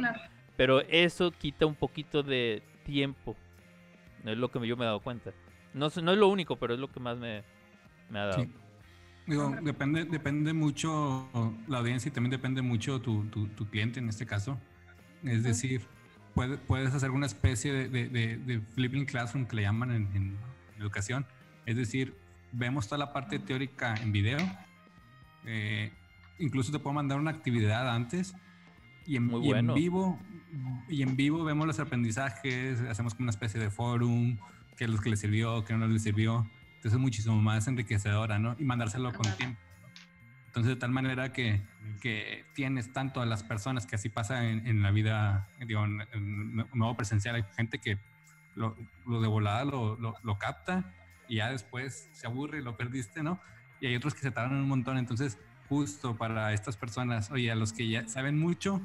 Pero 0.61 0.83
eso 0.91 1.31
quita 1.31 1.65
un 1.65 1.75
poquito 1.75 2.23
de 2.23 2.63
tiempo. 2.85 3.35
Es 4.27 4.37
lo 4.37 4.51
que 4.51 4.59
yo 4.69 4.77
me 4.77 4.85
he 4.85 4.89
dado 4.89 5.01
cuenta. 5.01 5.31
No, 5.73 5.89
no 6.03 6.13
es 6.13 6.19
lo 6.19 6.29
único, 6.29 6.57
pero 6.57 6.75
es 6.75 6.81
lo 6.81 6.93
que 6.93 7.01
más 7.01 7.17
me, 7.17 7.43
ha 8.13 8.27
dado. 8.27 8.47
Digo, 9.27 9.57
depende, 9.63 10.05
depende 10.05 10.53
mucho 10.53 11.31
la 11.67 11.79
audiencia 11.79 12.11
y 12.11 12.13
también 12.13 12.33
depende 12.33 12.61
mucho 12.61 13.01
tu, 13.01 13.25
tu, 13.25 13.71
cliente 13.71 14.01
en 14.01 14.11
este 14.11 14.27
caso. 14.27 14.59
Es 15.25 15.45
decir, 15.45 15.81
puedes 16.35 16.93
hacer 16.93 17.11
una 17.11 17.25
especie 17.25 17.89
de, 17.89 18.11
de, 18.11 18.61
flipping 18.75 19.07
classroom 19.07 19.47
que 19.47 19.57
le 19.57 19.63
llaman 19.63 19.93
en, 19.93 20.37
educación. 20.79 21.25
Es 21.65 21.77
decir, 21.77 22.15
vemos 22.53 22.87
toda 22.87 22.99
la 22.99 23.15
parte 23.15 23.39
teórica 23.39 23.95
en 23.95 24.13
video. 24.13 24.39
Eh, 25.47 25.91
incluso 26.39 26.71
te 26.71 26.79
puedo 26.79 26.93
mandar 26.93 27.19
una 27.19 27.31
actividad 27.31 27.89
antes 27.89 28.35
y 29.07 29.17
en, 29.17 29.31
y 29.43 29.53
en 29.53 29.73
vivo 29.73 30.19
y 30.89 31.03
en 31.03 31.17
vivo 31.17 31.45
vemos 31.45 31.67
los 31.67 31.79
aprendizajes, 31.79 32.81
hacemos 32.81 33.15
como 33.15 33.25
una 33.25 33.31
especie 33.31 33.61
de 33.61 33.71
forum, 33.71 34.39
qué 34.77 34.85
es 34.85 34.91
lo 34.91 34.99
que 34.99 35.11
le 35.11 35.17
sirvió, 35.17 35.65
qué 35.65 35.75
no 35.75 35.87
le 35.87 35.99
sirvió. 35.99 36.47
Entonces 36.77 36.93
es 36.95 36.99
muchísimo 36.99 37.37
más 37.41 37.69
enriquecedora, 37.69 38.39
¿no? 38.39 38.57
Y 38.59 38.65
mandárselo 38.65 39.13
con 39.13 39.31
tiempo. 39.37 39.61
Entonces 40.47 40.71
de 40.71 40.77
tal 40.77 40.91
manera 40.91 41.33
que, 41.33 41.63
que, 42.01 42.45
tienes 42.55 42.93
tanto 42.93 43.21
a 43.21 43.27
las 43.27 43.45
personas 43.45 43.87
que 43.87 43.95
así 43.95 44.09
pasa 44.09 44.49
en, 44.49 44.67
en 44.67 44.83
la 44.83 44.91
vida, 44.91 45.49
digo, 45.65 45.85
en, 45.85 46.01
en, 46.13 46.57
nuevo 46.73 46.97
presencial, 46.97 47.37
hay 47.37 47.45
gente 47.55 47.79
que 47.79 47.99
lo, 48.57 48.77
lo 49.07 49.21
de 49.21 49.29
volada 49.29 49.65
lo, 49.65 49.97
lo, 49.97 50.17
lo, 50.23 50.39
capta 50.39 50.93
y 51.29 51.37
ya 51.37 51.53
después 51.53 52.09
se 52.13 52.27
aburre 52.27 52.59
y 52.59 52.63
lo 52.63 52.77
perdiste, 52.77 53.23
¿no? 53.23 53.41
Y 53.81 53.87
hay 53.87 53.95
otros 53.95 54.15
que 54.15 54.21
se 54.21 54.33
tardan 54.33 54.59
un 54.59 54.69
montón, 54.69 54.99
entonces 54.99 55.39
justo 55.69 56.17
para 56.17 56.53
estas 56.53 56.77
personas, 56.77 57.31
oye, 57.31 57.51
a 57.53 57.55
los 57.55 57.73
que 57.73 57.89
ya 57.89 58.09
saben 58.09 58.37
mucho, 58.37 58.83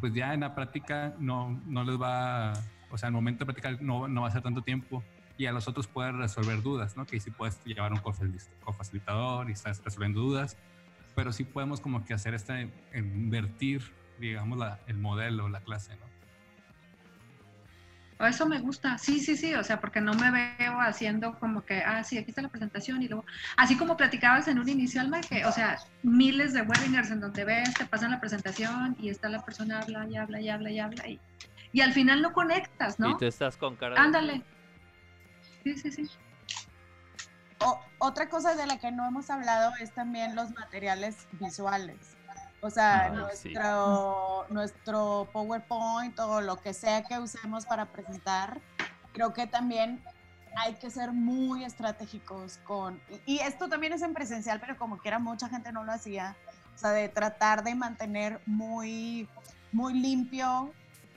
pues 0.00 0.14
ya 0.14 0.34
en 0.34 0.40
la 0.40 0.54
práctica 0.54 1.14
no, 1.18 1.60
no 1.66 1.84
les 1.84 2.00
va, 2.00 2.52
o 2.90 2.98
sea, 2.98 3.08
al 3.08 3.12
momento 3.12 3.40
de 3.40 3.46
practicar 3.46 3.82
no, 3.82 4.08
no 4.08 4.22
va 4.22 4.28
a 4.28 4.30
ser 4.30 4.42
tanto 4.42 4.62
tiempo 4.62 5.02
y 5.36 5.46
a 5.46 5.52
los 5.52 5.68
otros 5.68 5.86
puedes 5.86 6.14
resolver 6.14 6.62
dudas, 6.62 6.96
¿no? 6.96 7.06
Que 7.06 7.20
si 7.20 7.30
puedes 7.30 7.62
llevar 7.64 7.92
un 7.92 8.00
cofacilitador 8.00 9.48
y 9.48 9.52
estás 9.52 9.82
resolviendo 9.84 10.20
dudas, 10.20 10.56
pero 11.14 11.32
sí 11.32 11.44
podemos 11.44 11.80
como 11.80 12.04
que 12.04 12.12
hacer 12.12 12.34
este, 12.34 12.70
invertir, 12.94 13.82
digamos, 14.18 14.58
la, 14.58 14.80
el 14.88 14.98
modelo, 14.98 15.48
la 15.48 15.60
clase, 15.60 15.96
¿no? 15.96 16.17
Eso 18.26 18.46
me 18.46 18.58
gusta, 18.58 18.98
sí, 18.98 19.20
sí, 19.20 19.36
sí, 19.36 19.54
o 19.54 19.62
sea, 19.62 19.80
porque 19.80 20.00
no 20.00 20.12
me 20.14 20.30
veo 20.58 20.80
haciendo 20.80 21.38
como 21.38 21.64
que, 21.64 21.82
ah, 21.82 22.02
sí, 22.02 22.18
aquí 22.18 22.30
está 22.30 22.42
la 22.42 22.48
presentación 22.48 23.00
y 23.00 23.06
luego, 23.06 23.24
así 23.56 23.76
como 23.76 23.96
platicabas 23.96 24.48
en 24.48 24.58
un 24.58 24.68
inicio, 24.68 25.00
Alma, 25.00 25.20
que, 25.20 25.46
o 25.46 25.52
sea, 25.52 25.78
miles 26.02 26.52
de 26.52 26.62
webinars 26.62 27.12
en 27.12 27.20
donde 27.20 27.44
ves, 27.44 27.72
te 27.74 27.86
pasan 27.86 28.10
la 28.10 28.18
presentación 28.18 28.96
y 28.98 29.10
está 29.10 29.28
la 29.28 29.44
persona 29.44 29.80
habla 29.80 30.06
y 30.08 30.16
habla 30.16 30.40
y 30.40 30.48
habla 30.48 30.70
y 30.70 30.78
habla 30.80 31.08
y, 31.08 31.20
y 31.72 31.80
al 31.80 31.92
final 31.92 32.20
no 32.20 32.32
conectas, 32.32 32.98
¿no? 32.98 33.10
Y 33.10 33.18
tú 33.18 33.26
estás 33.26 33.56
con 33.56 33.76
cara 33.76 34.02
Ándale. 34.02 34.42
Sí, 35.62 35.78
sí, 35.78 35.92
sí. 35.92 36.10
otra 37.98 38.28
cosa 38.28 38.56
de 38.56 38.66
la 38.66 38.78
que 38.78 38.90
no 38.90 39.06
hemos 39.06 39.30
hablado 39.30 39.72
es 39.80 39.92
también 39.94 40.34
los 40.34 40.50
materiales 40.54 41.28
visuales. 41.32 42.17
O 42.60 42.70
sea, 42.70 43.10
nuestro, 43.10 44.46
nuestro 44.48 45.28
PowerPoint 45.32 46.18
o 46.18 46.40
lo 46.40 46.56
que 46.56 46.74
sea 46.74 47.04
que 47.04 47.18
usemos 47.18 47.66
para 47.66 47.86
presentar, 47.86 48.60
creo 49.12 49.32
que 49.32 49.46
también 49.46 50.02
hay 50.56 50.74
que 50.74 50.90
ser 50.90 51.12
muy 51.12 51.64
estratégicos 51.64 52.58
con, 52.64 53.00
y 53.26 53.38
esto 53.38 53.68
también 53.68 53.92
es 53.92 54.02
en 54.02 54.12
presencial, 54.12 54.58
pero 54.58 54.76
como 54.76 54.98
quiera 54.98 55.20
mucha 55.20 55.48
gente 55.48 55.70
no 55.70 55.84
lo 55.84 55.92
hacía, 55.92 56.36
o 56.74 56.78
sea, 56.78 56.90
de 56.90 57.08
tratar 57.08 57.62
de 57.62 57.76
mantener 57.76 58.40
muy, 58.44 59.28
muy 59.70 59.94
limpio 59.94 60.72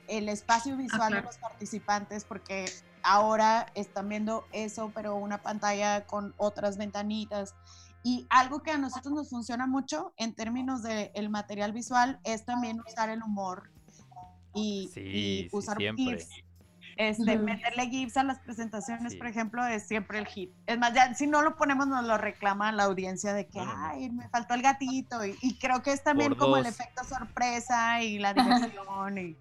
el 0.07 0.29
espacio 0.29 0.77
visual 0.77 1.13
de 1.13 1.21
los 1.21 1.37
participantes, 1.37 2.23
porque 2.23 2.65
ahora 3.03 3.67
están 3.73 4.09
viendo 4.09 4.45
eso, 4.51 4.91
pero 4.93 5.15
una 5.15 5.41
pantalla 5.41 6.05
con 6.05 6.33
otras 6.37 6.77
ventanitas. 6.77 7.55
Y 8.03 8.25
algo 8.29 8.63
que 8.63 8.71
a 8.71 8.77
nosotros 8.77 9.13
nos 9.13 9.29
funciona 9.29 9.67
mucho 9.67 10.13
en 10.17 10.33
términos 10.33 10.81
del 10.81 11.11
el 11.13 11.29
material 11.29 11.71
visual 11.71 12.19
es 12.23 12.45
también 12.45 12.81
usar 12.81 13.09
el 13.09 13.21
humor 13.21 13.69
y, 14.53 15.47
usar 15.51 15.77
GIFs. 15.77 16.27
Este, 16.97 17.37
Meterle 17.37 17.89
GIFs 17.89 18.17
a 18.17 18.23
las 18.23 18.39
presentaciones, 18.39 19.15
por 19.15 19.27
ejemplo, 19.27 19.65
es 19.65 19.87
siempre 19.87 20.19
el 20.19 20.27
hit. 20.27 20.51
Es 20.67 20.77
más, 20.77 20.93
ya 20.93 21.13
si 21.13 21.25
no 21.25 21.41
lo 21.41 21.55
ponemos, 21.55 21.87
nos 21.87 22.05
lo 22.05 22.17
reclama 22.17 22.71
la 22.71 22.83
audiencia 22.83 23.33
de 23.33 23.47
que, 23.47 23.59
ay, 23.59 24.09
me 24.09 24.27
faltó 24.29 24.53
el 24.53 24.61
gatito. 24.61 25.23
Y, 25.25 25.57
creo 25.59 25.81
que 25.81 25.93
es 25.93 26.03
también 26.03 26.35
como 26.35 26.57
el 26.57 26.65
efecto 26.65 27.03
sorpresa 27.03 28.01
y 28.03 28.19
la 28.19 28.33
diversión. 28.33 29.17
y, 29.17 29.37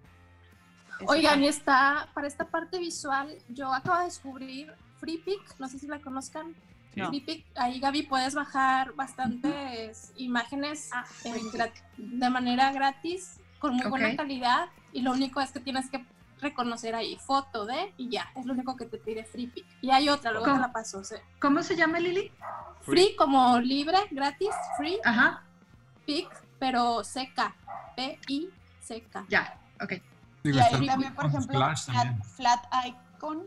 Oigan, 1.07 1.43
y 1.43 1.47
está, 1.47 2.09
para 2.13 2.27
esta 2.27 2.45
parte 2.45 2.79
visual, 2.79 3.35
yo 3.49 3.73
acabo 3.73 3.99
de 3.99 4.05
descubrir 4.05 4.73
FreePic, 4.99 5.59
no 5.59 5.67
sé 5.67 5.79
si 5.79 5.87
la 5.87 5.99
conozcan 5.99 6.55
ahí 7.55 7.79
Gaby 7.79 8.03
puedes 8.03 8.35
bajar 8.35 8.93
bastantes 8.93 10.11
imágenes 10.17 10.89
ah, 10.93 11.05
de 11.97 12.29
manera 12.29 12.71
gratis, 12.71 13.39
con 13.59 13.75
muy 13.75 13.87
buena 13.87 14.15
calidad, 14.15 14.69
y 14.91 15.01
lo 15.01 15.11
único 15.11 15.39
es 15.41 15.51
que 15.51 15.59
tienes 15.59 15.89
que 15.89 16.05
reconocer 16.41 16.95
ahí 16.95 17.17
foto 17.17 17.65
de 17.65 17.93
y 17.97 18.09
ya, 18.09 18.31
es 18.35 18.45
lo 18.45 18.53
único 18.53 18.75
que 18.75 18.85
te 18.85 18.97
pide 18.97 19.23
FreePic. 19.23 19.65
Y 19.81 19.91
hay 19.91 20.09
otra, 20.09 20.31
luego 20.31 20.53
te 20.53 20.59
la 20.59 20.73
paso. 20.73 21.01
¿Cómo 21.39 21.63
se 21.63 21.75
llama 21.75 21.99
Lili? 21.99 22.31
Free. 22.81 23.15
como 23.15 23.59
libre, 23.59 23.97
gratis, 24.09 24.49
free. 24.77 24.99
Ajá. 25.05 25.43
Pic, 26.05 26.27
pero 26.59 27.03
seca, 27.03 27.55
P-I-C-K. 27.95 29.25
Ya, 29.29 29.59
ok. 29.79 29.93
Y 30.43 30.57
ahí 30.57 30.87
también, 30.87 31.13
por 31.13 31.27
ejemplo, 31.27 31.59
flat, 32.35 32.65
icon 32.87 33.45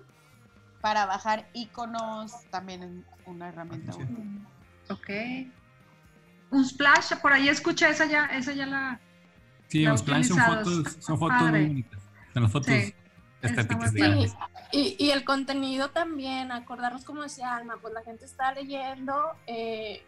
para 0.85 1.07
bajar 1.07 1.49
iconos 1.55 2.31
también 2.51 2.83
es 2.83 2.91
una 3.25 3.49
herramienta 3.49 3.91
Sí. 3.95 4.03
útil. 4.03 4.47
Ok. 4.91 5.09
Un 6.51 6.63
splash, 6.63 7.15
por 7.23 7.33
ahí 7.33 7.49
escucha 7.49 7.89
esa 7.89 8.05
ya, 8.05 8.27
esa 8.27 8.53
ya 8.53 8.67
la. 8.67 9.01
Sí, 9.69 9.83
los 9.85 10.03
planes 10.03 10.29
son 10.29 10.39
fotos, 10.41 10.99
son 11.01 11.19
fotos 11.19 11.39
Padre. 11.41 11.61
muy 11.61 11.69
bonitas. 11.69 12.03
Son 12.35 12.43
las 12.43 12.53
fotos 12.53 12.67
Sí. 12.75 12.95
estéticas, 13.41 13.93
digamos. 13.95 14.37
Y, 14.73 14.95
y 14.99 15.11
el 15.11 15.25
contenido 15.25 15.89
también, 15.89 16.53
acordarnos 16.53 17.03
como 17.07 17.23
decía 17.23 17.57
Alma, 17.57 17.79
pues 17.81 17.95
la 17.95 18.03
gente 18.03 18.27
está 18.27 18.53
leyendo, 18.53 19.19
eh, 19.47 20.05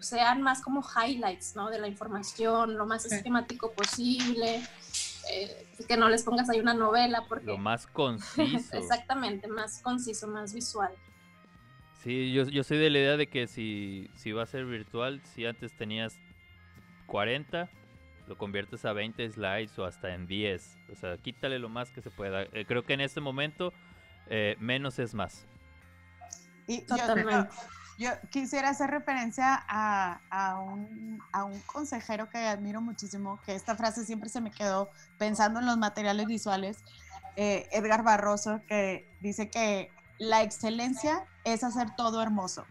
sean 0.00 0.42
más 0.42 0.60
como 0.60 0.82
highlights, 0.82 1.56
¿no? 1.56 1.70
De 1.70 1.78
la 1.78 1.88
información, 1.88 2.76
lo 2.76 2.84
más 2.84 3.04
Sí. 3.04 3.08
sistemático 3.08 3.72
posible, 3.72 4.60
eh, 5.30 5.66
que 5.86 5.96
no 5.96 6.08
les 6.08 6.22
pongas 6.22 6.48
ahí 6.48 6.60
una 6.60 6.74
novela, 6.74 7.24
porque... 7.28 7.46
Lo 7.46 7.58
más 7.58 7.86
conciso. 7.92 8.76
Exactamente, 8.76 9.48
más 9.48 9.80
conciso, 9.82 10.28
más 10.28 10.54
visual. 10.54 10.92
Sí, 12.02 12.32
yo, 12.32 12.44
yo 12.44 12.64
soy 12.64 12.78
de 12.78 12.90
la 12.90 12.98
idea 12.98 13.16
de 13.16 13.26
que 13.26 13.46
si, 13.46 14.10
si 14.16 14.32
va 14.32 14.44
a 14.44 14.46
ser 14.46 14.64
virtual, 14.64 15.20
si 15.34 15.44
antes 15.44 15.72
tenías 15.72 16.18
40, 17.06 17.68
lo 18.26 18.38
conviertes 18.38 18.84
a 18.84 18.92
20 18.92 19.30
slides 19.30 19.78
o 19.78 19.84
hasta 19.84 20.14
en 20.14 20.26
10. 20.26 20.78
O 20.92 20.94
sea, 20.94 21.18
quítale 21.18 21.58
lo 21.58 21.68
más 21.68 21.90
que 21.90 22.00
se 22.00 22.10
pueda. 22.10 22.42
Eh, 22.42 22.64
creo 22.66 22.84
que 22.84 22.94
en 22.94 23.02
este 23.02 23.20
momento 23.20 23.74
eh, 24.28 24.56
menos 24.60 24.98
es 24.98 25.14
más. 25.14 25.46
Y 26.66 26.82
Totalmente. 26.82 27.50
Yo, 27.52 27.79
quisiera 28.30 28.70
hacer 28.70 28.90
referencia 28.90 29.62
a, 29.68 30.20
a 30.30 30.58
un, 30.60 31.20
a 31.32 31.44
un 31.44 31.58
consejero 31.60 32.28
que 32.30 32.38
admiro 32.38 32.80
muchísimo, 32.80 33.38
que 33.44 33.54
esta 33.54 33.76
frase 33.76 34.04
siempre 34.04 34.28
se 34.28 34.40
me 34.40 34.50
quedó 34.50 34.90
pensando 35.18 35.60
en 35.60 35.66
los 35.66 35.76
materiales 35.76 36.26
visuales, 36.26 36.78
eh, 37.36 37.68
Edgar 37.72 38.02
Barroso, 38.02 38.62
que 38.66 39.06
dice 39.20 39.50
que 39.50 39.90
la 40.18 40.42
excelencia 40.42 41.24
es 41.44 41.64
hacer 41.64 41.94
todo 41.96 42.22
hermoso. 42.22 42.64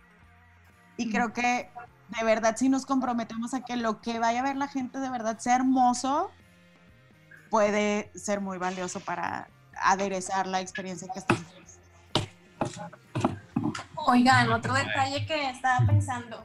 Y 0.98 1.12
creo 1.12 1.34
que 1.34 1.70
de 2.10 2.26
verdad 2.26 2.56
si 2.58 2.70
nos 2.70 2.86
comprometemos 2.86 3.54
a 3.54 3.62
que 3.62 3.78
lo 3.78 4.02
que 4.02 4.20
vaya 4.20 4.40
a 4.40 4.44
ver 4.44 4.58
la 4.58 4.68
gente 4.68 5.00
de 5.00 5.10
verdad 5.10 5.38
sea 5.40 5.56
hermoso, 5.56 6.32
puede 7.50 8.12
ser 8.16 8.42
muy 8.42 8.58
valioso 8.58 9.00
para 9.00 9.48
aderezar 9.82 10.48
la 10.48 10.60
experiencia 10.60 11.08
que 11.12 11.20
estamos 11.20 11.44
Oigan, 14.10 14.52
otro 14.52 14.74
detalle 14.74 15.26
que 15.28 15.50
estaba 15.50 15.86
pensando. 15.86 16.44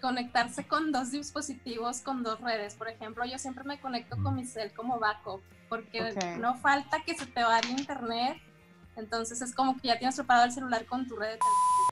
Conectarse 0.00 0.66
con 0.66 0.90
dos 0.90 1.10
dispositivos, 1.10 2.00
con 2.00 2.22
dos 2.22 2.40
redes. 2.40 2.74
Por 2.76 2.88
ejemplo, 2.88 3.26
yo 3.26 3.38
siempre 3.38 3.64
me 3.64 3.78
conecto 3.78 4.16
con 4.22 4.36
mi 4.36 4.46
cel 4.46 4.72
como 4.72 4.98
backup, 4.98 5.42
porque 5.68 6.14
no 6.38 6.54
falta 6.56 7.02
que 7.04 7.14
se 7.14 7.26
te 7.26 7.42
vaya 7.42 7.68
internet. 7.68 8.38
Entonces 8.96 9.42
es 9.42 9.54
como 9.54 9.76
que 9.76 9.88
ya 9.88 9.98
tienes 9.98 10.16
preparado 10.16 10.46
el 10.46 10.52
celular 10.52 10.86
con 10.86 11.06
tu 11.06 11.16
red 11.16 11.32
de 11.32 11.38
teléfono. 11.38 11.88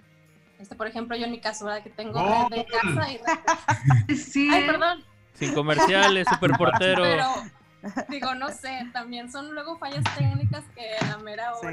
Este, 0.59 0.75
por 0.75 0.87
ejemplo, 0.87 1.15
yo 1.17 1.27
en 1.27 1.33
mi 1.33 1.41
caso, 1.41 1.67
¿verdad? 1.67 1.83
Que 1.83 1.91
tengo 1.91 2.19
red 2.49 2.57
de 2.57 2.65
casa 2.65 3.13
y 3.13 3.19
red 4.09 4.17
Sí, 4.17 4.49
Ay, 4.51 4.67
perdón, 4.67 5.05
Sin 5.35 5.53
comerciales, 5.53 6.27
super 6.33 6.53
portero. 6.53 7.03
pero 7.03 7.29
digo, 8.09 8.35
no 8.35 8.49
sé, 8.49 8.89
también 8.93 9.31
son 9.31 9.53
luego 9.53 9.79
fallas 9.79 10.03
técnicas 10.17 10.65
que 10.75 10.97
a 10.97 11.07
la 11.09 11.19
mera 11.19 11.53
Sí. 11.61 11.67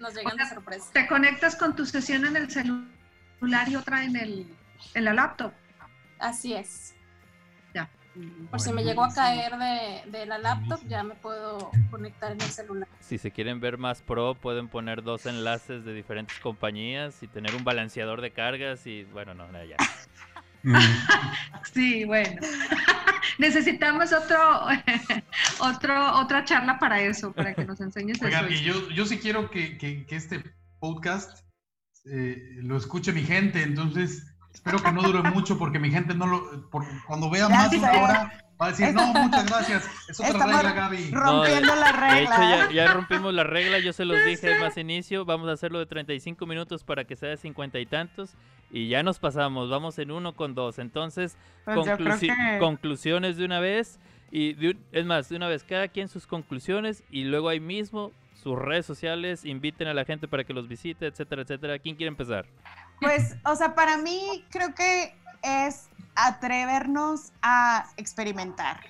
Nos 0.00 0.14
llegan 0.14 0.36
de 0.36 0.46
sorpresa. 0.46 0.90
Te 0.92 1.06
conectas 1.06 1.56
con 1.56 1.74
tu 1.74 1.86
sesión 1.86 2.24
en 2.26 2.36
el 2.36 2.50
celular 2.50 3.68
y 3.68 3.76
otra 3.76 4.04
en 4.04 4.16
el 4.16 4.46
en 4.94 5.04
la 5.04 5.14
laptop. 5.14 5.52
Así 6.18 6.54
es. 6.54 6.94
Ya. 7.74 7.88
Por 8.50 8.60
si 8.60 8.72
me 8.72 8.82
llego 8.82 9.04
a 9.04 9.12
caer 9.12 9.56
de, 9.56 10.10
de 10.10 10.26
la 10.26 10.38
laptop, 10.38 10.80
ya 10.88 11.02
me 11.02 11.14
puedo 11.14 11.70
conectar 11.90 12.32
en 12.32 12.40
el 12.40 12.48
celular. 12.48 12.88
Si 13.00 13.18
se 13.18 13.30
quieren 13.30 13.60
ver 13.60 13.78
más 13.78 14.02
pro, 14.02 14.34
pueden 14.34 14.68
poner 14.68 15.02
dos 15.02 15.26
enlaces 15.26 15.84
de 15.84 15.94
diferentes 15.94 16.38
compañías 16.40 17.22
y 17.22 17.28
tener 17.28 17.54
un 17.54 17.64
balanceador 17.64 18.20
de 18.20 18.32
cargas 18.32 18.86
y 18.86 19.04
bueno, 19.04 19.34
no, 19.34 19.46
no, 19.48 19.64
ya. 19.64 19.76
Sí, 21.72 22.04
bueno. 22.04 22.40
Necesitamos 23.38 24.12
otro, 24.12 24.38
otro, 25.60 26.16
otra 26.18 26.44
charla 26.44 26.78
para 26.78 27.00
eso, 27.00 27.32
para 27.32 27.54
que 27.54 27.64
nos 27.64 27.80
enseñes 27.80 28.20
Oigan, 28.22 28.46
eso. 28.46 28.54
y 28.54 28.62
yo, 28.64 28.90
yo 28.90 29.06
sí 29.06 29.18
quiero 29.18 29.50
que, 29.50 29.78
que- 29.78 30.06
que 30.06 30.16
este 30.16 30.42
podcast 30.80 31.40
eh, 32.10 32.36
lo 32.62 32.76
escuche 32.76 33.12
mi 33.12 33.22
gente, 33.22 33.62
entonces 33.62 34.34
espero 34.52 34.82
que 34.82 34.92
no 34.92 35.02
dure 35.02 35.22
mucho 35.30 35.58
porque 35.58 35.78
mi 35.78 35.90
gente 35.90 36.14
no 36.14 36.26
lo, 36.26 36.70
por- 36.70 36.86
cuando 37.06 37.30
vea 37.30 37.48
Ya 37.48 37.54
más 37.54 37.70
de 37.70 37.78
una 37.78 37.92
hora 37.92 38.44
va 38.60 38.66
a 38.66 38.70
decir, 38.70 38.92
no, 38.92 39.12
muchas 39.12 39.46
gracias, 39.46 39.84
es 40.08 40.18
otra 40.20 40.32
Estamos 40.32 40.56
regla, 40.56 40.72
Gaby. 40.72 41.10
rompiendo 41.12 41.74
la 41.76 41.86
De 41.92 41.92
regla. 41.92 42.20
hecho, 42.20 42.40
ya, 42.40 42.72
ya 42.72 42.92
rompimos 42.92 43.32
la 43.34 43.44
regla, 43.44 43.78
yo 43.78 43.92
se 43.92 44.04
los 44.04 44.16
dije 44.24 44.58
más 44.58 44.76
inicio, 44.76 45.24
vamos 45.24 45.48
a 45.48 45.52
hacerlo 45.52 45.78
de 45.78 45.86
35 45.86 46.44
minutos 46.46 46.82
para 46.84 47.04
que 47.04 47.16
sea 47.16 47.28
de 47.30 47.36
50 47.36 47.78
y 47.78 47.86
tantos 47.86 48.30
y 48.70 48.88
ya 48.88 49.02
nos 49.02 49.18
pasamos, 49.18 49.70
vamos 49.70 49.98
en 49.98 50.10
uno 50.10 50.34
con 50.34 50.54
dos, 50.54 50.78
entonces 50.78 51.36
Pues 51.64 51.86
que- 51.96 52.58
conclusiones 52.58 53.36
de 53.36 53.44
una 53.44 53.60
vez 53.60 53.98
y 54.30 54.52
de 54.54 54.70
un- 54.70 54.84
es 54.92 55.06
más, 55.06 55.28
de 55.28 55.36
una 55.36 55.48
vez 55.48 55.64
cada 55.64 55.88
quien 55.88 56.08
sus 56.08 56.26
conclusiones 56.26 57.02
y 57.10 57.24
luego 57.24 57.48
ahí 57.48 57.60
mismo 57.60 58.12
sus 58.42 58.56
redes 58.58 58.86
sociales, 58.86 59.44
inviten 59.44 59.88
a 59.88 59.94
la 59.94 60.04
gente 60.04 60.28
para 60.28 60.44
que 60.44 60.52
los 60.52 60.68
visite, 60.68 61.06
etcétera, 61.06 61.42
etcétera. 61.42 61.78
¿Quién 61.80 61.96
quiere 61.96 62.08
empezar? 62.08 62.46
Pues, 63.00 63.36
o 63.44 63.56
sea, 63.56 63.74
para 63.74 63.98
mí 63.98 64.44
creo 64.50 64.74
que 64.76 65.12
es 65.42 65.88
atrevernos 66.14 67.32
a 67.42 67.86
experimentar. 67.96 68.80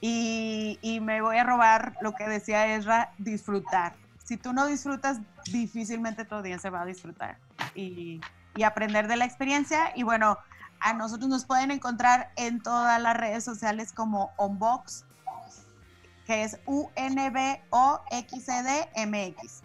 Y, 0.00 0.78
y 0.82 1.00
me 1.00 1.20
voy 1.22 1.36
a 1.38 1.44
robar 1.44 1.96
lo 2.00 2.14
que 2.14 2.28
decía 2.28 2.74
Ezra, 2.74 3.12
disfrutar. 3.18 3.96
Si 4.24 4.36
tú 4.36 4.52
no 4.52 4.66
disfrutas, 4.66 5.20
difícilmente 5.50 6.24
tu 6.24 6.34
audiencia 6.36 6.70
va 6.70 6.82
a 6.82 6.86
disfrutar. 6.86 7.38
Y, 7.74 8.20
y 8.56 8.62
aprender 8.64 9.08
de 9.08 9.16
la 9.16 9.24
experiencia. 9.24 9.92
Y 9.96 10.02
bueno, 10.02 10.38
a 10.80 10.92
nosotros 10.94 11.28
nos 11.28 11.44
pueden 11.44 11.70
encontrar 11.70 12.30
en 12.36 12.60
todas 12.60 13.00
las 13.00 13.16
redes 13.16 13.44
sociales 13.44 13.92
como 13.92 14.32
Unbox, 14.36 15.04
que 16.26 16.44
es 16.44 16.58
U-N-B-O-X-E-D-M-X. 16.66 17.22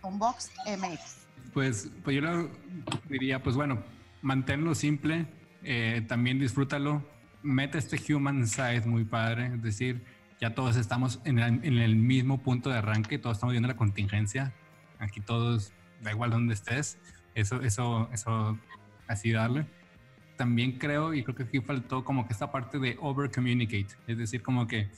Unbox 0.01 0.51
MX. 0.65 1.17
Pues, 1.53 1.89
pues 2.03 2.15
yo 2.15 2.49
diría, 3.09 3.43
pues 3.43 3.55
bueno, 3.55 3.83
manténlo 4.21 4.73
simple, 4.73 5.27
eh, 5.63 6.03
también 6.07 6.39
disfrútalo, 6.39 7.03
mete 7.41 7.77
este 7.77 7.97
human 8.13 8.47
side 8.47 8.83
muy 8.85 9.03
padre, 9.03 9.47
es 9.47 9.61
decir, 9.61 10.03
ya 10.39 10.53
todos 10.53 10.75
estamos 10.75 11.21
en 11.25 11.39
el, 11.39 11.63
en 11.63 11.77
el 11.77 11.95
mismo 11.95 12.41
punto 12.41 12.69
de 12.69 12.77
arranque, 12.77 13.17
todos 13.17 13.37
estamos 13.37 13.53
viendo 13.53 13.67
la 13.67 13.77
contingencia, 13.77 14.53
aquí 14.99 15.21
todos, 15.21 15.73
da 16.01 16.11
igual 16.11 16.31
donde 16.31 16.53
estés, 16.53 16.99
eso, 17.35 17.61
eso, 17.61 18.09
eso, 18.11 18.57
así 19.07 19.31
darle. 19.31 19.65
También 20.37 20.79
creo, 20.79 21.13
y 21.13 21.23
creo 21.23 21.35
que 21.35 21.43
aquí 21.43 21.61
faltó 21.61 22.03
como 22.03 22.27
que 22.27 22.33
esta 22.33 22.51
parte 22.51 22.79
de 22.79 22.97
over 22.99 23.31
communicate, 23.31 23.95
es 24.07 24.17
decir, 24.17 24.41
como 24.41 24.67
que 24.67 24.89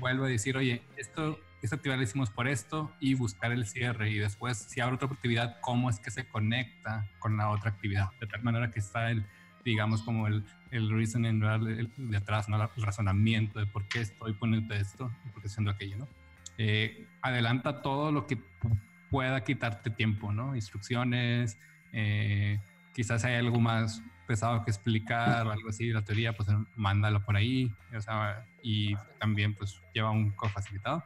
vuelvo 0.00 0.24
a 0.24 0.28
decir, 0.28 0.56
oye, 0.56 0.82
esto, 0.96 1.38
esta 1.62 1.76
actividad 1.76 1.98
la 1.98 2.04
hicimos 2.04 2.30
por 2.30 2.48
esto 2.48 2.92
y 3.00 3.14
buscar 3.14 3.52
el 3.52 3.66
cierre 3.66 4.10
y 4.10 4.18
después 4.18 4.58
si 4.58 4.80
abre 4.80 4.96
otra 4.96 5.08
actividad, 5.08 5.58
cómo 5.60 5.90
es 5.90 6.00
que 6.00 6.10
se 6.10 6.26
conecta 6.26 7.08
con 7.18 7.36
la 7.36 7.50
otra 7.50 7.70
actividad, 7.70 8.08
de 8.20 8.26
tal 8.26 8.42
manera 8.42 8.70
que 8.70 8.80
está 8.80 9.10
el, 9.10 9.26
digamos, 9.64 10.02
como 10.02 10.26
el, 10.26 10.44
el 10.70 10.90
reasoning 10.90 11.40
de 11.40 12.16
atrás, 12.16 12.48
¿no? 12.48 12.62
el 12.62 12.82
razonamiento 12.82 13.58
de 13.58 13.66
por 13.66 13.84
qué 13.88 14.00
estoy 14.00 14.32
poniendo 14.32 14.74
esto 14.74 15.10
por 15.32 15.42
qué 15.42 15.48
haciendo 15.48 15.70
aquello, 15.70 15.96
¿no? 15.98 16.08
Eh, 16.56 17.06
adelanta 17.22 17.82
todo 17.82 18.10
lo 18.10 18.26
que 18.26 18.36
pu- 18.38 18.80
pueda 19.10 19.44
quitarte 19.44 19.90
tiempo, 19.90 20.32
¿no? 20.32 20.54
Instrucciones, 20.54 21.58
eh, 21.92 22.58
quizás 22.94 23.24
hay 23.24 23.36
algo 23.36 23.60
más 23.60 24.02
pesado 24.26 24.64
que 24.64 24.70
explicar 24.70 25.46
o 25.46 25.52
algo 25.52 25.68
así, 25.70 25.90
la 25.90 26.02
teoría, 26.02 26.34
pues 26.34 26.48
mándalo 26.76 27.24
por 27.24 27.36
ahí, 27.36 27.72
o 27.96 28.00
sea, 28.00 28.44
y 28.62 28.94
también 29.18 29.54
pues 29.54 29.80
lleva 29.94 30.10
un 30.10 30.30
cofacilitado. 30.30 31.02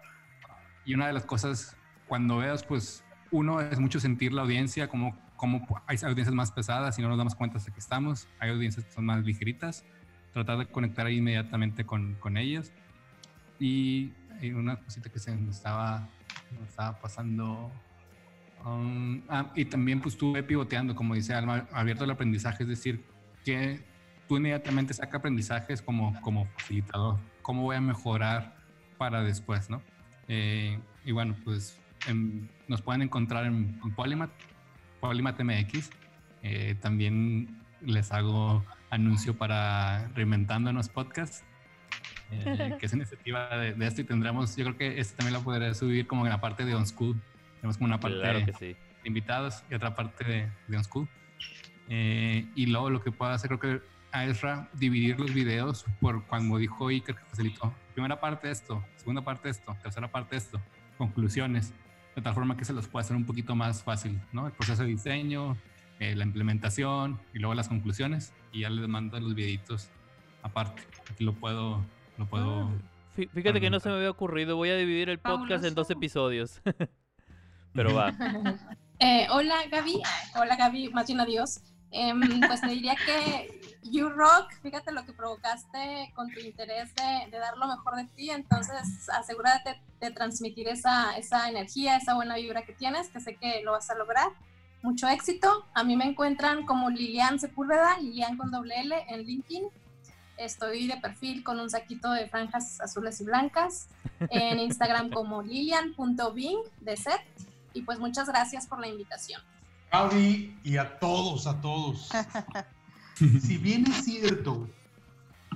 Y 0.85 0.95
una 0.95 1.07
de 1.07 1.13
las 1.13 1.25
cosas, 1.25 1.77
cuando 2.09 2.39
veas, 2.39 2.65
pues 2.65 3.05
uno 3.31 3.61
es 3.61 3.79
mucho 3.79 4.01
sentir 4.01 4.33
la 4.33 4.43
audiencia, 4.43 4.89
como, 4.89 5.17
como 5.43 5.67
hay 5.89 5.97
audiencias 6.05 6.33
más 6.37 6.53
pesadas 6.53 6.97
y 7.01 7.03
no 7.03 7.09
nos 7.09 7.19
damos 7.19 7.35
cuenta 7.35 7.59
hasta 7.59 7.73
que 7.73 7.81
estamos, 7.81 8.29
hay 8.39 8.51
audiencias 8.51 8.87
que 8.87 8.93
son 8.93 9.05
más 9.07 9.25
ligeritas, 9.25 9.85
tratar 10.33 10.57
de 10.59 10.67
conectar 10.67 11.05
ahí 11.05 11.17
inmediatamente 11.17 11.85
con, 11.85 12.15
con 12.21 12.37
ellas. 12.37 12.71
Y 13.59 14.13
hay 14.41 14.53
una 14.53 14.77
cosita 14.77 15.11
que 15.11 15.19
se 15.19 15.35
me 15.35 15.51
estaba, 15.51 16.09
me 16.57 16.65
estaba 16.65 16.97
pasando. 17.01 17.73
um, 18.65 19.21
ah, 19.29 19.51
y 19.57 19.65
también 19.65 20.01
pues 20.01 20.15
estuve 20.15 20.45
pivoteando, 20.45 20.95
como 20.95 21.17
dice 21.17 21.35
Alma, 21.35 21.67
abierto 21.73 22.05
al 22.05 22.13
aprendizaje, 22.13 22.63
es 22.63 22.69
decir, 22.69 23.05
que 23.45 23.85
tú 24.29 24.37
inmediatamente 24.37 24.95
saca 24.95 25.17
aprendizajes 25.19 25.83
como, 25.83 26.21
como 26.21 26.47
facilitador. 26.57 27.19
¿Cómo 27.43 27.63
voy 27.63 27.75
a 27.75 27.81
mejorar 27.81 28.55
para 28.97 29.25
después, 29.25 29.69
no? 29.71 29.83
Eh, 30.29 30.79
y 31.05 31.11
bueno, 31.11 31.35
pues 31.43 31.81
en- 32.07 32.49
nos 32.69 32.81
pueden 32.81 33.03
encontrar 33.03 33.45
en, 33.47 33.81
en 33.85 33.91
Polymath, 33.97 34.31
Polymath 35.03 35.41
MX. 35.41 35.91
Eh, 36.45 36.77
también 36.81 37.61
les 37.81 38.13
hago 38.13 38.65
anuncio 38.89 39.37
para 39.37 40.09
Reinventándonos 40.15 40.89
Podcast, 40.89 41.43
eh, 42.31 42.77
que 42.81 42.87
es 42.87 42.93
iniciativa 42.95 43.57
de, 43.57 43.75
de 43.75 43.87
esto 43.87 44.01
y 44.01 44.05
tendremos, 44.05 44.57
yo 44.57 44.65
creo 44.65 44.77
que 44.79 45.01
este 45.01 45.17
también 45.17 45.35
lo 45.35 45.43
podré 45.43 45.75
subir 45.75 46.07
como 46.07 46.25
en 46.25 46.31
la 46.31 46.41
parte 46.41 46.65
de 46.65 46.77
On 46.77 46.87
School, 46.87 47.21
Tenemos 47.57 47.77
como 47.79 47.87
una 47.87 47.99
parte 47.99 48.17
de 48.17 48.77
invitados 49.05 49.65
y 49.69 49.75
otra 49.75 49.95
parte 49.97 50.25
de, 50.25 50.49
de 50.69 50.85
School. 50.85 51.09
Eh, 51.89 52.47
y 52.55 52.67
luego 52.67 52.89
lo 52.89 53.03
que 53.03 53.11
puedo 53.11 53.33
hacer, 53.33 53.49
creo 53.49 53.81
que 53.81 53.87
a 54.13 54.25
Ezra 54.27 54.69
dividir 54.75 55.19
los 55.19 55.35
videos 55.35 55.85
por 56.01 56.25
cuando 56.27 56.59
dijo 56.59 56.89
Iker 56.89 57.17
que 57.17 57.25
facilitó. 57.25 57.75
Primera 57.95 58.21
parte 58.21 58.51
esto, 58.51 58.85
segunda 58.97 59.23
parte 59.23 59.49
esto, 59.49 59.77
tercera 59.83 60.07
parte 60.07 60.37
esto, 60.37 60.61
conclusiones, 60.97 61.75
de 62.15 62.23
tal 62.23 62.35
forma 62.35 62.57
que 62.57 62.65
se 62.65 62.73
los 62.73 62.89
pueda 62.89 63.03
hacer 63.05 63.17
un 63.17 63.25
poquito 63.25 63.55
más 63.55 63.83
fácil, 63.83 64.21
¿no? 64.33 64.47
El 64.47 64.53
proceso 64.53 64.83
de 64.83 64.89
diseño, 64.89 65.57
eh, 65.99 66.15
la 66.15 66.25
implementación 66.25 67.19
y 67.33 67.39
luego 67.39 67.55
las 67.55 67.69
conclusiones 67.69 68.33
y 68.53 68.61
ya 68.61 68.71
les 68.71 68.87
mando 68.89 69.19
los 69.21 69.35
videitos 69.35 69.89
aparte. 70.43 70.83
Aquí 71.11 71.25
lo 71.25 71.33
puedo, 71.33 71.81
lo 72.19 72.27
puedo. 72.27 72.65
Ah, 72.65 73.23
fíjate 73.35 73.61
que 73.61 73.71
no 73.71 73.81
se 73.81 73.89
me 73.89 73.97
había 73.97 74.11
ocurrido. 74.11 74.57
Voy 74.57 74.71
a 74.71 74.77
dividir 74.77 75.09
el 75.09 75.19
podcast 75.19 75.65
en 75.65 75.75
dos 75.75 75.91
episodios. 75.91 76.61
Pero 77.73 77.95
va. 77.97 78.13
Eh, 78.99 79.27
hola 79.31 79.57
Gaby. 79.71 80.03
Hola 80.37 80.57
Gaby, 80.57 80.89
más 80.91 81.07
bien 81.07 81.21
adiós. 81.21 81.61
Em, 81.95 82.41
pues 82.41 82.63
te 82.63 82.69
diría 82.69 82.97
que 82.97 83.61
You 83.83 84.09
Rock, 84.09 84.51
fíjate 84.63 84.93
lo 84.93 85.05
que 85.05 85.13
provocaste 85.13 86.11
con 86.15 86.33
tu 86.33 86.41
interés 86.41 86.95
de, 86.95 87.39
dar 87.39 87.59
lo 87.59 87.69
mejor 87.69 87.97
de 87.97 88.07
ti, 88.07 88.31
entonces 88.31 89.09
asegúrate 89.11 89.79
de 90.01 90.11
transmitir 90.11 90.69
esa, 90.69 91.17
esa 91.19 91.51
energía, 91.51 91.99
esa 91.99 92.15
buena 92.15 92.37
vibra 92.37 92.63
que 92.63 92.73
tienes, 92.73 93.09
que 93.09 93.21
sé 93.21 93.37
que 93.37 93.61
lo 93.63 93.73
vas 93.73 93.91
a 93.91 93.95
lograr. 93.95 94.29
Mucho 94.83 95.07
éxito. 95.07 95.67
A 95.75 95.85
mí 95.85 95.95
me 95.97 96.07
encuentran 96.07 96.65
como 96.65 96.91
Lilian 96.91 97.39
Sepúlveda, 97.39 97.99
Lilian 97.99 98.37
con 98.37 98.51
doble 98.51 98.81
L 98.81 99.05
en 99.09 99.23
LinkedIn. 99.25 99.65
Estoy 100.39 100.89
de 100.89 100.97
perfil 100.97 101.45
con 101.45 101.61
un 101.61 101.71
saquito 101.71 102.11
de 102.11 102.27
franjas 102.27 102.81
azules 102.81 103.21
y 103.21 103.25
blancas. 103.25 103.89
En 104.31 104.59
Instagram 104.59 105.11
como 105.11 105.43
lilian.bing 105.43 106.59
de 106.81 106.97
set. 106.97 107.21
Y 107.75 107.83
pues 107.83 108.01
muchas 108.01 108.27
gracias 108.27 108.67
por 108.67 108.81
la 108.81 108.89
invitación. 108.89 109.41
Gaby 109.93 110.59
y 110.65 110.79
a 110.79 110.99
todos, 110.99 111.47
a 111.47 111.61
todos. 111.61 112.09
si 113.15 113.59
bien 113.59 113.87
es 113.87 114.07
cierto 114.07 114.67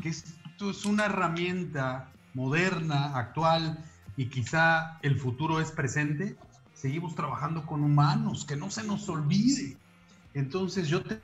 que 0.02 0.10
esto 0.10 0.70
es 0.70 0.84
una 0.84 1.06
herramienta 1.06 2.12
moderna, 2.34 3.16
actual 3.16 3.82
y 4.14 4.26
quizá 4.26 4.98
el 5.00 5.18
futuro 5.18 5.58
es 5.58 5.70
presente, 5.72 6.36
seguimos 6.74 7.14
trabajando 7.14 7.64
con 7.64 7.82
humanos, 7.82 8.44
que 8.44 8.56
no 8.56 8.70
se 8.70 8.82
nos 8.82 9.08
olvide. 9.08 9.78
Entonces 10.34 10.88
yo 10.88 11.02
te 11.02 11.18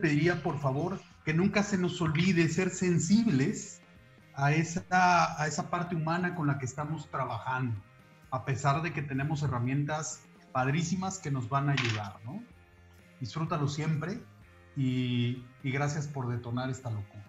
pediría 0.00 0.40
por 0.40 0.60
favor 0.60 1.00
que 1.24 1.34
nunca 1.34 1.64
se 1.64 1.76
nos 1.76 2.00
olvide 2.00 2.48
ser 2.48 2.70
sensibles 2.70 3.80
a 4.36 4.52
esa, 4.52 5.42
a 5.42 5.48
esa 5.48 5.70
parte 5.70 5.96
humana 5.96 6.36
con 6.36 6.46
la 6.46 6.60
que 6.60 6.66
estamos 6.66 7.10
trabajando, 7.10 7.74
a 8.30 8.44
pesar 8.44 8.82
de 8.82 8.92
que 8.92 9.02
tenemos 9.02 9.42
herramientas 9.42 10.22
padrísimas 10.52 11.18
que 11.18 11.30
nos 11.30 11.48
van 11.48 11.68
a 11.68 11.72
ayudar, 11.72 12.16
¿no? 12.24 12.42
Disfrútalo 13.20 13.68
siempre 13.68 14.18
y, 14.76 15.42
gracias 15.62 16.06
por 16.06 16.28
detonar 16.28 16.70
esta 16.70 16.90
locura. 16.90 17.24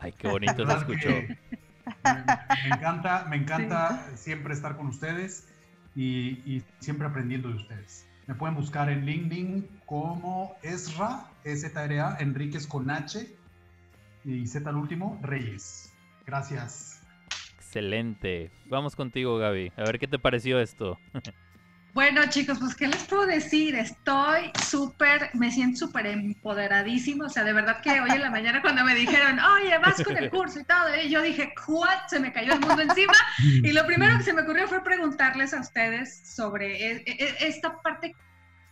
Ay, 0.00 0.12
qué 0.12 0.28
bonito 0.28 0.66
se 0.66 0.72
escuchó. 0.72 1.10
Me, 2.04 2.74
encanta, 2.74 3.26
me 3.28 3.36
encanta 3.36 4.08
siempre 4.14 4.54
estar 4.54 4.76
con 4.76 4.86
ustedes 4.86 5.48
y, 5.94 6.62
siempre 6.80 7.06
aprendiendo 7.06 7.48
de 7.48 7.56
ustedes. 7.56 8.06
Me 8.26 8.34
pueden 8.34 8.54
buscar 8.54 8.88
en 8.88 9.04
LinkedIn 9.04 9.68
como 9.84 10.56
Esra, 10.62 11.26
E-Z-R-A, 11.44 12.16
Enríquez 12.20 12.66
con 12.66 12.90
H 12.90 13.28
y 14.24 14.46
Z 14.46 14.68
al 14.70 14.76
último, 14.76 15.18
Reyes. 15.22 15.92
Gracias. 16.24 17.02
Excelente. 17.56 18.50
Vamos 18.66 18.94
contigo, 18.96 19.38
Gaby. 19.38 19.72
A 19.76 19.82
ver 19.82 19.98
qué 19.98 20.06
te 20.06 20.18
pareció 20.18 20.60
esto. 20.60 20.98
Bueno, 21.94 22.22
chicos, 22.30 22.58
pues, 22.58 22.74
¿qué 22.74 22.88
les 22.88 23.04
puedo 23.04 23.26
decir? 23.26 23.74
Estoy 23.74 24.50
súper, 24.66 25.28
me 25.34 25.50
siento 25.50 25.80
súper 25.80 26.06
empoderadísimo. 26.06 27.24
O 27.24 27.28
sea, 27.28 27.44
de 27.44 27.52
verdad 27.52 27.82
que 27.82 28.00
hoy 28.00 28.10
en 28.10 28.22
la 28.22 28.30
mañana 28.30 28.62
cuando 28.62 28.82
me 28.82 28.94
dijeron, 28.94 29.38
oye, 29.38 29.76
vas 29.76 30.02
con 30.02 30.16
el 30.16 30.30
curso 30.30 30.60
y 30.60 30.64
todo, 30.64 30.86
y 30.96 31.10
yo 31.10 31.20
dije, 31.20 31.52
¿what? 31.66 32.06
Se 32.08 32.18
me 32.18 32.32
cayó 32.32 32.54
el 32.54 32.60
mundo 32.60 32.80
encima. 32.80 33.12
Y 33.42 33.72
lo 33.72 33.84
primero 33.84 34.16
que 34.16 34.24
se 34.24 34.32
me 34.32 34.40
ocurrió 34.40 34.66
fue 34.68 34.82
preguntarles 34.82 35.52
a 35.52 35.60
ustedes 35.60 36.22
sobre 36.24 36.92
e, 36.92 36.96
e, 37.04 37.24
e, 37.24 37.36
esta 37.46 37.82
parte 37.82 38.16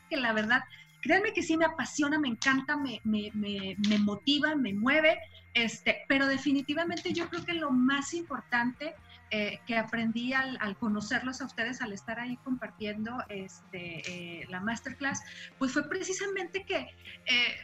que 0.08 0.16
la 0.16 0.32
verdad, 0.32 0.64
créanme 1.02 1.34
que 1.34 1.42
sí 1.42 1.58
me 1.58 1.66
apasiona, 1.66 2.18
me 2.18 2.28
encanta, 2.28 2.78
me, 2.78 3.02
me, 3.04 3.30
me, 3.34 3.76
me 3.86 3.98
motiva, 3.98 4.56
me 4.56 4.72
mueve, 4.72 5.18
este, 5.52 6.04
pero 6.08 6.26
definitivamente 6.26 7.12
yo 7.12 7.28
creo 7.28 7.44
que 7.44 7.52
lo 7.52 7.70
más 7.70 8.14
importante 8.14 8.94
eh, 9.30 9.60
que 9.66 9.76
aprendí 9.76 10.32
al, 10.32 10.76
conocerlos 10.78 11.40
a 11.40 11.46
ustedes, 11.46 11.80
al 11.82 11.92
estar 11.92 12.18
ahí 12.18 12.36
compartiendo 12.38 13.12
este, 13.28 14.40
eh, 14.40 14.46
la 14.48 14.60
masterclass, 14.60 15.22
pues 15.58 15.72
fue 15.72 15.88
precisamente 15.88 16.64
que 16.64 16.78
eh, 17.26 17.54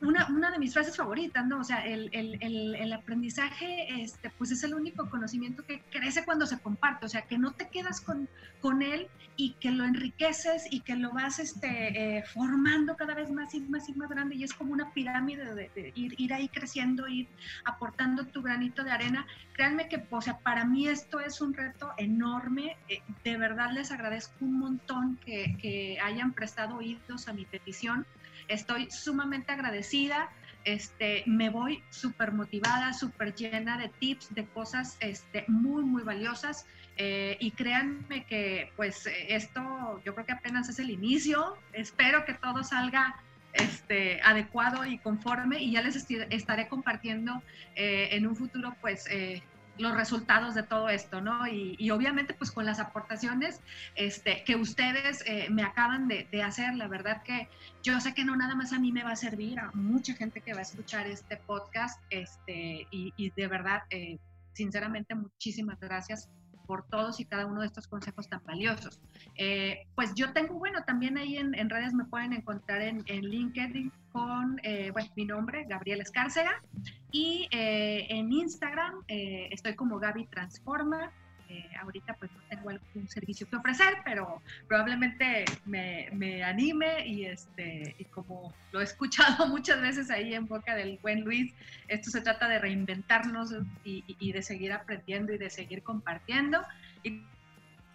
una, 0.00 0.26
una, 0.28 0.50
de 0.50 0.58
mis 0.58 0.72
frases 0.72 0.96
favoritas, 0.96 1.46
¿no? 1.46 1.60
O 1.60 1.64
sea, 1.64 1.84
el, 1.86 2.10
el, 2.12 2.74
el, 2.74 2.92
aprendizaje, 2.92 4.02
este, 4.02 4.30
pues 4.30 4.50
es 4.50 4.62
el 4.62 4.74
único 4.74 5.08
conocimiento 5.08 5.64
que 5.64 5.80
crece 5.90 6.24
cuando 6.24 6.46
se 6.46 6.58
comparte, 6.58 7.06
o 7.06 7.08
sea, 7.08 7.22
que 7.22 7.38
no 7.38 7.52
te 7.52 7.68
quedas 7.68 8.00
con, 8.00 8.28
con 8.60 8.82
él 8.82 9.08
y 9.36 9.52
que 9.54 9.70
lo 9.70 9.84
enriqueces 9.84 10.66
y 10.70 10.80
que 10.80 10.96
lo 10.96 11.12
vas 11.12 11.38
este, 11.38 12.18
eh, 12.18 12.24
formando 12.24 12.96
cada 12.96 13.14
vez 13.14 13.30
más 13.30 13.54
y 13.54 13.60
más 13.60 13.88
y 13.88 13.94
más 13.94 14.08
grande 14.08 14.34
y 14.34 14.44
es 14.44 14.54
como 14.54 14.72
una 14.72 14.92
pirámide 14.92 15.54
de, 15.54 15.92
ir, 15.94 16.14
ir, 16.18 16.34
ahí 16.34 16.48
creciendo, 16.48 17.06
ir 17.08 17.28
aportando 17.64 18.26
tu 18.26 18.42
granito 18.42 18.84
de 18.84 18.90
arena. 18.90 19.26
Créanme 19.52 19.88
que, 19.88 20.04
o 20.10 20.20
sea, 20.20 20.38
para 20.38 20.64
mí 20.64 20.88
esto 20.88 21.20
es 21.20 21.40
un 21.40 21.54
reto 21.54 21.92
enorme, 21.96 22.76
eh, 22.88 23.02
de 23.24 23.36
verdad 23.36 23.72
les 23.72 23.92
agradezco 23.92 24.34
un 24.40 24.58
montón 24.58 25.18
que, 25.24 25.56
que 25.60 25.98
hayan 26.02 26.32
prestado 26.32 26.76
oídos 26.76 27.28
a 27.28 27.32
mi 27.32 27.44
petición 27.44 28.06
Estoy 28.48 28.90
sumamente 28.90 29.52
agradecida. 29.52 30.30
Este, 30.64 31.22
me 31.26 31.48
voy 31.48 31.82
súper 31.90 32.32
motivada, 32.32 32.92
súper 32.92 33.34
llena 33.34 33.78
de 33.78 33.88
tips, 33.88 34.34
de 34.34 34.46
cosas 34.46 34.96
este, 35.00 35.44
muy, 35.48 35.84
muy 35.84 36.02
valiosas. 36.02 36.66
Eh, 36.96 37.36
y 37.40 37.50
créanme 37.50 38.24
que 38.24 38.72
pues 38.74 39.08
esto 39.28 40.00
yo 40.04 40.14
creo 40.14 40.26
que 40.26 40.32
apenas 40.32 40.68
es 40.68 40.78
el 40.78 40.90
inicio. 40.90 41.56
Espero 41.72 42.24
que 42.24 42.34
todo 42.34 42.64
salga 42.64 43.16
este, 43.52 44.20
adecuado 44.22 44.84
y 44.84 44.98
conforme 44.98 45.62
y 45.62 45.72
ya 45.72 45.82
les 45.82 45.96
estaré 46.30 46.68
compartiendo 46.68 47.42
eh, 47.74 48.08
en 48.12 48.26
un 48.26 48.36
futuro 48.36 48.76
pues 48.80 49.06
eh, 49.10 49.42
los 49.78 49.94
resultados 49.94 50.54
de 50.54 50.62
todo 50.62 50.88
esto, 50.88 51.20
¿no? 51.20 51.46
Y, 51.46 51.90
obviamente 51.90 52.34
pues 52.34 52.50
con 52.50 52.66
las 52.66 52.78
aportaciones 52.78 53.60
este, 53.94 54.42
que 54.44 54.56
ustedes 54.56 55.22
eh, 55.26 55.48
me 55.50 55.62
acaban 55.62 56.08
de, 56.08 56.26
hacer, 56.42 56.74
la 56.74 56.88
verdad 56.88 57.22
que 57.22 57.48
yo 57.82 57.98
sé 58.00 58.12
que 58.14 58.24
no 58.24 58.36
nada 58.36 58.54
más 58.54 58.72
a 58.72 58.78
mí 58.78 58.92
me 58.92 59.02
va 59.02 59.12
a 59.12 59.16
servir, 59.16 59.58
a 59.58 59.70
mucha 59.72 60.14
gente 60.14 60.40
que 60.40 60.52
va 60.52 60.58
a 60.58 60.62
escuchar 60.62 61.06
este 61.06 61.36
podcast, 61.36 62.00
este, 62.10 62.86
y, 62.90 63.30
de 63.30 63.48
verdad, 63.48 63.82
eh, 63.90 64.18
sinceramente, 64.52 65.14
muchísimas 65.14 65.78
gracias 65.80 66.28
por 66.66 66.84
todos 66.86 67.20
y 67.20 67.24
cada 67.24 67.46
uno 67.46 67.60
de 67.60 67.66
estos 67.66 67.86
consejos 67.86 68.28
tan 68.28 68.42
valiosos. 68.44 69.00
Eh, 69.36 69.86
pues 69.94 70.14
yo 70.14 70.32
tengo, 70.32 70.54
bueno, 70.54 70.84
también 70.84 71.16
ahí 71.16 71.36
en, 71.36 71.70
redes 71.70 71.94
me 71.94 72.04
pueden 72.04 72.32
encontrar 72.32 72.82
en, 72.82 73.04
LinkedIn 73.06 73.92
con 74.12 74.58
eh, 74.62 74.92
mi 75.16 75.24
nombre, 75.24 75.64
Gabriel 75.68 76.00
Escárcega, 76.00 76.62
y 77.10 77.48
eh, 77.50 78.06
en 78.10 78.32
Instagram 78.32 79.04
estoy 79.08 79.74
como 79.74 79.98
Gaby 79.98 80.26
Transforma, 80.26 81.12
eh, 81.48 81.70
ahorita 81.80 82.14
pues 82.14 82.30
no 82.32 82.40
tengo 82.48 82.70
algún 82.70 83.08
servicio 83.08 83.48
que 83.48 83.56
ofrecer, 83.56 83.98
pero 84.04 84.42
probablemente 84.68 85.44
me, 85.64 86.08
me, 86.12 86.42
anime 86.42 87.06
y, 87.06 87.24
este, 87.24 87.94
y 87.98 88.04
como 88.04 88.52
lo 88.72 88.80
he 88.80 88.84
escuchado 88.84 89.46
muchas 89.48 89.80
veces 89.80 90.10
ahí 90.10 90.34
en 90.34 90.46
boca 90.46 90.74
del 90.74 90.98
buen 91.02 91.20
Luis, 91.22 91.54
esto 91.88 92.10
se 92.10 92.20
trata 92.20 92.48
de 92.48 92.58
reinventarnos 92.58 93.54
y, 93.84 94.04
y 94.06 94.32
de 94.32 94.42
seguir 94.42 94.72
aprendiendo 94.72 95.32
y 95.32 95.38
de 95.38 95.50
seguir 95.50 95.82
compartiendo. 95.82 96.62
Y 97.02 97.22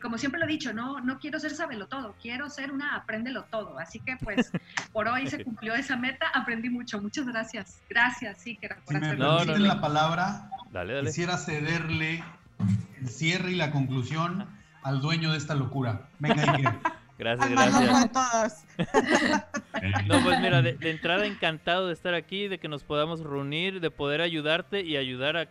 como 0.02 0.18
siempre 0.18 0.40
lo 0.40 0.46
he 0.46 0.50
dicho, 0.50 0.74
no, 0.74 1.00
no 1.00 1.20
quiero 1.20 1.40
ser 1.40 1.52
sabelo 1.52 1.88
todo, 1.88 2.16
quiero 2.22 2.50
ser 2.50 2.72
una 2.72 2.96
apréndelo 2.96 3.44
todo. 3.46 3.80
Así 3.80 4.00
que 4.00 4.18
pues 4.18 4.52
por 4.92 5.08
hoy 5.08 5.28
se 5.28 5.44
cumplió 5.44 5.76
esa 5.76 5.96
meta, 5.96 6.28
aprendí 6.34 6.70
mucho. 6.70 7.02
Muchas 7.02 7.26
gracias. 7.28 7.82
Gracias, 7.90 8.40
sí, 8.42 8.58
que 8.58 8.68
por 8.70 8.94
si 8.94 9.00
me 9.00 9.16
no, 9.16 9.44
la 9.46 9.80
palabra, 9.80 10.50
quisiera 11.04 11.38
cederle 11.38 12.24
el 13.00 13.10
cierre 13.10 13.52
y 13.52 13.56
la 13.56 13.72
conclusión 13.72 14.48
al 14.84 15.02
dueño 15.02 15.32
de 15.32 15.38
esta 15.38 15.56
locura. 15.56 16.10
Venga, 16.20 16.54
Iker. 16.54 16.74
Gracias, 17.22 17.52
gracias. 17.52 18.66
No, 20.08 20.24
pues 20.24 20.40
mira, 20.40 20.64
de, 20.64 20.76
entrada 20.90 21.28
encantado 21.28 21.86
de 21.86 21.94
estar 21.94 22.16
aquí, 22.16 22.48
de 22.48 22.58
que 22.58 22.68
nos 22.68 22.84
podamos 22.84 23.20
reunir, 23.20 23.80
de 23.80 23.92
poder 23.92 24.22
ayudarte 24.22 24.82
y 24.82 24.98
ayudar 24.98 25.48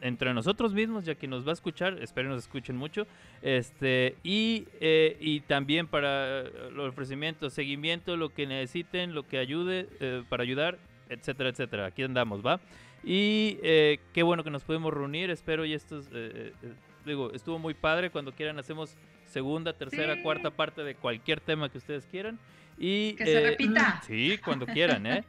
entre 0.00 0.32
nosotros 0.32 0.72
mismos, 0.72 1.04
ya 1.04 1.14
que 1.14 1.28
nos 1.28 1.46
va 1.46 1.50
a 1.50 1.52
escuchar, 1.52 1.98
espero 2.00 2.30
nos 2.30 2.38
escuchen 2.38 2.78
mucho, 2.78 3.06
este 3.42 4.16
y, 4.22 4.66
eh, 4.80 5.18
y 5.20 5.40
también 5.40 5.88
para 5.88 6.44
los 6.70 6.88
ofrecimientos, 6.88 7.52
seguimiento, 7.52 8.16
lo 8.16 8.30
que 8.30 8.46
necesiten, 8.46 9.14
lo 9.14 9.28
que 9.28 9.36
ayude 9.36 9.90
eh, 10.00 10.24
para 10.30 10.42
ayudar, 10.42 10.78
etcétera, 11.10 11.50
etcétera. 11.50 11.84
Aquí 11.84 12.02
andamos, 12.02 12.40
¿va? 12.40 12.60
Y 13.04 13.58
eh, 13.62 14.00
qué 14.12 14.22
bueno 14.22 14.44
que 14.44 14.50
nos 14.50 14.64
podemos 14.64 14.92
reunir. 14.92 15.30
Espero 15.30 15.64
y 15.64 15.72
esto 15.72 16.00
eh, 16.12 16.52
eh, 16.62 16.72
digo, 17.04 17.32
estuvo 17.32 17.58
muy 17.58 17.74
padre. 17.74 18.10
Cuando 18.10 18.32
quieran 18.32 18.58
hacemos 18.58 18.96
segunda, 19.26 19.72
tercera, 19.72 20.22
cuarta 20.22 20.50
parte 20.50 20.82
de 20.82 20.94
cualquier 20.94 21.40
tema 21.40 21.68
que 21.68 21.78
ustedes 21.78 22.06
quieran. 22.06 22.38
Y, 22.78 23.14
que 23.14 23.26
se 23.26 23.40
repita. 23.40 24.02
Sí, 24.06 24.38
cuando 24.44 24.64
quieran, 24.66 25.04
¿eh? 25.06 25.24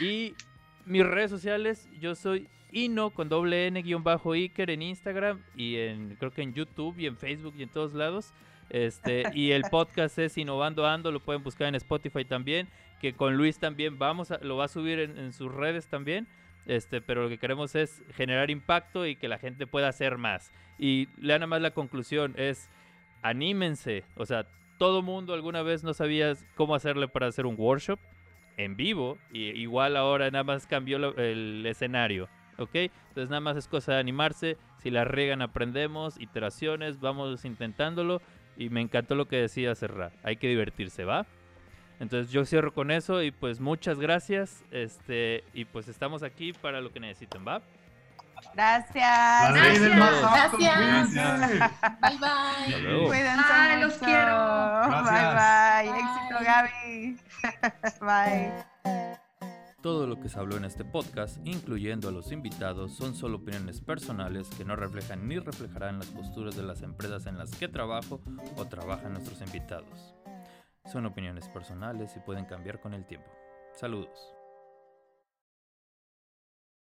y 0.00 0.34
mis 0.86 1.04
redes 1.04 1.30
sociales, 1.30 1.88
yo 2.00 2.14
soy 2.14 2.48
Ino 2.72 3.10
con 3.10 3.28
doble 3.28 3.68
N 3.68 3.80
guion 3.82 4.02
bajo 4.02 4.32
Iker 4.32 4.70
en 4.70 4.82
Instagram 4.82 5.40
y 5.54 5.76
en 5.76 6.16
creo 6.16 6.32
que 6.32 6.42
en 6.42 6.54
YouTube 6.54 6.98
y 6.98 7.06
en 7.06 7.16
Facebook 7.16 7.54
y 7.56 7.62
en 7.62 7.68
todos 7.68 7.94
lados. 7.94 8.32
Este, 8.70 9.22
y 9.32 9.52
el 9.52 9.62
podcast 9.70 10.18
es 10.18 10.36
Innovando 10.36 10.86
Ando, 10.86 11.12
lo 11.12 11.20
pueden 11.20 11.44
buscar 11.44 11.68
en 11.68 11.76
Spotify 11.76 12.24
también, 12.24 12.68
que 13.00 13.12
con 13.12 13.36
Luis 13.36 13.58
también 13.58 13.98
vamos 13.98 14.32
a, 14.32 14.38
lo 14.38 14.56
va 14.56 14.64
a 14.64 14.68
subir 14.68 14.98
en, 14.98 15.32
sus 15.32 15.52
redes 15.52 15.86
también. 15.86 16.26
Este, 16.66 17.00
pero 17.00 17.24
lo 17.24 17.28
que 17.28 17.38
queremos 17.38 17.74
es 17.74 18.02
generar 18.14 18.50
impacto 18.50 19.06
y 19.06 19.16
que 19.16 19.28
la 19.28 19.38
gente 19.38 19.66
pueda 19.66 19.88
hacer 19.88 20.16
más. 20.18 20.52
Y 20.78 21.08
nada 21.18 21.46
más 21.46 21.60
la 21.60 21.72
conclusión 21.72 22.34
es 22.36 22.70
anímense, 23.22 24.04
o 24.16 24.26
sea, 24.26 24.46
todo 24.78 25.02
mundo 25.02 25.34
alguna 25.34 25.62
vez 25.62 25.84
no 25.84 25.94
sabía 25.94 26.34
cómo 26.56 26.74
hacerle 26.74 27.08
para 27.08 27.26
hacer 27.26 27.46
un 27.46 27.54
workshop 27.56 27.98
en 28.56 28.76
vivo 28.76 29.18
y 29.32 29.50
igual 29.50 29.96
ahora 29.96 30.30
nada 30.30 30.44
más 30.44 30.66
cambió 30.66 30.96
el 31.16 31.64
escenario. 31.66 32.28
¿ok? 32.58 32.74
Entonces 32.74 33.30
nada 33.30 33.40
más 33.40 33.56
es 33.56 33.68
cosa 33.68 33.94
de 33.94 34.00
animarse, 34.00 34.56
si 34.82 34.90
la 34.90 35.04
regan 35.04 35.42
aprendemos, 35.42 36.20
iteraciones, 36.20 37.00
vamos 37.00 37.44
intentándolo 37.44 38.20
y 38.56 38.68
me 38.68 38.80
encantó 38.80 39.14
lo 39.14 39.26
que 39.26 39.36
decía 39.36 39.74
cerrar, 39.74 40.12
hay 40.22 40.36
que 40.36 40.48
divertirse, 40.48 41.04
¿va? 41.04 41.26
Entonces 42.04 42.30
yo 42.30 42.44
cierro 42.44 42.74
con 42.74 42.90
eso 42.90 43.22
y 43.22 43.30
pues 43.30 43.60
muchas 43.60 43.98
gracias, 43.98 44.62
este, 44.70 45.42
y 45.54 45.64
pues 45.64 45.88
estamos 45.88 46.22
aquí 46.22 46.52
para 46.52 46.82
lo 46.82 46.92
que 46.92 47.00
necesiten, 47.00 47.46
¿va? 47.48 47.62
Gracias. 48.54 49.54
Gracias. 49.54 49.96
Gracias. 50.52 51.72
Bye 52.02 52.18
bye. 52.20 53.06
Cuídense. 53.06 53.42
Bye, 53.42 53.80
los 53.80 53.94
quiero. 53.94 54.36
Bye 54.86 55.24
bye. 55.34 55.88
Éxito, 55.98 56.36
Gaby. 56.44 57.18
bye. 58.02 58.52
Todo 59.80 60.06
lo 60.06 60.20
que 60.20 60.28
se 60.28 60.38
habló 60.38 60.58
en 60.58 60.66
este 60.66 60.84
podcast, 60.84 61.38
incluyendo 61.46 62.10
a 62.10 62.12
los 62.12 62.32
invitados, 62.32 62.94
son 62.94 63.14
solo 63.14 63.38
opiniones 63.38 63.80
personales 63.80 64.50
que 64.50 64.66
no 64.66 64.76
reflejan 64.76 65.26
ni 65.26 65.38
reflejarán 65.38 65.98
las 65.98 66.08
posturas 66.08 66.54
de 66.54 66.64
las 66.64 66.82
empresas 66.82 67.24
en 67.24 67.38
las 67.38 67.50
que 67.52 67.66
trabajo 67.66 68.20
o 68.56 68.66
trabajan 68.66 69.14
nuestros 69.14 69.40
invitados. 69.40 70.14
Son 70.84 71.06
opiniones 71.06 71.48
personales 71.48 72.14
y 72.16 72.20
pueden 72.20 72.44
cambiar 72.44 72.78
con 72.78 72.92
el 72.92 73.06
tiempo. 73.06 73.30
Saludos. 73.72 74.33